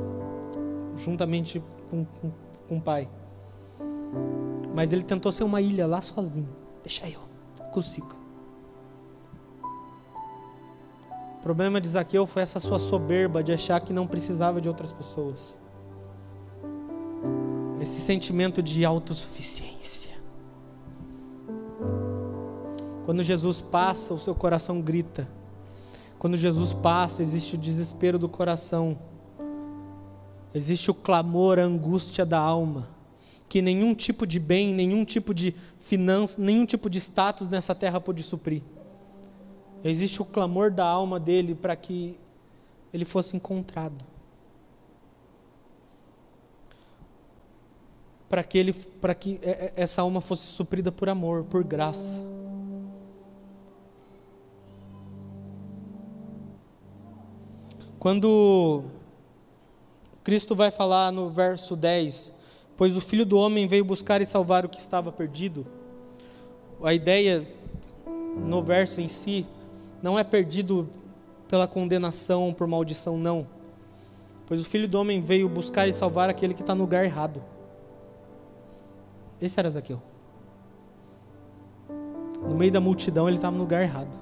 juntamente 0.96 1.62
com, 1.90 2.06
com, 2.06 2.32
com 2.70 2.78
o 2.78 2.82
pai. 2.82 3.10
Mas 4.74 4.94
ele 4.94 5.04
tentou 5.04 5.34
ser 5.34 5.44
uma 5.44 5.60
ilha 5.60 5.86
lá 5.86 6.02
sozinho. 6.02 6.59
Deixa 6.84 7.08
eu, 7.08 7.20
consigo. 7.72 8.16
O 11.38 11.42
problema 11.42 11.80
de 11.80 11.88
Zaqueu 11.88 12.26
foi 12.26 12.42
essa 12.42 12.60
sua 12.60 12.80
soberba 12.80 13.44
de 13.44 13.54
achar 13.54 13.80
que 13.80 13.94
não 13.94 14.06
precisava 14.06 14.60
de 14.60 14.68
outras 14.68 14.92
pessoas. 14.92 15.60
Esse 17.82 18.02
sentimento 18.02 18.62
de 18.62 18.84
autossuficiência. 18.84 20.12
Quando 23.06 23.24
Jesus 23.24 23.62
passa, 23.62 24.14
o 24.14 24.20
seu 24.20 24.36
coração 24.36 24.82
grita. 24.82 25.28
Quando 26.18 26.36
Jesus 26.36 26.74
passa, 26.74 27.22
existe 27.22 27.56
o 27.56 27.58
desespero 27.58 28.20
do 28.20 28.28
coração. 28.28 28.98
Existe 30.54 30.92
o 30.92 30.94
clamor, 30.94 31.58
a 31.58 31.64
angústia 31.64 32.26
da 32.26 32.38
alma 32.38 32.99
que 33.50 33.62
nenhum 33.62 33.94
tipo 33.94 34.26
de 34.26 34.40
bem, 34.40 34.74
nenhum 34.74 35.04
tipo 35.04 35.34
de 35.34 35.54
finança, 35.80 36.40
nenhum 36.40 36.66
tipo 36.66 36.90
de 36.90 37.00
status 37.00 37.50
nessa 37.50 37.76
terra 37.76 38.00
pôde 38.00 38.24
suprir. 38.24 38.62
Existe 39.84 40.22
o 40.22 40.26
clamor 40.26 40.72
da 40.72 40.86
alma 40.86 41.20
dele 41.20 41.56
para 41.56 41.76
que 41.76 42.18
ele 42.94 43.06
fosse 43.06 43.36
encontrado. 43.36 44.06
para 48.30 48.44
que, 48.44 48.58
ele, 48.60 48.74
para 48.74 49.16
que 49.16 49.40
essa 49.76 50.04
alma 50.04 50.22
fosse 50.22 50.46
suprida 50.46 50.92
por 50.92 51.10
amor, 51.10 51.44
por 51.46 51.64
graça. 51.64 52.24
Quando 57.98 58.84
Cristo 60.24 60.56
vai 60.56 60.70
falar 60.70 61.12
no 61.12 61.30
verso 61.30 61.76
10, 61.76 62.32
pois 62.80 62.96
o 62.96 63.02
Filho 63.02 63.26
do 63.26 63.38
Homem 63.38 63.68
veio 63.68 63.84
buscar 63.84 64.22
e 64.22 64.26
salvar 64.26 64.66
o 64.66 64.70
que 64.70 64.80
estava 64.80 65.12
perdido. 65.12 65.68
A 66.82 66.94
ideia 66.94 67.46
no 68.38 68.64
verso 68.64 69.02
em 69.02 69.10
si 69.10 69.46
não 70.02 70.18
é 70.18 70.24
perdido 70.24 70.88
pela 71.50 71.68
condenação, 71.68 72.54
por 72.54 72.66
maldição, 72.68 73.18
não. 73.18 73.46
Pois 74.46 74.62
o 74.62 74.64
Filho 74.64 74.88
do 74.88 74.98
Homem 74.98 75.20
veio 75.20 75.50
buscar 75.50 75.90
e 75.90 75.92
salvar 75.92 76.30
aquele 76.30 76.54
que 76.54 76.62
está 76.62 76.74
no 76.74 76.84
lugar 76.84 77.04
errado. 77.04 77.44
Esse 79.42 79.60
era 79.60 79.70
Zaqueu. 79.70 80.02
No 82.42 82.56
meio 82.56 82.72
da 82.72 82.80
multidão 82.80 83.28
ele 83.28 83.36
estava 83.36 83.58
no 83.58 83.64
lugar 83.64 83.84
errado. 83.84 84.18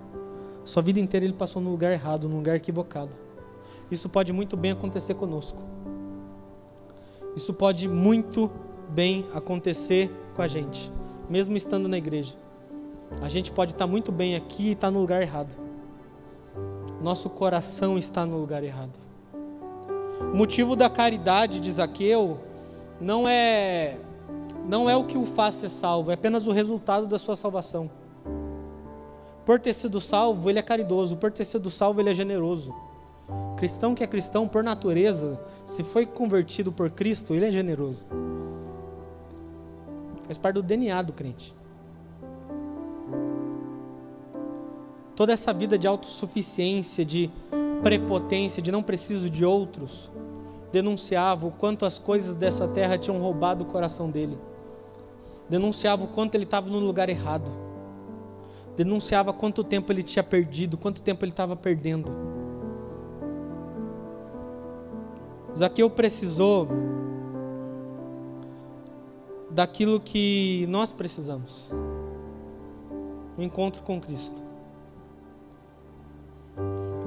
Sua 0.65 0.81
vida 0.81 0.99
inteira 0.99 1.27
ele 1.27 1.33
passou 1.33 1.61
no 1.61 1.69
lugar 1.69 1.93
errado, 1.93 2.27
no 2.27 2.37
lugar 2.37 2.55
equivocado. 2.55 3.11
Isso 3.91 4.09
pode 4.09 4.33
muito 4.33 4.57
bem 4.57 4.71
acontecer 4.71 5.13
conosco. 5.13 5.76
Isso 7.37 7.53
pode 7.53 7.87
muito 7.87 8.49
bem 8.89 9.23
acontecer 9.31 10.11
com 10.35 10.41
a 10.41 10.47
gente, 10.47 10.91
mesmo 11.29 11.55
estando 11.55 11.87
na 11.87 11.95
igreja. 11.95 12.33
A 13.21 13.29
gente 13.29 13.51
pode 13.51 13.73
estar 13.73 13.85
muito 13.85 14.11
bem 14.11 14.35
aqui 14.35 14.69
e 14.69 14.71
estar 14.71 14.89
no 14.89 14.99
lugar 14.99 15.21
errado. 15.21 15.55
Nosso 16.99 17.29
coração 17.29 17.95
está 17.95 18.25
no 18.25 18.39
lugar 18.39 18.63
errado. 18.63 18.97
O 20.33 20.35
motivo 20.35 20.75
da 20.75 20.89
caridade 20.89 21.59
de 21.59 21.71
Zaqueu 21.71 22.39
não 22.99 23.29
é 23.29 23.99
não 24.67 24.89
é 24.89 24.97
o 24.97 25.03
que 25.03 25.15
o 25.15 25.23
faz 25.23 25.53
ser 25.53 25.69
salvo, 25.69 26.09
é 26.09 26.15
apenas 26.15 26.47
o 26.47 26.51
resultado 26.51 27.05
da 27.05 27.19
sua 27.19 27.35
salvação. 27.35 27.87
Por 29.45 29.59
ter 29.59 29.73
sido 29.73 30.01
salvo, 30.01 30.49
ele 30.49 30.57
é 30.57 30.63
caridoso, 30.63 31.15
por 31.15 31.31
ter 31.31 31.45
sido 31.45 31.69
salvo, 31.69 32.01
ele 32.01 32.09
é 32.09 32.15
generoso. 32.15 32.73
Cristão 33.57 33.95
que 33.95 34.03
é 34.03 34.07
cristão 34.07 34.47
por 34.47 34.63
natureza, 34.63 35.39
se 35.65 35.83
foi 35.83 36.05
convertido 36.05 36.71
por 36.71 36.89
Cristo, 36.89 37.33
ele 37.33 37.45
é 37.45 37.51
generoso. 37.51 38.05
Faz 40.25 40.37
parte 40.37 40.55
do 40.55 40.63
DNA 40.63 41.01
do 41.01 41.13
crente. 41.13 41.55
Toda 45.15 45.33
essa 45.33 45.51
vida 45.51 45.77
de 45.77 45.87
autossuficiência, 45.87 47.03
de 47.03 47.31
prepotência, 47.81 48.61
de 48.61 48.71
não 48.71 48.83
preciso 48.83 49.29
de 49.29 49.43
outros, 49.43 50.11
denunciava 50.71 51.47
o 51.47 51.51
quanto 51.51 51.85
as 51.85 51.97
coisas 51.97 52.35
dessa 52.35 52.67
terra 52.67 52.97
tinham 52.97 53.19
roubado 53.19 53.63
o 53.63 53.67
coração 53.67 54.11
dele. 54.11 54.37
Denunciava 55.49 56.03
o 56.03 56.07
quanto 56.07 56.35
ele 56.35 56.43
estava 56.43 56.69
no 56.69 56.77
lugar 56.77 57.09
errado. 57.09 57.51
Denunciava 58.75 59.33
quanto 59.33 59.63
tempo 59.63 59.91
ele 59.91 60.03
tinha 60.03 60.21
perdido, 60.21 60.77
quanto 60.77 61.01
tempo 61.01 61.25
ele 61.25 61.31
estava 61.31 61.55
perdendo. 61.55 62.36
Zaqueu 65.57 65.89
precisou 65.89 66.67
daquilo 69.49 69.99
que 69.99 70.67
nós 70.69 70.91
precisamos. 70.91 71.71
O 73.35 73.41
encontro 73.41 73.81
com 73.81 73.99
Cristo. 73.99 74.43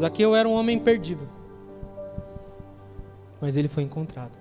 Zaqueu 0.01 0.35
era 0.35 0.49
um 0.49 0.53
homem 0.53 0.81
perdido, 0.81 1.29
mas 3.41 3.57
ele 3.57 3.69
foi 3.69 3.85
encontrado. 3.85 4.33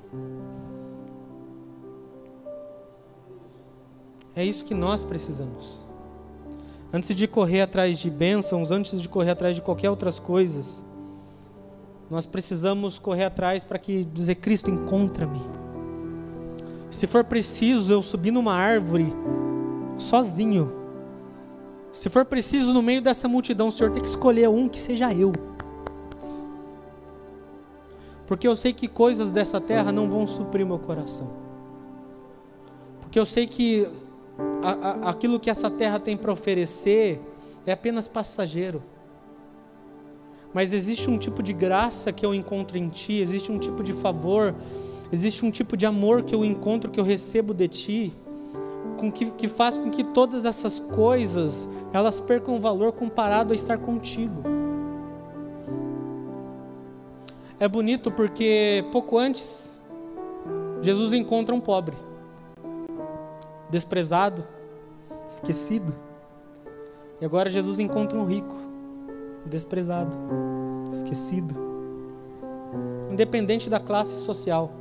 É 4.36 4.44
isso 4.44 4.66
que 4.66 4.74
nós 4.74 5.04
precisamos. 5.04 5.88
Antes 6.92 7.16
de 7.16 7.28
correr 7.28 7.62
atrás 7.62 8.00
de 8.00 8.10
bênçãos, 8.10 8.72
antes 8.72 9.00
de 9.00 9.08
correr 9.08 9.32
atrás 9.32 9.56
de 9.56 9.62
qualquer 9.62 9.92
outras 9.92 10.18
coisas, 10.18 10.84
nós 12.10 12.26
precisamos 12.26 12.98
correr 12.98 13.26
atrás 13.26 13.64
para 13.64 13.78
que 13.78 14.04
dizer 14.04 14.36
Cristo 14.36 14.70
encontra-me. 14.70 15.42
Se 16.90 17.06
for 17.06 17.24
preciso 17.24 17.94
eu 17.94 18.02
subir 18.02 18.32
numa 18.32 18.54
árvore 18.54 19.14
sozinho, 19.98 20.74
se 21.94 22.10
for 22.10 22.26
preciso 22.26 22.74
no 22.74 22.82
meio 22.82 23.02
dessa 23.02 23.28
multidão, 23.28 23.68
o 23.68 23.72
Senhor 23.72 23.92
tem 23.92 24.02
que 24.02 24.10
escolher 24.10 24.50
um 24.50 24.68
que 24.68 24.80
seja 24.80 25.14
eu. 25.14 25.32
Porque 28.26 28.48
eu 28.48 28.56
sei 28.56 28.74
que 28.74 28.88
coisas 28.88 29.32
dessa 29.32 29.60
terra 29.60 29.92
não 29.92 30.10
vão 30.10 30.26
suprir 30.28 30.66
meu 30.66 30.78
coração. 30.80 31.30
Porque 33.02 33.20
eu 33.20 33.26
sei 33.26 33.48
que 33.48 33.90
a, 34.62 34.72
a, 34.72 35.10
aquilo 35.10 35.40
que 35.40 35.50
essa 35.50 35.70
terra 35.70 36.00
tem 36.00 36.16
para 36.16 36.32
oferecer 36.32 37.20
é 37.66 37.72
apenas 37.72 38.08
passageiro. 38.08 38.84
Mas 40.54 40.74
existe 40.74 41.10
um 41.10 41.18
tipo 41.18 41.44
de 41.44 41.54
graça 41.54 42.12
que 42.12 42.26
eu 42.26 42.34
encontro 42.34 42.78
em 42.78 42.90
Ti, 42.90 43.20
existe 43.20 43.52
um 43.52 43.60
tipo 43.60 43.84
de 43.84 43.94
favor, 43.94 44.56
existe 45.12 45.46
um 45.46 45.52
tipo 45.52 45.78
de 45.78 45.86
amor 45.86 46.24
que 46.24 46.34
eu 46.34 46.44
encontro, 46.44 46.90
que 46.90 47.00
eu 47.00 47.04
recebo 47.04 47.54
de 47.54 47.68
Ti, 47.68 48.14
com 48.98 49.12
que, 49.12 49.32
que 49.32 49.48
faz 49.48 49.78
com 49.78 49.90
que 49.90 50.04
todas 50.04 50.46
essas 50.46 50.80
coisas 50.80 51.68
elas 51.94 52.20
percam 52.20 52.60
valor 52.60 52.92
comparado 52.92 53.54
a 53.54 53.56
estar 53.56 53.78
contigo. 53.78 54.44
É 57.60 57.68
bonito 57.68 58.10
porque 58.10 58.86
pouco 58.92 59.18
antes 59.18 59.82
Jesus 60.82 61.14
encontra 61.14 61.54
um 61.54 61.60
pobre 61.60 61.96
desprezado, 63.70 64.48
esquecido. 65.28 65.96
E 67.22 67.26
agora 67.26 67.50
Jesus 67.50 67.80
encontra 67.80 68.18
um 68.18 68.26
rico, 68.26 68.56
desprezado, 69.46 70.18
esquecido, 70.92 71.56
independente 73.12 73.70
da 73.70 73.80
classe 73.80 74.24
social. 74.24 74.72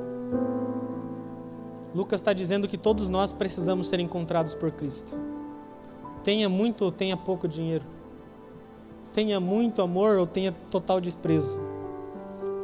Lucas 1.95 2.21
está 2.21 2.33
dizendo 2.33 2.69
que 2.69 2.77
todos 2.77 3.09
nós 3.09 3.33
precisamos 3.33 3.89
ser 3.89 4.01
encontrados 4.01 4.55
por 4.55 4.71
Cristo. 4.71 5.19
Tenha 6.23 6.49
muito 6.49 6.85
ou 6.85 6.93
tenha 6.93 7.17
pouco 7.17 7.49
dinheiro, 7.49 7.85
tenha 9.13 9.41
muito 9.41 9.83
amor 9.83 10.19
ou 10.19 10.27
tenha 10.27 10.53
total 10.71 11.01
desprezo. 11.01 11.59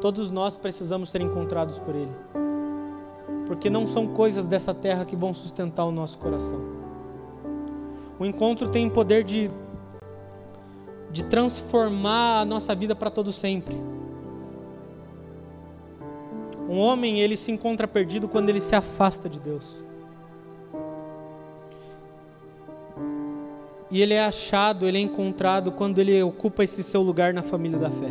Todos 0.01 0.31
nós 0.31 0.57
precisamos 0.57 1.09
ser 1.09 1.21
encontrados 1.23 1.79
por 1.79 1.95
Ele 1.95 2.15
porque 3.47 3.69
não 3.69 3.87
são 3.87 4.07
coisas 4.07 4.47
dessa 4.47 4.75
terra 4.75 5.05
que 5.05 5.17
vão 5.17 5.33
sustentar 5.35 5.85
o 5.85 5.91
nosso 5.91 6.19
coração. 6.19 6.61
O 8.19 8.25
encontro 8.25 8.69
tem 8.69 8.89
poder 8.89 9.25
de, 9.25 9.51
de 11.15 11.23
transformar 11.23 12.41
a 12.41 12.45
nossa 12.45 12.75
vida 12.75 12.97
para 12.97 13.09
todo 13.09 13.33
sempre. 13.33 13.77
Um 16.69 16.79
homem, 16.79 17.21
ele 17.21 17.37
se 17.37 17.53
encontra 17.53 17.87
perdido 17.87 18.27
quando 18.27 18.49
ele 18.49 18.61
se 18.61 18.75
afasta 18.75 19.29
de 19.29 19.39
Deus. 19.39 19.85
E 23.93 24.03
ele 24.03 24.15
é 24.15 24.25
achado, 24.25 24.87
ele 24.87 24.99
é 24.99 25.01
encontrado 25.01 25.71
quando 25.71 26.01
ele 26.01 26.21
ocupa 26.21 26.65
esse 26.65 26.83
seu 26.83 27.01
lugar 27.01 27.33
na 27.33 27.45
família 27.45 27.79
da 27.79 27.91
fé 27.91 28.11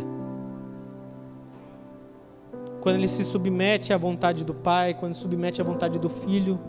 quando 2.80 2.96
ele 2.96 3.08
se 3.08 3.24
submete 3.24 3.94
à 3.94 3.96
vontade 3.96 4.44
do 4.44 4.52
Pai, 4.52 4.92
quando 4.92 5.14
submete 5.14 5.58
à 5.58 5.64
vontade 5.64 5.98
do 5.98 6.10
Filho 6.10 6.60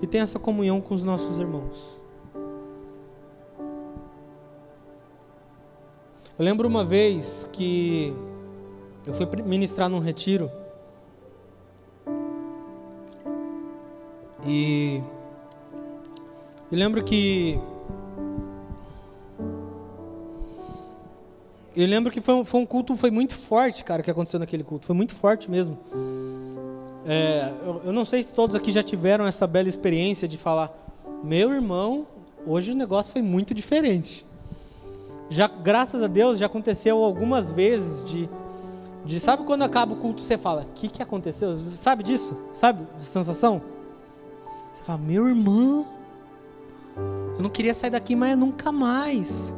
e 0.00 0.06
tem 0.06 0.20
essa 0.20 0.38
comunhão 0.38 0.80
com 0.80 0.94
os 0.94 1.02
nossos 1.02 1.40
irmãos. 1.40 2.00
Eu 6.36 6.44
lembro 6.44 6.66
uma 6.66 6.84
vez 6.84 7.48
que 7.52 8.12
eu 9.06 9.14
fui 9.14 9.24
ministrar 9.44 9.88
num 9.88 10.00
retiro 10.00 10.50
e 14.44 15.00
eu 16.72 16.78
lembro 16.78 17.04
que 17.04 17.58
Eu 21.76 21.88
lembro 21.88 22.12
que 22.12 22.20
foi 22.20 22.34
um, 22.34 22.44
foi 22.44 22.60
um 22.60 22.66
culto, 22.66 22.96
foi 22.96 23.10
muito 23.10 23.34
forte, 23.34 23.82
cara, 23.82 24.00
que 24.00 24.08
aconteceu 24.08 24.38
naquele 24.38 24.62
culto. 24.62 24.86
Foi 24.86 24.94
muito 24.94 25.12
forte 25.12 25.50
mesmo. 25.50 25.76
É, 27.04 27.52
eu, 27.66 27.82
eu, 27.86 27.92
não 27.92 28.04
sei 28.04 28.22
se 28.22 28.32
todos 28.32 28.54
aqui 28.54 28.70
já 28.70 28.80
tiveram 28.80 29.26
essa 29.26 29.44
bela 29.44 29.68
experiência 29.68 30.28
de 30.28 30.38
falar, 30.38 30.72
meu 31.24 31.52
irmão, 31.52 32.06
hoje 32.46 32.70
o 32.70 32.76
negócio 32.76 33.12
foi 33.12 33.22
muito 33.22 33.52
diferente. 33.52 34.24
Já, 35.28 35.46
graças 35.46 36.02
a 36.02 36.06
Deus, 36.06 36.38
já 36.38 36.46
aconteceu 36.46 37.02
algumas 37.02 37.50
vezes 37.50 38.04
de, 38.04 38.28
de 39.04 39.18
sabe 39.18 39.44
quando 39.44 39.62
acaba 39.62 39.94
o 39.94 39.96
culto 39.96 40.20
você 40.20 40.36
fala, 40.36 40.62
o 40.62 40.74
que, 40.74 40.88
que 40.88 41.02
aconteceu? 41.02 41.56
Sabe 41.56 42.02
disso? 42.02 42.36
Sabe 42.52 42.86
essa 42.96 43.06
sensação? 43.06 43.62
Você 44.72 44.82
fala, 44.82 44.98
meu 44.98 45.26
irmão, 45.26 45.86
eu 47.36 47.42
não 47.42 47.50
queria 47.50 47.74
sair 47.74 47.90
daqui, 47.90 48.14
mas 48.14 48.36
nunca 48.36 48.70
mais. 48.70 49.54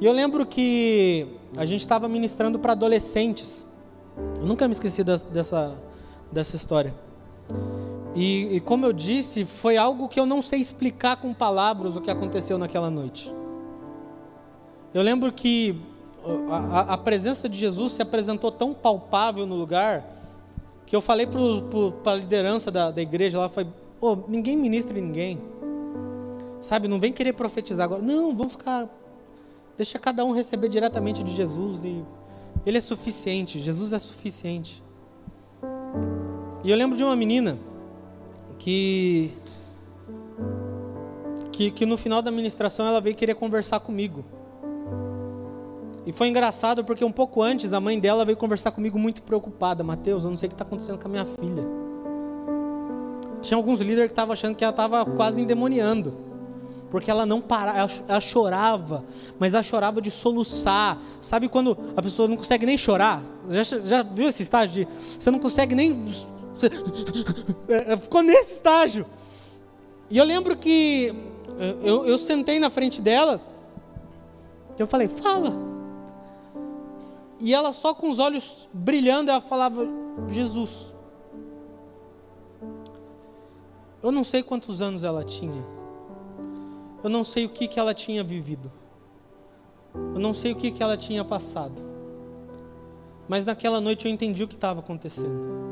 E 0.00 0.06
eu 0.06 0.12
lembro 0.12 0.44
que 0.44 1.26
a 1.56 1.64
gente 1.64 1.80
estava 1.80 2.08
ministrando 2.08 2.58
para 2.58 2.72
adolescentes. 2.72 3.66
Eu 4.38 4.46
nunca 4.46 4.66
me 4.66 4.72
esqueci 4.72 5.02
dessa, 5.04 5.74
dessa 6.30 6.56
história. 6.56 6.94
E, 8.14 8.56
e, 8.56 8.60
como 8.60 8.86
eu 8.86 8.92
disse, 8.92 9.44
foi 9.44 9.76
algo 9.76 10.08
que 10.08 10.18
eu 10.18 10.24
não 10.24 10.40
sei 10.40 10.58
explicar 10.58 11.16
com 11.16 11.34
palavras 11.34 11.96
o 11.96 12.00
que 12.00 12.10
aconteceu 12.10 12.56
naquela 12.56 12.90
noite. 12.90 13.32
Eu 14.96 15.02
lembro 15.02 15.30
que 15.30 15.78
a, 16.50 16.94
a 16.94 16.96
presença 16.96 17.50
de 17.50 17.58
Jesus 17.58 17.92
se 17.92 18.00
apresentou 18.00 18.50
tão 18.50 18.72
palpável 18.72 19.44
no 19.44 19.54
lugar 19.54 20.02
que 20.86 20.96
eu 20.96 21.02
falei 21.02 21.26
para 22.02 22.12
a 22.12 22.14
liderança 22.14 22.70
da, 22.70 22.90
da 22.90 23.02
igreja 23.02 23.38
lá, 23.38 23.50
foi, 23.50 23.66
oh, 24.00 24.16
ninguém 24.26 24.56
ministra 24.56 24.98
em 24.98 25.02
ninguém. 25.02 25.38
Sabe, 26.60 26.88
não 26.88 26.98
vem 26.98 27.12
querer 27.12 27.34
profetizar 27.34 27.84
agora. 27.84 28.00
Não, 28.00 28.34
vamos 28.34 28.54
ficar. 28.54 28.88
Deixa 29.76 29.98
cada 29.98 30.24
um 30.24 30.32
receber 30.32 30.70
diretamente 30.70 31.22
de 31.22 31.34
Jesus 31.34 31.84
e 31.84 32.02
ele 32.64 32.78
é 32.78 32.80
suficiente. 32.80 33.58
Jesus 33.58 33.92
é 33.92 33.98
suficiente. 33.98 34.82
E 36.64 36.70
eu 36.70 36.76
lembro 36.76 36.96
de 36.96 37.04
uma 37.04 37.14
menina 37.14 37.58
que, 38.58 39.30
que, 41.52 41.70
que 41.70 41.84
no 41.84 41.98
final 41.98 42.22
da 42.22 42.30
ministração 42.30 42.86
ela 42.86 42.98
veio 42.98 43.14
querer 43.14 43.34
conversar 43.34 43.80
comigo. 43.80 44.24
E 46.06 46.12
foi 46.12 46.28
engraçado 46.28 46.84
porque 46.84 47.04
um 47.04 47.10
pouco 47.10 47.42
antes 47.42 47.72
a 47.72 47.80
mãe 47.80 47.98
dela 47.98 48.24
veio 48.24 48.38
conversar 48.38 48.70
comigo 48.70 48.96
muito 48.96 49.22
preocupada. 49.22 49.82
Mateus, 49.82 50.22
eu 50.22 50.30
não 50.30 50.36
sei 50.36 50.46
o 50.46 50.50
que 50.50 50.54
está 50.54 50.64
acontecendo 50.64 50.98
com 50.98 51.08
a 51.08 51.10
minha 51.10 51.26
filha. 51.26 51.64
Tinha 53.42 53.58
alguns 53.58 53.80
líderes 53.80 54.06
que 54.06 54.12
estavam 54.12 54.32
achando 54.32 54.54
que 54.54 54.62
ela 54.62 54.70
estava 54.70 55.04
quase 55.04 55.40
endemoniando. 55.40 56.16
Porque 56.92 57.10
ela 57.10 57.26
não 57.26 57.40
parava, 57.40 57.90
ela, 58.06 58.20
chorava, 58.20 59.04
mas 59.40 59.52
ela 59.52 59.64
chorava 59.64 60.00
de 60.00 60.08
soluçar. 60.08 60.96
Sabe 61.20 61.48
quando 61.48 61.76
a 61.96 62.00
pessoa 62.00 62.28
não 62.28 62.36
consegue 62.36 62.64
nem 62.64 62.78
chorar? 62.78 63.20
Já, 63.48 63.62
já 63.64 64.02
viu 64.04 64.28
esse 64.28 64.42
estágio 64.42 64.86
de 64.86 64.92
você 65.18 65.30
não 65.32 65.40
consegue 65.40 65.74
nem 65.74 66.06
você 66.54 66.70
é, 67.68 67.96
ficou 67.96 68.22
nesse 68.22 68.54
estágio. 68.54 69.04
E 70.08 70.16
eu 70.16 70.24
lembro 70.24 70.56
que 70.56 71.12
eu, 71.82 72.06
eu 72.06 72.16
sentei 72.16 72.60
na 72.60 72.70
frente 72.70 73.02
dela. 73.02 73.40
Eu 74.78 74.86
falei, 74.86 75.08
fala. 75.08 75.75
E 77.40 77.54
ela 77.54 77.72
só 77.72 77.94
com 77.94 78.08
os 78.08 78.18
olhos 78.18 78.68
brilhando, 78.72 79.30
ela 79.30 79.40
falava, 79.40 79.86
Jesus. 80.28 80.94
Eu 84.02 84.10
não 84.10 84.24
sei 84.24 84.42
quantos 84.42 84.80
anos 84.80 85.04
ela 85.04 85.24
tinha. 85.24 85.64
Eu 87.02 87.10
não 87.10 87.24
sei 87.24 87.44
o 87.44 87.48
que, 87.48 87.68
que 87.68 87.78
ela 87.78 87.92
tinha 87.92 88.24
vivido. 88.24 88.70
Eu 89.94 90.20
não 90.20 90.32
sei 90.32 90.52
o 90.52 90.56
que, 90.56 90.70
que 90.70 90.82
ela 90.82 90.96
tinha 90.96 91.24
passado. 91.24 91.82
Mas 93.28 93.44
naquela 93.44 93.80
noite 93.80 94.06
eu 94.06 94.12
entendi 94.12 94.42
o 94.42 94.48
que 94.48 94.54
estava 94.54 94.80
acontecendo 94.80 95.66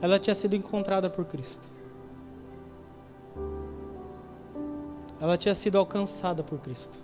ela 0.00 0.18
tinha 0.18 0.34
sido 0.34 0.54
encontrada 0.54 1.10
por 1.10 1.24
Cristo. 1.24 1.68
Ela 5.20 5.36
tinha 5.36 5.54
sido 5.54 5.76
alcançada 5.78 6.42
por 6.42 6.58
Cristo. 6.60 6.98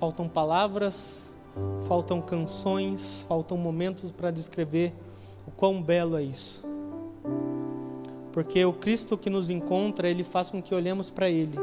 Faltam 0.00 0.26
palavras, 0.26 1.36
faltam 1.82 2.22
canções, 2.22 3.26
faltam 3.28 3.58
momentos 3.58 4.10
para 4.10 4.30
descrever 4.30 4.94
o 5.46 5.50
quão 5.50 5.82
belo 5.82 6.16
é 6.16 6.22
isso. 6.22 6.64
Porque 8.32 8.64
o 8.64 8.72
Cristo 8.72 9.18
que 9.18 9.28
nos 9.28 9.50
encontra, 9.50 10.08
ele 10.08 10.24
faz 10.24 10.48
com 10.48 10.62
que 10.62 10.74
olhemos 10.74 11.10
para 11.10 11.28
ele 11.28 11.58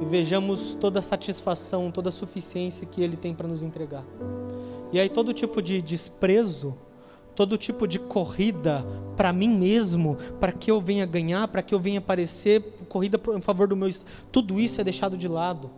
e 0.00 0.04
vejamos 0.04 0.76
toda 0.76 1.00
a 1.00 1.02
satisfação, 1.02 1.90
toda 1.90 2.08
a 2.08 2.12
suficiência 2.12 2.86
que 2.86 3.02
ele 3.02 3.16
tem 3.16 3.34
para 3.34 3.48
nos 3.48 3.62
entregar. 3.62 4.04
E 4.92 5.00
aí 5.00 5.08
todo 5.08 5.32
tipo 5.32 5.60
de 5.60 5.82
desprezo, 5.82 6.72
todo 7.34 7.58
tipo 7.58 7.88
de 7.88 7.98
corrida 7.98 8.86
para 9.16 9.32
mim 9.32 9.48
mesmo, 9.48 10.16
para 10.38 10.52
que 10.52 10.70
eu 10.70 10.80
venha 10.80 11.04
ganhar, 11.04 11.48
para 11.48 11.62
que 11.62 11.74
eu 11.74 11.80
venha 11.80 11.98
aparecer, 11.98 12.62
corrida 12.88 13.20
em 13.34 13.40
favor 13.40 13.66
do 13.66 13.76
meu, 13.76 13.88
tudo 14.30 14.60
isso 14.60 14.80
é 14.80 14.84
deixado 14.84 15.16
de 15.16 15.26
lado. 15.26 15.68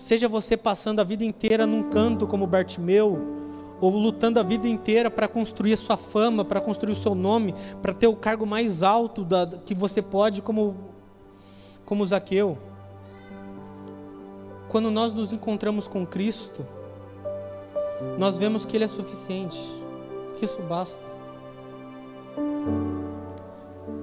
Seja 0.00 0.26
você 0.26 0.56
passando 0.56 0.98
a 1.00 1.04
vida 1.04 1.26
inteira 1.26 1.66
num 1.66 1.82
canto 1.90 2.26
como 2.26 2.46
Bartimeu, 2.46 3.18
ou 3.82 3.90
lutando 3.90 4.40
a 4.40 4.42
vida 4.42 4.66
inteira 4.66 5.10
para 5.10 5.28
construir 5.28 5.74
a 5.74 5.76
sua 5.76 5.98
fama, 5.98 6.42
para 6.42 6.58
construir 6.58 6.92
o 6.92 6.96
seu 6.96 7.14
nome, 7.14 7.54
para 7.82 7.92
ter 7.92 8.06
o 8.06 8.16
cargo 8.16 8.46
mais 8.46 8.82
alto 8.82 9.22
da, 9.22 9.46
que 9.46 9.74
você 9.74 10.00
pode, 10.00 10.40
como, 10.40 10.74
como 11.84 12.04
Zaqueu. 12.06 12.56
Quando 14.70 14.90
nós 14.90 15.12
nos 15.12 15.34
encontramos 15.34 15.86
com 15.86 16.06
Cristo, 16.06 16.64
nós 18.18 18.38
vemos 18.38 18.64
que 18.64 18.78
Ele 18.78 18.84
é 18.84 18.88
suficiente, 18.88 19.60
que 20.38 20.46
isso 20.46 20.62
basta. 20.62 21.04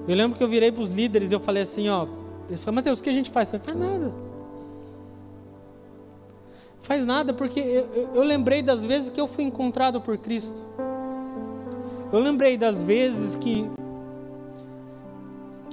Eu 0.07 0.15
lembro 0.15 0.37
que 0.37 0.43
eu 0.43 0.47
virei 0.47 0.71
para 0.71 0.83
os 0.83 0.93
líderes 0.93 1.31
e 1.31 1.33
eu 1.33 1.39
falei 1.39 1.63
assim, 1.63 1.89
ó, 1.89 2.05
eles 2.47 2.63
falaram, 2.63 2.75
Mateus, 2.75 2.99
o 2.99 3.03
que 3.03 3.09
a 3.09 3.13
gente 3.13 3.31
faz? 3.31 3.47
Você 3.47 3.57
faz 3.57 3.75
nada. 3.75 4.26
Faz 6.79 7.05
nada, 7.05 7.33
porque 7.33 7.59
eu, 7.59 8.09
eu, 8.15 8.23
lembrei 8.23 8.61
das 8.61 8.83
vezes 8.83 9.09
que 9.09 9.19
eu 9.19 9.27
fui 9.27 9.43
encontrado 9.43 9.99
por 9.99 10.17
Cristo. 10.17 10.57
Eu 12.11 12.19
lembrei 12.19 12.57
das 12.57 12.83
vezes 12.83 13.35
que 13.35 13.69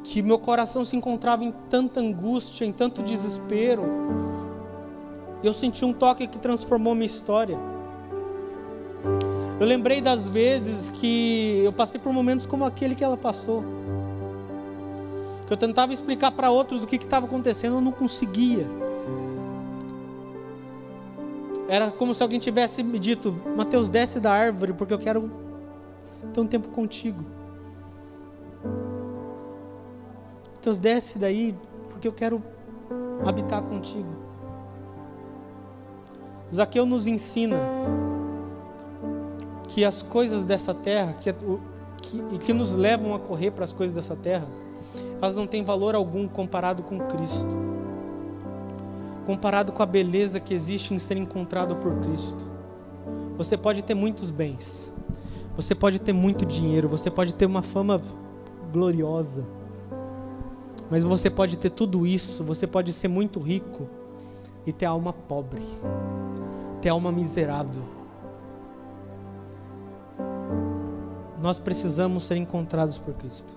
que 0.02 0.22
meu 0.22 0.38
coração 0.38 0.84
se 0.84 0.94
encontrava 0.94 1.42
em 1.42 1.52
tanta 1.68 1.98
angústia, 1.98 2.64
em 2.64 2.72
tanto 2.72 3.02
desespero. 3.02 3.82
Eu 5.42 5.52
senti 5.52 5.84
um 5.84 5.92
toque 5.92 6.26
que 6.26 6.38
transformou 6.38 6.94
minha 6.94 7.06
história. 7.06 7.58
Eu 9.58 9.66
lembrei 9.66 10.00
das 10.00 10.28
vezes 10.28 10.90
que 10.90 11.62
eu 11.64 11.72
passei 11.72 11.98
por 11.98 12.12
momentos 12.12 12.46
como 12.46 12.64
aquele 12.64 12.94
que 12.94 13.02
ela 13.02 13.16
passou. 13.16 13.64
Que 15.46 15.52
eu 15.52 15.56
tentava 15.56 15.92
explicar 15.92 16.30
para 16.32 16.50
outros 16.50 16.84
o 16.84 16.86
que 16.86 16.96
estava 16.96 17.26
acontecendo, 17.26 17.76
eu 17.76 17.80
não 17.80 17.92
conseguia. 17.92 18.66
Era 21.68 21.90
como 21.90 22.14
se 22.14 22.22
alguém 22.22 22.38
tivesse 22.38 22.82
me 22.82 22.98
dito: 22.98 23.34
Mateus, 23.56 23.88
desce 23.88 24.20
da 24.20 24.32
árvore, 24.32 24.72
porque 24.72 24.92
eu 24.92 24.98
quero 24.98 25.30
ter 26.32 26.40
um 26.40 26.46
tempo 26.46 26.68
contigo. 26.68 27.24
Mateus, 30.56 30.78
desce 30.78 31.18
daí, 31.18 31.54
porque 31.88 32.08
eu 32.08 32.12
quero 32.12 32.42
habitar 33.26 33.62
contigo. 33.62 34.08
Zaqueu 36.54 36.86
nos 36.86 37.06
ensina 37.06 37.56
que 39.68 39.84
as 39.84 40.02
coisas 40.02 40.44
dessa 40.44 40.72
terra, 40.72 41.14
que, 41.14 41.32
que, 42.02 42.38
que 42.38 42.52
nos 42.52 42.72
levam 42.72 43.14
a 43.14 43.18
correr 43.18 43.50
para 43.50 43.64
as 43.64 43.72
coisas 43.72 43.94
dessa 43.94 44.14
terra, 44.14 44.46
elas 45.20 45.34
não 45.34 45.46
têm 45.46 45.64
valor 45.64 45.94
algum 45.94 46.28
comparado 46.28 46.82
com 46.82 46.98
Cristo, 47.00 47.48
comparado 49.26 49.72
com 49.72 49.82
a 49.82 49.86
beleza 49.86 50.40
que 50.40 50.54
existe 50.54 50.94
em 50.94 50.98
ser 50.98 51.16
encontrado 51.16 51.76
por 51.76 51.94
Cristo. 52.00 52.50
Você 53.36 53.56
pode 53.56 53.82
ter 53.82 53.94
muitos 53.94 54.30
bens, 54.30 54.92
você 55.56 55.74
pode 55.74 55.98
ter 55.98 56.12
muito 56.12 56.46
dinheiro, 56.46 56.88
você 56.88 57.10
pode 57.10 57.34
ter 57.34 57.46
uma 57.46 57.62
fama 57.62 58.00
gloriosa, 58.72 59.44
mas 60.90 61.02
você 61.02 61.28
pode 61.28 61.58
ter 61.58 61.70
tudo 61.70 62.06
isso, 62.06 62.44
você 62.44 62.66
pode 62.66 62.92
ser 62.92 63.08
muito 63.08 63.40
rico 63.40 63.88
e 64.66 64.72
ter 64.72 64.86
alma 64.86 65.12
pobre, 65.12 65.62
ter 66.80 66.90
alma 66.90 67.10
miserável 67.10 67.82
Nós 71.44 71.58
precisamos 71.58 72.24
ser 72.24 72.38
encontrados 72.38 72.96
por 72.96 73.12
Cristo. 73.12 73.54